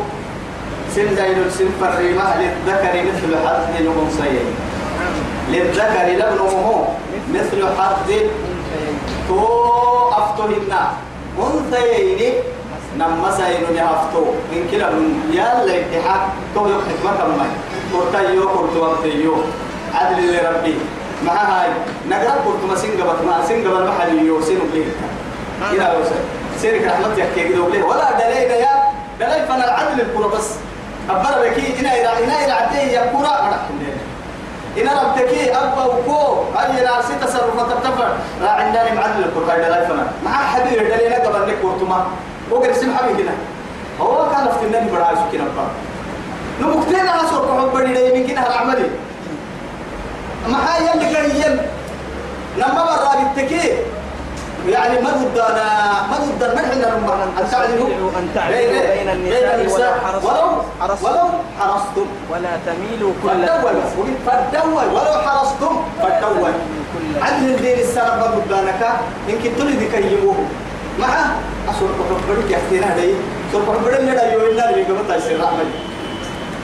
سن 0.96 1.16
دايل 1.16 1.52
سن 1.52 1.70
فريمة 1.82 2.26
للذكر 2.42 2.94
مثل 3.10 3.32
حظ 3.46 3.76
الأنثيين. 3.80 4.50
للذكر 5.50 6.08
لابنه 6.18 6.88
مثل 7.34 7.60
حظ 7.78 8.10
تو 9.28 9.40
أفتهن. 10.10 10.74
أنثيين 11.40 12.34
نما 12.98 13.32
سأينو 13.38 13.68
نهفتو 13.76 14.24
من 14.52 14.68
كلا 14.72 14.90
من 14.90 15.30
يلا 15.34 15.74
اتحاد 15.80 16.22
تو 16.56 16.68
يوك 16.68 16.82
حكمة 16.90 17.12
كمي 17.18 17.48
كورتايو 17.92 18.50
كورتو 18.50 18.92
أبتيو 18.92 19.36
عدل 19.94 20.34
لربي 20.34 20.78
مع 21.26 21.34
هاي. 21.34 21.70
نقرأ 22.10 22.36
كورتو 22.46 22.68
ما 22.68 22.76
سنجبت 22.76 23.20
ما 23.28 23.46
سنجبت 23.48 23.90
محليو 23.90 24.42
سنو 24.42 24.66
ليه 24.74 24.90
إلى 25.72 25.98
وسط 26.02 26.20
سيرك 26.62 26.84
رحمة 26.88 27.16
يحكي 27.18 27.50
كده 27.50 27.62
وليه 27.62 27.84
ولا 27.84 28.12
دليل 28.12 28.52
يا 28.52 28.74
دليل 29.20 29.46
فانا 29.48 29.66
العدل 29.66 30.02
الكرة 30.02 30.28
بس. 30.28 30.50
أبرا 31.10 31.42
بكي 31.44 31.80
إنا 31.80 31.92
إلى 31.96 32.24
إنا 32.26 32.46
إلى 32.46 32.52
عدي 32.52 32.92
يا 32.94 33.02
كرة 33.14 33.34
أنا 33.46 33.58
إنا 34.78 34.92
ربتكي 35.04 35.52
أبا 35.52 35.84
وكو. 35.86 36.44
أي 36.60 36.72
ناسي 36.86 37.14
تصرفات 37.22 37.68
تبتفر 37.72 38.10
لا 38.42 38.52
عندنا 38.52 38.94
معدل 38.94 39.24
هاي 39.24 39.58
دليل 39.58 39.88
فانا. 39.88 40.08
مع 40.26 40.32
حبيبي 40.32 40.86
دليل 40.90 41.14
قبل 41.14 41.50
لك 41.50 41.58
ورتما 41.64 42.08
وقر 42.52 42.72
اسم 42.72 42.94
حبيبي 42.98 43.24
هنا 43.24 43.32
هو 44.02 44.30
كان 44.30 44.48
افتناني 44.48 44.92
برا 44.92 45.04
عايش 45.04 45.20
كنا 45.32 45.44
بقى 45.44 45.66
نمكتين 46.62 47.08
على 47.08 47.22
سوق 47.30 47.60
حب 47.62 47.78
بدي 47.78 47.94
ده 47.94 48.00
يمكن 48.00 48.38
هالعملي 48.38 48.90
ما 50.48 50.58
هاي 50.76 50.94
اللي 50.94 51.14
كان 51.14 51.60
لما 52.58 52.84
برا 52.86 53.34
بتكي 53.34 53.74
يعني 54.70 55.02
ما 55.02 55.10
ضد 55.10 55.38
أنا 55.40 55.64
ما 56.12 56.18
ضد 56.18 56.44
المدح 56.44 56.72
ان 56.72 56.82
ان 57.38 57.52
تعدلوا 57.52 57.88
أن 58.20 58.30
تعدلوا 58.36 58.60
بين 58.94 59.10
النساء 59.10 59.60
ولو 60.24 60.62
حرصتم. 60.82 61.06
ولو 61.06 61.28
حرصتم. 61.60 62.06
ولا 62.32 62.50
تميلوا 62.66 63.14
كل 63.24 63.30
فالدول 63.30 63.74
فالدول 64.26 64.86
ولو 64.94 65.22
حرصتم 65.28 65.76
فالدول 66.02 66.52
عدل 67.22 67.50
الدين 67.50 67.80
السنة 67.80 68.04
ما 68.16 68.28
ضد 68.28 68.52
انك 68.52 68.90
يمكن 69.28 69.50
تلدي 69.60 69.86
كيموه 69.88 70.36
مع 71.00 71.08
أسوأ 71.70 71.90
حبرك 72.10 72.52
يحتينا 72.52 72.96
لي 72.98 73.14
سوى 73.52 73.62
حبرك 73.66 74.00
لنا 74.00 74.34
يوينا 74.34 74.62
لي 74.62 74.84
قبل 74.84 75.08
تيسير 75.08 75.44
رحمة. 75.44 75.64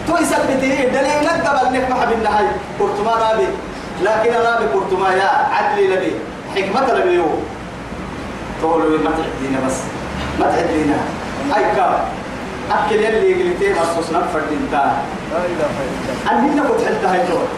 تو 0.07 0.17
يثبتني 0.17 0.86
دليل 0.95 1.29
قبل 1.29 1.73
نك 1.73 1.89
محب 1.89 2.11
النهاية 2.11 2.55
كرتما 2.79 3.11
رابي. 3.11 3.47
لكن 4.03 4.33
رابي 4.33 4.65
كرتما 4.73 5.09
يا 5.13 5.29
عدل 5.55 5.93
لبي. 5.93 6.11
حكمة 6.55 6.93
لبي 6.93 7.13
يوم 7.15 7.43
تقولوا 8.61 8.97
ما 8.97 9.11
تعدينا 9.11 9.59
بس. 9.67 9.77
ما 10.39 10.45
تعدينا 10.51 10.97
هاي 11.51 11.75
كام؟ 11.75 11.93
أكل 12.71 12.95
يلي 12.95 13.33
قلتي 13.43 13.73
مرصوص 13.73 14.09
نفر 14.11 14.41
دينتا 14.49 14.97
لا 15.31 16.31
أني 16.31 16.55
نقول 16.55 16.86
حلتها 16.86 17.13
هاي 17.13 17.19
يحفظك. 17.19 17.51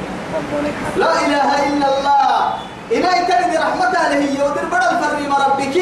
لا 0.98 1.12
إله 1.26 1.50
إلا 1.68 1.88
الله. 1.98 2.54
إلهي 2.92 3.26
تجد 3.26 3.56
رحمتها 3.56 4.10
له 4.10 4.22
يودر 4.40 4.66
بدل 4.72 4.94
فريم 5.04 5.34
ربك 5.34 5.78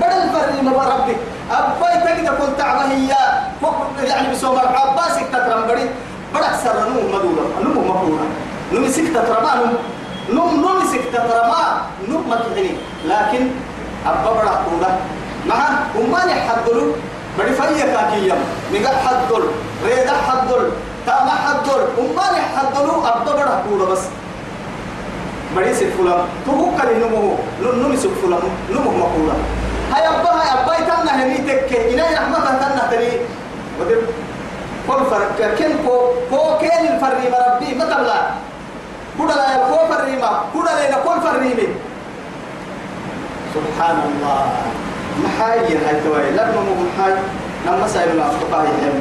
بدل 0.00 0.22
فريم 0.34 0.68
ربك 0.68 1.18
أباي 1.50 1.94
تجد 2.04 2.28
كل 2.28 2.50
تعبه 2.58 2.84
هي 2.92 3.14
يعني 4.08 4.32
بسوم 4.32 4.58
عباسك 4.58 5.26
تترم 5.32 5.62
بدي 5.68 5.86
بدك 6.34 6.54
سر 6.64 6.76
نوم 6.88 7.06
مدورة. 7.14 7.46
نوم 7.64 7.88
مقولة 7.88 8.26
نوم 8.72 8.88
سك 8.88 9.08
تترما 9.14 9.52
نوم 10.30 10.60
نوم 10.60 10.78
سك 10.92 11.04
تترما 11.12 11.62
نوم 12.08 12.24
مكحني 12.30 12.72
لكن 13.06 13.42
أبا 14.06 14.30
بدك 14.30 14.56
قولة 14.66 14.90
مع 15.46 15.60
أماني 15.96 16.34
حدلو. 16.34 16.84
بدي 17.38 17.52
فيا 17.54 17.86
كاكيام 17.94 18.40
ميقا 18.72 18.92
حدل. 19.04 19.42
ريدا 19.86 20.14
حدل. 20.26 20.62
تاما 21.06 21.34
حدل. 21.44 21.80
أماني 21.98 22.40
حدلو. 22.54 22.94
أبا 23.06 23.20
بدك 23.24 23.48
قولة 23.70 23.86
بس. 23.92 24.04
bari 25.48 25.72
sik 25.72 25.96
fulam 25.96 26.28
tu 26.44 26.52
hukkali 26.52 27.00
numu 27.00 27.40
numi 27.58 27.96
sik 27.96 28.12
fulam 28.20 28.44
numu 28.68 28.92
makula 29.00 29.32
hay 29.92 30.04
abba 30.06 30.72
itanna 30.82 31.12
heni 31.20 31.38
tekke 31.48 31.78
ina 31.92 32.04
rahmatan 32.18 32.56
tanna 32.62 32.84
tani 32.92 33.12
ودب 33.78 34.10
كل 34.90 35.00
فرق 35.10 35.38
كن 35.58 35.72
كو 35.86 35.94
كو 36.30 36.58
كين 36.58 36.98
الفريم 36.98 37.30
ربي 37.30 37.78
ما 37.78 37.84
تبلا 37.86 38.18
كودا 39.18 39.34
لا 39.38 39.70
كو 39.70 39.78
فريما 39.86 40.30
كودا 40.50 40.72
لا 40.90 40.98
كل 41.06 41.18
فريمي 41.22 41.68
سبحان 43.54 43.98
الله 44.08 44.40
محاي 45.22 45.58
هاي 45.78 45.96
توي. 46.02 46.34
لا 46.34 46.50
نمو 46.50 46.74
محاي. 46.90 47.14
نما 47.66 47.86
سايب 47.86 48.18
لا 48.18 48.26
فقاه 48.34 48.66
يهم 48.66 48.98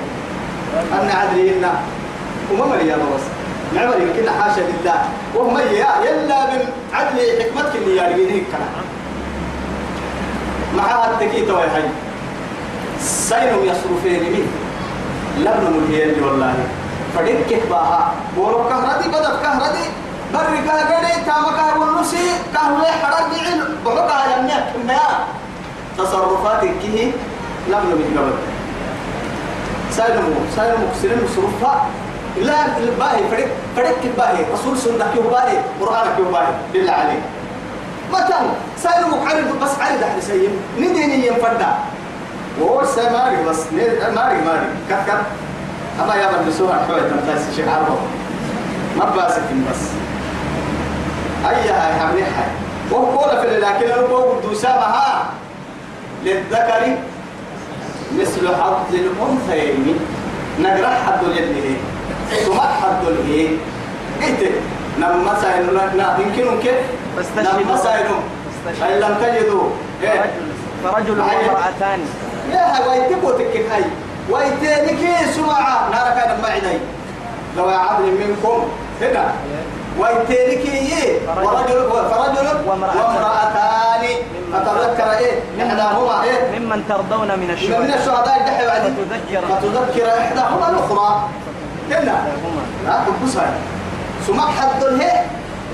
أنا 0.93 1.13
عدري 1.13 1.57
إنا 1.57 1.73
وما 2.53 2.65
مريا 2.65 2.95
بس 3.01 3.25
معبر 3.73 3.97
يمكن 3.97 4.29
حاشا 4.29 4.61
لله. 4.61 4.99
وهم 5.35 5.57
يا 5.57 5.89
يلا 6.05 6.39
من 6.53 6.61
عدل 6.93 7.17
حكمتك 7.41 7.75
اللي 7.81 7.97
يارجينيك 7.97 8.45
كنا 8.53 8.69
معها 10.77 11.11
التكيت 11.11 11.49
ويا 11.49 11.75
هاي 11.75 11.83
سينو 13.01 13.63
يصرفين 13.63 14.23
منه 14.33 14.51
لم 15.37 15.57
نمهين 15.63 16.23
والله. 16.23 16.53
فدك 17.15 17.61
باها؟ 17.69 18.13
بولو 18.35 18.69
كهردي 18.69 19.07
بدت 19.09 19.37
كهردي 19.43 19.85
بري 20.33 20.57
كهردي 20.67 21.13
تاما 21.25 21.51
كهرونسي 21.57 22.25
كهولي 22.53 22.91
حرق 23.01 23.29
بعيل 23.31 23.61
بحقها 23.85 24.37
يمنيك 24.37 24.67
ما 24.87 24.99
تصرفاتك 25.97 26.73
كيه؟ 26.81 27.11
لم 27.69 27.83
نمهين 27.89 28.17
قبل. 28.17 28.37
سينو 29.91 30.21
سينو 30.55 30.75
مكسرين 30.87 31.19
مصروفها. 31.25 31.85
لا 32.37 32.77
الباهي 32.77 33.23
فرق 33.31 33.47
فرق 33.75 33.97
الباهي 34.03 34.45
رسول 34.53 34.77
سنة 34.77 35.05
كيو 35.13 35.21
باهي 35.21 35.57
قرآن 35.81 36.07
كيو 36.15 36.25
باهي 36.31 36.53
بالله 36.73 36.91
عليك. 36.91 37.23
مثلا 38.13 38.41
سينو 38.77 39.07
مكعرض 39.07 39.59
بس 39.61 39.71
عرض 39.81 40.03
أحد 40.03 40.19
سيم 40.19 40.61
نديني 40.79 41.27
ينفردا 41.27 41.75
وهو 42.59 42.85
سماري 42.85 43.43
بس 43.49 43.59
ماري 44.15 44.41
ماري. 44.45 44.69
كت 44.89 45.09
أما 46.01 46.15
يا 46.15 46.31
من 46.31 46.49
بسوها 46.49 46.85
حوي 46.87 47.01
تمتاز 47.01 47.55
شيء 47.55 47.69
عربه. 47.69 47.97
ما 48.97 49.05
باسك 49.05 49.41
بس. 49.71 49.81
أي 51.49 51.69
هاي 51.69 51.93
حملي 51.99 52.21
هاي 52.21 52.49
وقول 52.91 53.41
في 53.41 53.59
لكن 53.59 53.87
لو 53.87 54.39
دوسامها 54.43 55.25
للذكر 56.23 56.97
مثل 58.19 58.47
حظ 58.47 58.93
الأنثيين. 58.93 59.99
نقرأ 60.59 60.89
حد 60.89 61.23
اليد 61.23 61.77
ثم 62.45 62.59
حد 62.59 63.07
الهي 63.07 63.49
إيه؟ 64.21 64.51
نما 64.97 65.33
ساينو 65.41 65.71
نا 65.71 66.17
يمكن 66.19 66.59
كيف 66.59 66.75
ساينو 67.83 68.17
فاستشهدوا. 68.65 68.79
فإن 68.79 68.99
لم 68.99 69.15
تجدوا. 69.21 69.69
إيه. 70.03 70.31
فرجل. 70.83 71.19
وامرأتان. 71.19 71.99
يا 72.51 72.63
هاي 72.75 72.99
ويتبو 72.99 73.31
تكك 73.31 73.65
هاي. 73.71 73.83
ويتنك 74.29 75.01
سمعة. 75.35 75.89
نارا 75.91 76.09
كان 76.09 76.41
معدي 76.43 76.77
لو 77.57 77.69
عدل 77.69 78.03
منكم. 78.03 78.67
هنا. 79.01 79.25
ويتنك 79.99 80.65
يه 80.65 81.19
ورجل 81.27 81.89
فرجل 82.11 82.47
وامرأتان. 82.67 84.03
فتذكر 84.53 85.11
إيه؟ 85.17 85.39
إحداهما. 85.67 86.23
إيه؟ 86.23 86.59
ممن 86.59 86.83
ترضون 86.89 87.27
من 87.27 87.39
من 87.39 87.51
الشهداء 87.51 87.99
الشهداء 87.99 88.37
الدحي 88.39 88.65
بعد 88.67 88.81
فتذكر. 88.81 89.41
فتذكر 89.55 90.07
إحداهما 90.19 90.69
الأخرى. 90.69 91.29
هنا. 91.91 92.17
لا 92.85 92.99
تبصها 93.07 93.53
سمع 94.27 94.51
حد 94.51 94.83
هي 94.83 95.21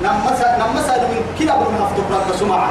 نمسا 0.03 0.57
نمسا 0.57 0.97
من 0.97 1.21
كلا 1.39 1.55
من 1.57 1.77
هفتك 1.81 2.29
لك 2.29 2.35
سمعة 2.39 2.69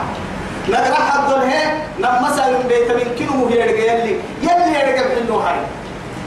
نقرأ 0.69 0.95
حد 1.11 1.33
هي 1.33 1.73
نمسا 1.99 2.45
من 2.51 2.65
بيت 2.69 2.91
من 2.91 3.17
كنو 3.19 3.47
هي 3.47 3.61
يرجع 3.61 3.93
يلي. 3.93 4.17
يلي 4.43 4.79
يرجع 4.79 5.03
منه 5.21 5.35
هاي 5.37 5.57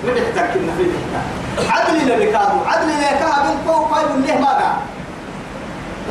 نبحتك 0.06 0.54
كنا 0.54 0.72
في 0.78 0.86
عدل 1.72 1.98
لبكادو 2.10 2.58
عدل 2.68 2.90
لكها 2.90 3.44
من 3.44 3.58
فوق 3.68 3.92
قايل 3.92 4.28
له 4.28 4.36
ماذا؟ 4.36 4.78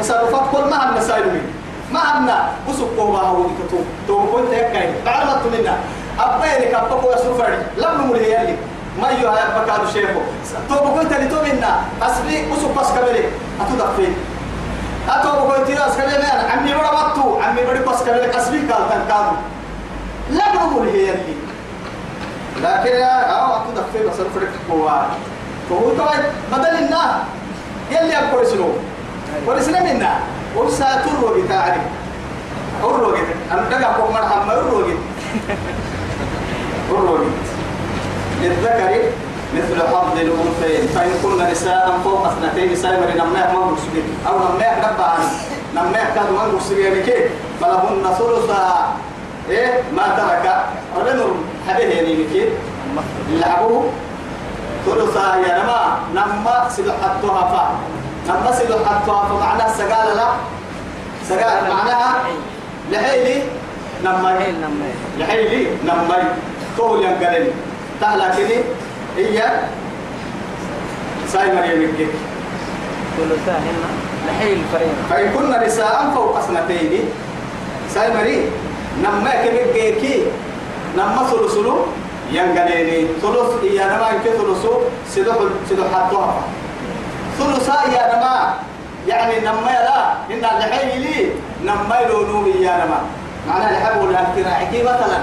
تصرفات 0.01 0.43
كل 0.53 0.71
ما 0.71 0.91
هم 0.91 0.95
من 0.95 1.43
ما 1.93 2.19
همنا 2.19 2.49
وسقوا 2.69 3.13
ما 3.13 3.19
هو 3.19 3.43
كتو 3.45 3.79
تو 4.09 4.27
كنت 4.33 4.55
هيك 4.55 4.91
بعد 5.07 5.27
ما 5.27 5.41
تمنا 5.45 5.77
أبينك 6.21 6.75
أبقى 6.75 7.15
يصرف 7.15 7.41
علي 7.41 7.59
لم 7.77 8.03
نمر 8.05 8.17
يلي. 8.17 8.57
ما 9.01 9.09
يو 9.09 9.29
هاي 9.29 9.43
بكادو 9.61 9.87
شيخو. 9.93 10.21
تو 10.69 10.75
كنت 10.95 11.13
اللي 11.13 11.29
تو 11.29 11.43
منا 11.43 11.81
أصلي 12.03 12.47
وسق 12.53 12.81
بس 12.81 12.91
كبري. 12.93 13.25
أتو 13.61 13.75
دفين 13.75 14.15
أتو 15.09 15.31
كنت 15.49 15.71
راس 15.79 15.97
كبري. 15.97 16.17
أنا 16.17 16.51
عمي 16.53 16.75
بڑا 16.75 16.91
وقتو 16.95 17.41
عمي 17.43 17.63
بڑي 17.63 17.81
بس 17.89 18.03
كبري. 18.03 18.31
أصلي 18.31 18.59
قال 18.59 18.83
تنكادو 18.91 19.37
لم 20.31 20.53
نمر 20.55 20.87
يلي 20.87 21.15
لكن 22.63 22.95
يا 22.97 23.21
أو 23.21 23.57
أتو 23.57 23.71
دفين 23.77 24.03
بس 24.11 24.21
الفرق 24.21 24.53
هو 24.71 25.07
فهو 25.71 25.95
طبعا 25.99 26.19
بدل 26.53 26.75
النا 26.85 27.25
يلي 27.91 28.19
أبقى 28.19 28.43
يسلو 28.43 28.69
ورسنا 29.47 29.83
منا 29.83 30.19
ورسا 30.57 31.03
تروي 31.03 31.43
تاعري 31.49 31.81
أروي 32.85 33.19
أنا 33.53 33.63
دقا 33.71 33.93
كم 33.93 34.13
مرحبا. 34.15 34.53
أروي 34.53 34.95
أروي 36.91 37.27
للذكر 38.45 38.93
مثل 39.57 39.79
حظ 39.83 40.19
الأنثيين. 40.19 40.89
فإن 40.95 41.13
كن 41.23 41.51
نساء 41.51 41.99
فوق 42.05 42.27
اثنتين 42.27 42.73
نساء 42.73 42.93
من 43.01 43.17
نمناه 43.17 43.53
ما 43.53 43.67
مسلم 43.73 44.07
أو 44.29 44.35
نمناه 44.39 44.75
دبا 44.79 45.05
عن 45.05 45.23
نمناه 45.75 46.15
كاد 46.15 46.29
ما 46.37 46.45
مسلم 46.57 47.03
كيف 47.07 47.31
فلهن 47.61 48.05
ثلثا. 48.19 48.65
إيه؟ 49.51 49.83
ما 49.97 50.03
ترك. 50.19 50.47
ربنا 50.97 51.25
حبيه 51.69 51.85
يعني 51.85 52.25
كيف 52.33 52.49
لعبوه 53.31 53.91
ثلثا 54.87 55.27
يا 55.47 55.63
نما. 55.63 55.83
نما 56.15 56.69
سلحتها 56.77 57.43
فا. 57.53 57.65
نما 58.29 58.51
سلحتها 58.53 59.19
فمعناها 59.29 59.75
سقال 59.79 60.17
لا. 60.17 60.29
سقال 61.29 61.71
معناها 61.71 62.11
لحيلي 62.93 63.43
نما 64.05 64.39
لحيلي 65.19 65.67
نما 65.85 66.17
طول 66.79 67.05
ينقلني. 67.05 67.51
تهلا 68.01 68.29
كني. 68.37 68.59
هي 69.17 69.39
ساي 71.33 71.55
مريم 71.55 71.81
الكيك 71.91 72.15
ثلثاهن 73.17 73.77
لحيل 74.27 74.59
فريم. 74.73 74.97
فإن 75.11 75.27
كنا 75.35 75.67
نساء 75.67 76.11
فوق 76.15 76.39
اثنتين. 76.39 77.05
ساي 77.95 78.15
مريم 78.15 78.51
نما 79.03 79.31
كمكيكي 79.31 80.27
نما 80.97 81.31
سلسلو 81.31 81.87
ينقلني 82.33 83.07
ثلث 83.23 83.51
يا 83.63 83.85
نما 83.87 84.07
يمكن 84.11 84.33
ثلثو 84.39 84.73
سلوح 85.11 85.37
سلوح 85.71 85.87
حطوها. 85.95 86.43
ثلثا 87.39 87.79
يا 87.95 88.17
نما 88.17 88.55
يعني 89.07 89.41
نما 89.41 89.75
لا 89.87 90.01
إن 90.31 90.45
الحي 90.45 90.99
لي 90.99 91.31
نما 91.65 92.01
يلونو 92.01 92.47
يا 92.47 92.75
نما. 92.83 93.01
معناها 93.49 93.71
الحب 93.71 94.03
ولا 94.03 94.21
مثلا. 94.83 95.19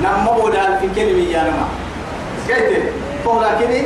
نما 0.00 0.32
بودا 0.32 0.76
في 0.78 0.88
كلمة 0.96 1.30
يا 1.30 1.42
نما 1.42 1.68
كيف؟ 2.48 2.82
فهو 3.24 3.40
لكني 3.42 3.84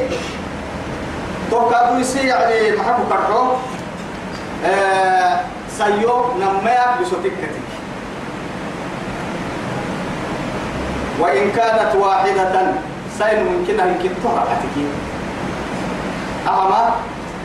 تو 1.51 1.71
كادو 1.71 1.99
يسي 1.99 2.27
يعني 2.27 2.77
محبو 2.77 3.03
كرحو 3.11 3.53
آه 4.67 5.41
سيو 5.79 6.33
بسوتك 7.01 7.31
كتك 7.43 7.67
وإن 11.21 11.51
كانت 11.57 11.95
واحدة 11.97 12.73
سين 13.19 13.39
أن 13.81 13.95
كنتها 14.03 14.43
أتكي. 14.43 14.87
أما 16.49 16.95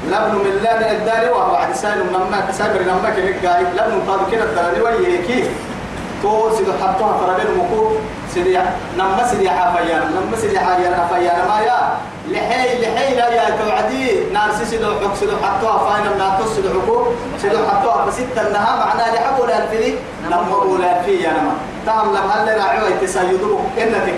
لبن 0.07 0.35
من 0.35 0.59
لأن 0.63 0.95
الداري 0.95 1.29
وهو 1.29 1.55
عد 1.55 1.73
سين 1.75 1.97
نما 2.13 2.43
كسابر 2.49 2.81
قاعد 3.47 3.65
لبن 3.75 4.01
طاب 4.07 4.31
كده 4.31 4.43
الداري 4.43 4.81
ويه 4.81 5.21
كيف 5.27 5.47
تو 6.21 6.55
سيدو 6.57 6.71
حطوها 6.81 7.17
فرابين 7.17 7.57
مكو 7.57 7.91
سيدي 8.33 8.59
نما 8.97 9.27
سيدي 9.31 9.49
حفيانا 9.49 10.05
نما 10.05 10.37
سيدي 10.41 10.59
حفيانا 10.59 10.97
حفيانا 10.97 11.43
ما 11.47 11.59
يا 11.59 11.77
لحي 12.31 12.81
لحي 12.81 13.15
لا 13.15 13.27
يا 13.29 13.45
توعدي. 13.59 14.29
نارسي 14.33 14.65
سيدو 14.65 14.91
حق 15.01 15.15
سيدو 15.15 15.35
حطوها 15.43 15.77
فاينا 15.77 16.17
ناتوس 16.17 16.55
سيدو 16.55 16.69
حقوق 16.81 17.07
سيدو 17.41 17.57
حطوها 17.67 18.05
فستة 18.05 18.41
النها 18.47 18.71
معناها 18.85 19.15
لحبوا 19.15 19.45
الفيدي 19.45 19.95
نما 20.25 20.55
أولى 20.61 20.99
الفي 20.99 21.15
يا 21.23 21.29
نما. 21.29 21.53
تام 21.85 22.09
لما 22.15 22.33
هل 22.33 22.57
راعوا 22.57 22.87
يتسايدوا 22.87 23.59
إنتك 23.77 24.17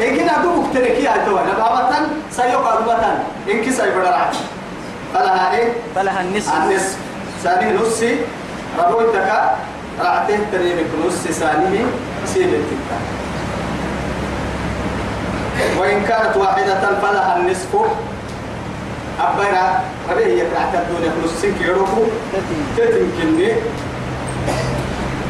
إن 0.00 0.16
كنا 0.16 0.34
دوك 0.42 0.64
تركي 0.74 1.08
هاي 1.08 1.20
توه 1.26 1.42
نبابة 1.52 1.96
سيوقع 2.32 2.80
دوبة 2.80 2.96
إن 3.50 3.62
كي 3.64 3.70
سيبرا 3.72 4.10
راعي 4.10 4.32
فلها 5.14 5.56
إيه؟ 5.56 5.72
فلها 5.94 6.20
النصف. 6.20 6.54
النصف. 6.56 6.96
ثاني 7.44 7.76
نصي. 7.78 8.16
ربوتك 8.78 9.28
رعته 10.04 10.38
تريمك 10.52 10.90
نص 11.06 11.22
ثانية 11.40 11.84
سيبتك. 12.26 12.82
وإن 15.78 16.02
كانت 16.02 16.36
واحدة 16.36 17.00
فلها 17.02 17.36
النصف. 17.36 17.72
أبينا 19.20 19.80
ربيه 20.10 20.26
يقرأت 20.26 20.74
الدنيا 20.74 21.12
نصين 21.24 21.54
كيروكو 21.58 22.02
تتمكنني 22.76 23.52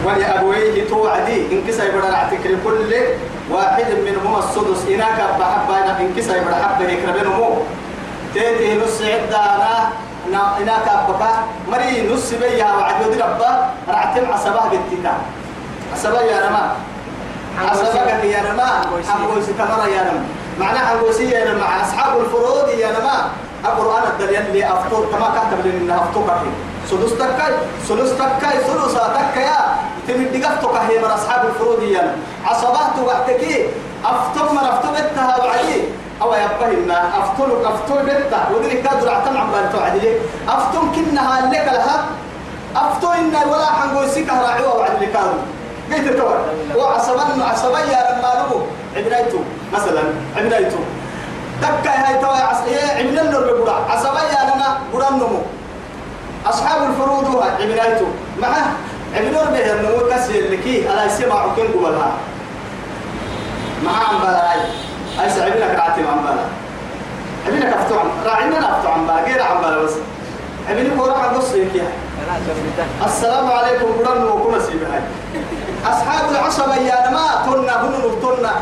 ولأبويه 0.04 0.88
توعدي. 0.88 1.38
إن 1.52 1.62
كسا 1.68 1.84
يبرا 1.84 2.10
رعتك 2.10 2.46
لكل 2.46 2.94
واحد 3.50 3.86
منهما 4.06 4.38
السدس. 4.38 4.86
إناك 4.94 5.18
بحبا 5.38 6.00
إن 6.00 6.14
كسا 6.16 6.36
يبرا 6.36 6.54
حبه 6.54 6.88
يكربينه 6.88 7.62
تيتي 8.34 8.78
نص 8.78 9.02
عدانا. 9.02 9.90
إناك 10.28 10.88
أبكا 10.88 11.30
مري 11.72 12.08
نص 12.14 12.34
بيها 12.34 12.76
وعد 12.76 13.06
ودي 13.06 13.18
ربا. 13.20 13.70
رعتم 13.88 14.32
عصبه 14.32 14.62
بالتتا 14.70 15.14
عصبه 15.94 16.20
يا 16.20 16.46
رما 16.48 16.72
عصبك 17.70 18.24
يا 18.24 18.40
رما 18.52 18.68
كمرة 19.58 19.86
يا 19.86 20.00
رما 20.02 20.22
معنى 20.60 20.78
حنقوسي 20.78 21.30
يا 21.30 21.52
رما 21.52 21.64
أصحاب 21.82 22.20
الفروض 22.20 22.68
يا 22.78 22.88
رما 22.98 23.16
القرآن 23.64 24.02
الدليل 24.12 24.40
اللي 24.46 24.64
كما 25.12 25.28
كتب 25.36 25.66
لنا 25.66 25.96
أفطور 25.96 26.24
كحي 26.26 26.50
سدس 26.90 27.12
تكاي. 27.18 27.52
سدس 27.88 28.10
تكاي. 28.18 28.56
سدس 28.68 28.94
تكايا 28.94 29.58
تمد 30.08 30.44
قفتك 30.44 30.76
هي 30.90 30.98
من 30.98 31.04
أصحاب 31.04 31.46
الفروض 31.46 31.82
يا 31.82 32.00
رما 32.00 32.16
عصبات 32.44 32.94
وقتكي 33.06 33.66
أفطور 34.04 34.52
من 34.52 34.58
بتها 34.92 35.36
وعلي 35.44 35.82
أو 36.22 36.34
يبهنا 36.34 37.18
أفطور 37.18 37.48
أفطور 37.64 38.02
بتها 38.02 38.48
ودري 38.54 38.82
كادر 38.82 39.10
عتم 39.14 39.36
عم 39.36 39.50
بنتو 39.52 39.78
عدلي 39.80 40.16
أفطور 40.48 40.84
كنها 40.94 41.40
لك 41.40 41.66
لها. 41.72 42.04
أفطور 42.76 43.14
إن 43.14 43.34
ولا 43.50 43.66
حنقوسي 43.66 44.24
كهراعي 44.24 44.62
وعدلي 44.62 45.06
كادر 45.06 45.40
قلت 45.90 46.06
التوى 46.06 46.36
وعصبا 46.76 47.44
عصبا 47.44 47.78
يا 47.78 48.00
لما 48.12 48.46
نبو. 48.46 48.60
عبنايتو 48.96 49.38
مثلا 49.72 50.02
عبنايتو 50.36 50.78
دكا 51.62 51.90
هاي 51.90 52.24
عص 52.24 52.56
إيه 52.66 52.98
عبنا 52.98 53.22
النور 53.22 53.42
بقرا 53.42 53.86
عصبا 53.90 54.20
يا 54.20 54.40
لما 54.50 54.78
قرا 54.92 55.10
نمو. 55.10 55.42
أصحاب 56.46 56.90
الفروض 56.90 57.34
هو 57.34 57.42
عبنايتو 57.42 58.06
معه 58.42 58.66
عبنور 59.16 59.44
به 59.44 59.72
النمو 59.72 60.08
كسر 60.10 60.32
لكي 60.50 60.88
على 60.88 61.06
يسمع 61.06 61.46
كن 61.56 61.68
قبلها. 61.74 62.12
مع 63.84 63.92
عم 63.92 64.22
بلا 65.16 65.22
هاي 65.22 65.30
هاي 65.30 65.30
سعبنا 65.30 65.66
كراتي 65.74 66.00
عم 66.08 66.18
بلا 66.24 66.44
عبنا 67.46 67.70
كفتو 67.70 67.98
عم 67.98 68.08
راعينا 68.26 68.58
نفتو 68.58 68.88
عم 68.88 69.04
بلا 69.06 69.24
غير 69.24 69.42
عم 69.42 69.60
بلا 69.60 69.78
بس. 69.82 69.92
عبنا 70.68 70.96
كورا 70.98 71.12
عم 71.18 71.34
نص 71.34 71.52
يكيها 71.54 71.88
السلام 73.06 73.50
عليكم 73.50 73.86
قرن 74.06 74.22
وكما 74.22 74.58
سيبها 74.58 75.00
أصحاب 75.86 76.30
العصبة 76.30 76.74
يا 76.76 77.10
ما 77.10 77.26
تنا 77.46 77.82
هنو 77.84 78.08
تنا 78.22 78.52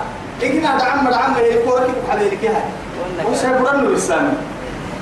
إجنا 0.42 0.78
دعم 0.78 1.09
دعم 1.11 1.34
يكورك 1.38 1.90
حبيبك 2.11 2.44
هاي 2.44 2.62
وش 3.30 3.38
قرن 3.38 3.80
الإسلام 3.80 4.34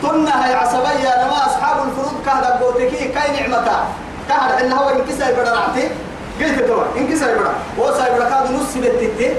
تنا 0.03 0.45
هاي 0.45 0.55
عصبة 0.55 0.93
يا 0.93 1.27
أصحاب 1.47 1.77
الفروض 1.89 2.13
كهذا 2.27 2.61
بوتكي 2.61 3.09
كاي 3.09 3.29
نعمتا. 3.41 3.85
كهذا 4.29 4.61
إن 4.67 4.73
هو 4.73 4.89
إنكسر 4.89 5.33
بدرعتي 5.33 5.89
قلت 6.41 6.59
توا 6.69 6.85
إنكسر 6.97 7.27
بدر 7.35 7.53
هو 7.79 7.93
سايبر 7.99 8.19
كاد 8.25 8.51
نص 8.51 8.77
بيتتي 8.77 9.33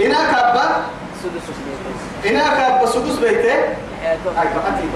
إنا 0.00 0.18
كابا 0.32 0.66
إنا 2.26 2.44
كابا 2.54 2.86
سدس 2.86 3.16
بيته؟ 3.18 3.54
أي 4.04 4.48
بقتي 4.54 4.86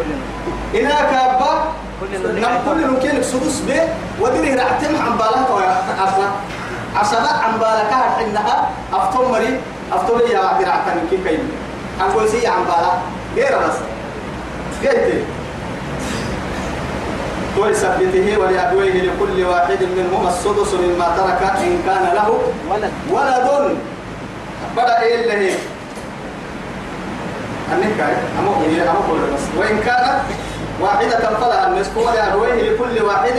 إنا 0.80 0.94
كابا 1.10 1.64
نقول 2.22 2.86
ممكن 2.90 3.22
سدس 3.22 3.60
به 3.60 3.82
ودري 4.20 4.54
رعتم 4.54 4.96
عن 4.96 5.18
ويا 5.54 5.82
أصلا. 6.04 6.28
عصبة 6.96 7.28
عن 7.28 7.58
بالك 7.58 7.92
حنها؟ 8.18 8.70
أفتم 8.92 9.30
مري 9.30 9.60
أفتم 9.92 10.18
يا 10.32 10.40
رعتم 10.40 11.00
كي 11.10 11.16
كي 11.16 11.38
أقول 12.00 12.28
سي 12.28 12.46
عن 12.46 12.64
بالها 12.64 12.98
غير 13.36 13.58
بس 13.58 13.74
قلت 14.88 15.24
ولثبته 17.58 18.38
ولأبويه 18.38 19.02
لكل 19.02 19.44
واحد 19.44 19.78
منهما 19.82 20.28
السدس 20.28 20.74
مما 20.74 21.08
ترك 21.16 21.50
إن 21.58 21.82
كان 21.86 22.14
له 22.14 22.38
ولد. 22.70 22.92
ولد. 23.10 23.78
بدأ 24.76 25.00
إيه 25.00 25.56
النكاية 27.72 28.18
أمو 28.40 28.52
هي 28.64 28.82
أمو 28.82 29.14
بس. 29.34 29.40
وإن 29.58 29.78
كانت 29.86 30.20
واحدة 30.80 31.18
فلها 31.40 31.66
النصف 31.68 31.96
ولأبويه 31.96 32.70
لكل 32.70 33.02
واحد 33.02 33.32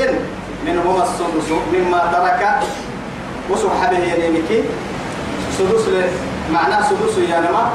منهما 0.65 1.03
السدس 1.03 1.51
مما 1.73 1.99
ترك 2.13 2.59
وسحبه 3.49 3.97
يمينك 4.25 4.63
سدس 5.57 5.85
معناه 6.53 6.81
سدس 6.81 7.17
يا 7.17 7.39
نما 7.39 7.69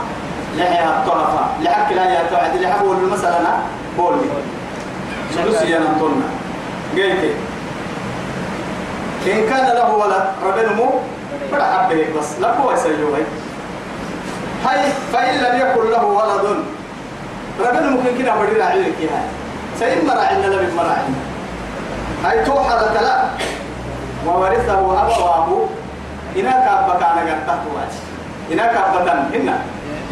لحيا 0.58 0.88
الطرفة 0.98 1.40
لحك 1.62 1.92
لا 1.92 2.04
يا 2.04 2.22
توعد 2.30 2.56
لحبول 2.56 2.96
مثلا 3.12 3.40
بول 3.98 4.14
سدس 5.34 5.62
يا 5.62 5.78
نطلنا 5.78 6.26
قلت 6.96 7.34
إن 9.26 9.46
كان 9.50 9.66
له 9.76 9.94
ولد 9.94 10.24
ربنا 10.46 10.90
بدا 11.52 11.64
حبه 11.64 12.06
بس. 12.18 12.26
لا 12.40 12.58
هو 12.60 12.72
يسيوه. 12.72 13.18
هاي 14.64 14.92
فإن 15.12 15.34
لم 15.34 15.54
يكن 15.60 15.90
له 15.90 16.04
ولد. 16.04 16.64
ربنا 17.60 17.90
ممكن 17.90 18.18
كده 18.18 18.34
بدي 18.34 18.56
راعيك 18.60 18.98
هاي. 19.00 19.26
سيد 19.78 20.04
مراعينا 20.04 20.46
لم 20.46 20.76
مراعينا 20.76 21.20
هاي 22.24 22.44
توحد 22.44 22.80
لا 23.02 23.24
وورثه 24.26 24.72
أبواه 24.74 25.68
إنك 26.36 26.64
أبا 26.68 26.94
كان 27.00 27.28
قرطه 27.28 27.64
واجه 27.74 28.02
إنك 28.52 28.74
أبا 28.76 29.12
هنا. 29.34 29.58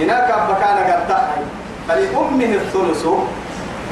إنك 0.01 0.31
أبا 0.31 0.55
كان 0.61 0.79
قرطه. 0.91 1.29
فلأمه 1.89 2.45
الثلث. 2.45 3.07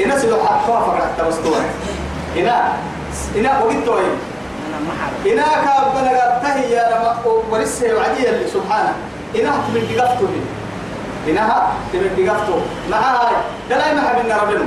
إن 0.04 0.18
سلو 0.18 0.36
حقها 0.44 0.80
فقط 0.80 1.08
تبستوه. 1.18 1.64
إنا 2.36 2.72
إنا 3.36 3.58
وقلت 3.58 3.88
إنا 5.26 5.46
كابنا 5.64 6.10
قرطه 6.20 6.58
يا 6.58 6.84
رب. 7.04 7.26
ورثه 7.50 7.94
وعدي 7.94 8.28
اللي 8.30 8.46
سبحانه. 8.48 8.94
إنا 9.36 9.50
تمن 9.50 9.84
دقفته 9.96 10.28
إنها 11.28 11.72
تمن 11.92 12.10
دقفته 12.18 12.60
معها 12.90 13.30
دلاي 13.70 13.94
ما 13.94 14.00
حبنا 14.00 14.36
ربنا. 14.42 14.66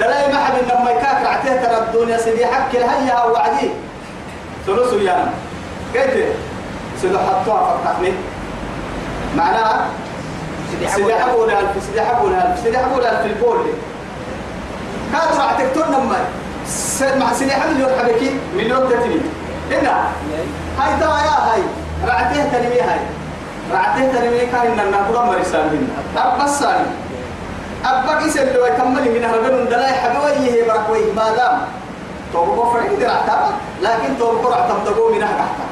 دلاي 0.00 0.32
ما 0.32 0.38
حبنا 0.44 0.84
ما 0.84 0.90
يكاك 0.90 1.18
رعته 1.26 1.56
ترى 1.62 1.78
الدنيا 1.78 2.18
سيدي 2.18 2.46
حق 2.46 2.70
الهيا 2.74 3.24
وعدي 3.24 3.70
ثلث 4.66 4.92
يانا 5.02 5.30
قلت 5.94 6.34
سيدي 7.00 7.18
حطوها 7.18 7.78
فتحني 7.78 8.12
معناها 9.36 9.86
سيدي 10.94 11.14
حبوا 11.14 11.46
لها 11.46 11.60
ألف 11.60 11.84
سيدي 11.86 12.00
حبوا 12.02 12.28
لها 12.30 12.52
ألف 12.52 12.62
سيدي 12.64 12.78
حبوا 12.78 13.00
لها 13.00 13.10
ألف 13.24 13.32
البول 13.36 13.58
كانت 15.12 15.40
راح 15.40 15.52
تكتون 15.58 15.88
نما 15.88 16.18
مع 17.20 17.32
سيدي 17.32 17.52
حبوا 17.52 17.72
مليون 17.74 17.90
حبكي 17.98 18.30
مليون 18.56 18.88
تتني 18.88 19.20
هنا 19.70 20.08
هاي 20.78 21.00
توا 21.00 21.18
يا 21.18 21.52
هاي 21.52 21.62
رعته 22.06 22.48
تنمي 22.52 22.80
هاي. 22.80 22.98
رعته 23.72 24.12
تنمي 24.12 24.46
كان 24.52 24.66
إن 24.72 24.80
النقطة 24.80 25.24
مرسال 25.24 25.60
هنا 25.60 26.34
أبص 26.34 26.58
سالي 26.58 26.86
أبقى 27.84 28.26
يسأل 28.26 28.54
لو 28.54 28.64
يكمل 28.66 29.04
من 29.14 29.24
هربنا 29.24 29.70
دلاي 29.70 29.92
حبوا 29.92 30.28
هي 30.28 30.62
بركوي 30.62 31.12
ما 31.16 31.30
دام 31.36 31.58
توبو 32.32 32.70
فرق 32.72 32.98
دي 32.98 33.04
رعتا 33.04 33.50
لكن 33.82 34.18
توبو 34.18 34.48
رعتا 34.48 34.74
تقوم 34.86 35.12
من 35.16 35.22
هكذا 35.22 35.66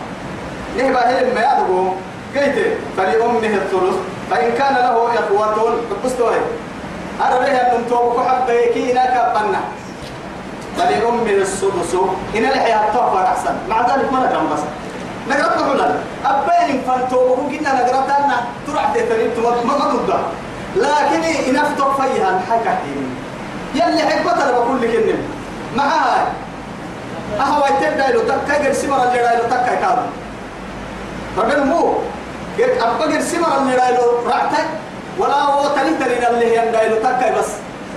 نهبا 0.78 1.00
هل 1.00 1.34
ما 1.34 1.40
يدقو 1.40 1.88
قيت 2.34 2.56
فلأمه 2.96 3.38
الثلث 3.38 3.96
فإن 4.30 4.52
كان 4.58 4.74
له 4.74 5.08
إخوة 5.14 5.74
بقصتوه 5.90 6.34
أنا 7.20 7.38
بها 7.38 7.76
أن 7.76 7.82
توبو 7.90 8.20
حبيكي 8.20 8.92
إنك 8.92 9.32
بنا 9.34 9.60
فلأمه 10.76 11.30
السدس 11.30 11.94
إن 12.36 12.44
الحياة 12.44 12.92
توفى 12.92 13.24
أحسن 13.24 13.54
مع 13.68 13.80
ذلك 13.80 14.12
ما 14.12 14.18
نجم 14.18 14.52
بس 14.52 14.60
نقرأت 15.30 15.62
حلال 15.62 16.00
أبين 16.24 16.82
فانتوبو 16.86 17.48
كنا 17.50 17.74
نقرأت 17.74 18.10
أن 18.10 18.30
ترعت 18.66 18.98
تريد 18.98 19.30
ما 19.64 19.74
ضده 19.74 20.18
لكن 20.76 21.22
إن 21.48 21.56
أفتق 21.56 22.00
فيها 22.00 22.30
الحكا 22.40 22.78
يلي 23.74 24.02
حكمة 24.02 24.32
أنا 24.42 24.50
بقول 24.52 24.82
لك 24.82 24.88
إنم 24.94 25.18
معها 25.76 26.26
أهوى 27.40 27.64
يتبع 27.68 28.08
له 28.08 28.22
تكا 28.22 28.62
يقر 28.62 28.72
سمر 28.72 29.02
اللي 29.02 29.18
له 29.22 29.46
تكا 29.50 29.72
يكاد 29.72 29.98
ربنا 31.38 31.64
مو. 31.64 31.94
قلت 32.58 32.82
أبقى 32.82 33.22
سمر 33.22 33.58
اللي 33.58 33.76
رايلو 33.76 34.02
رعتي 34.26 34.62
ولا 35.18 35.34
هو 35.42 35.68
تلي 35.76 36.28
اللي 36.30 36.46
هي 36.60 36.70
رايلو 36.70 36.96
تكاي 36.96 37.32
بس. 37.38 37.48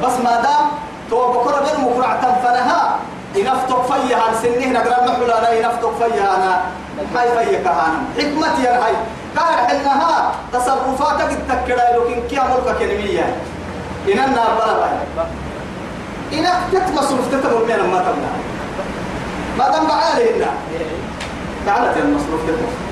بس 0.04 0.14
ما 0.24 0.42
دام 0.42 0.66
تو 1.10 1.32
بكرة 1.32 1.56
غير 1.60 1.80
مقرعة 1.80 2.42
فنها. 2.44 3.00
ينفتق 3.36 3.94
فيها 3.94 4.34
سنه 4.42 4.72
نقرا 4.72 5.06
محول 5.06 5.28
لا 5.28 5.52
ينفتق 5.54 5.94
فيها 5.98 6.36
أنا 6.36 6.62
هاي 7.16 7.46
فيك 7.46 7.68
أنا 7.68 7.94
حكمتي 8.18 8.64
يا 8.64 8.86
هاي. 8.86 8.94
قال 9.38 9.76
إنها 9.76 10.32
تصرفاتك 10.54 11.32
التكرا 11.32 12.00
لكن 12.00 12.28
كي 12.30 12.40
أمرك 12.42 12.78
كلمية؟ 12.80 13.36
إن 14.14 14.20
النار 14.20 14.52
بلا 14.56 14.74
بلا 14.74 15.26
إن 16.34 16.46
تتمصرف 16.72 17.28
تتمر 17.32 17.64
من 17.64 17.90
ما 17.92 18.00
تمنع 18.00 18.34
ما 19.58 19.70
دام 19.76 19.88
بعالي 19.88 20.36
هنا 20.38 20.48
تعالت 21.66 21.98
المصروف 21.98 22.42
تتمصرف 22.48 22.89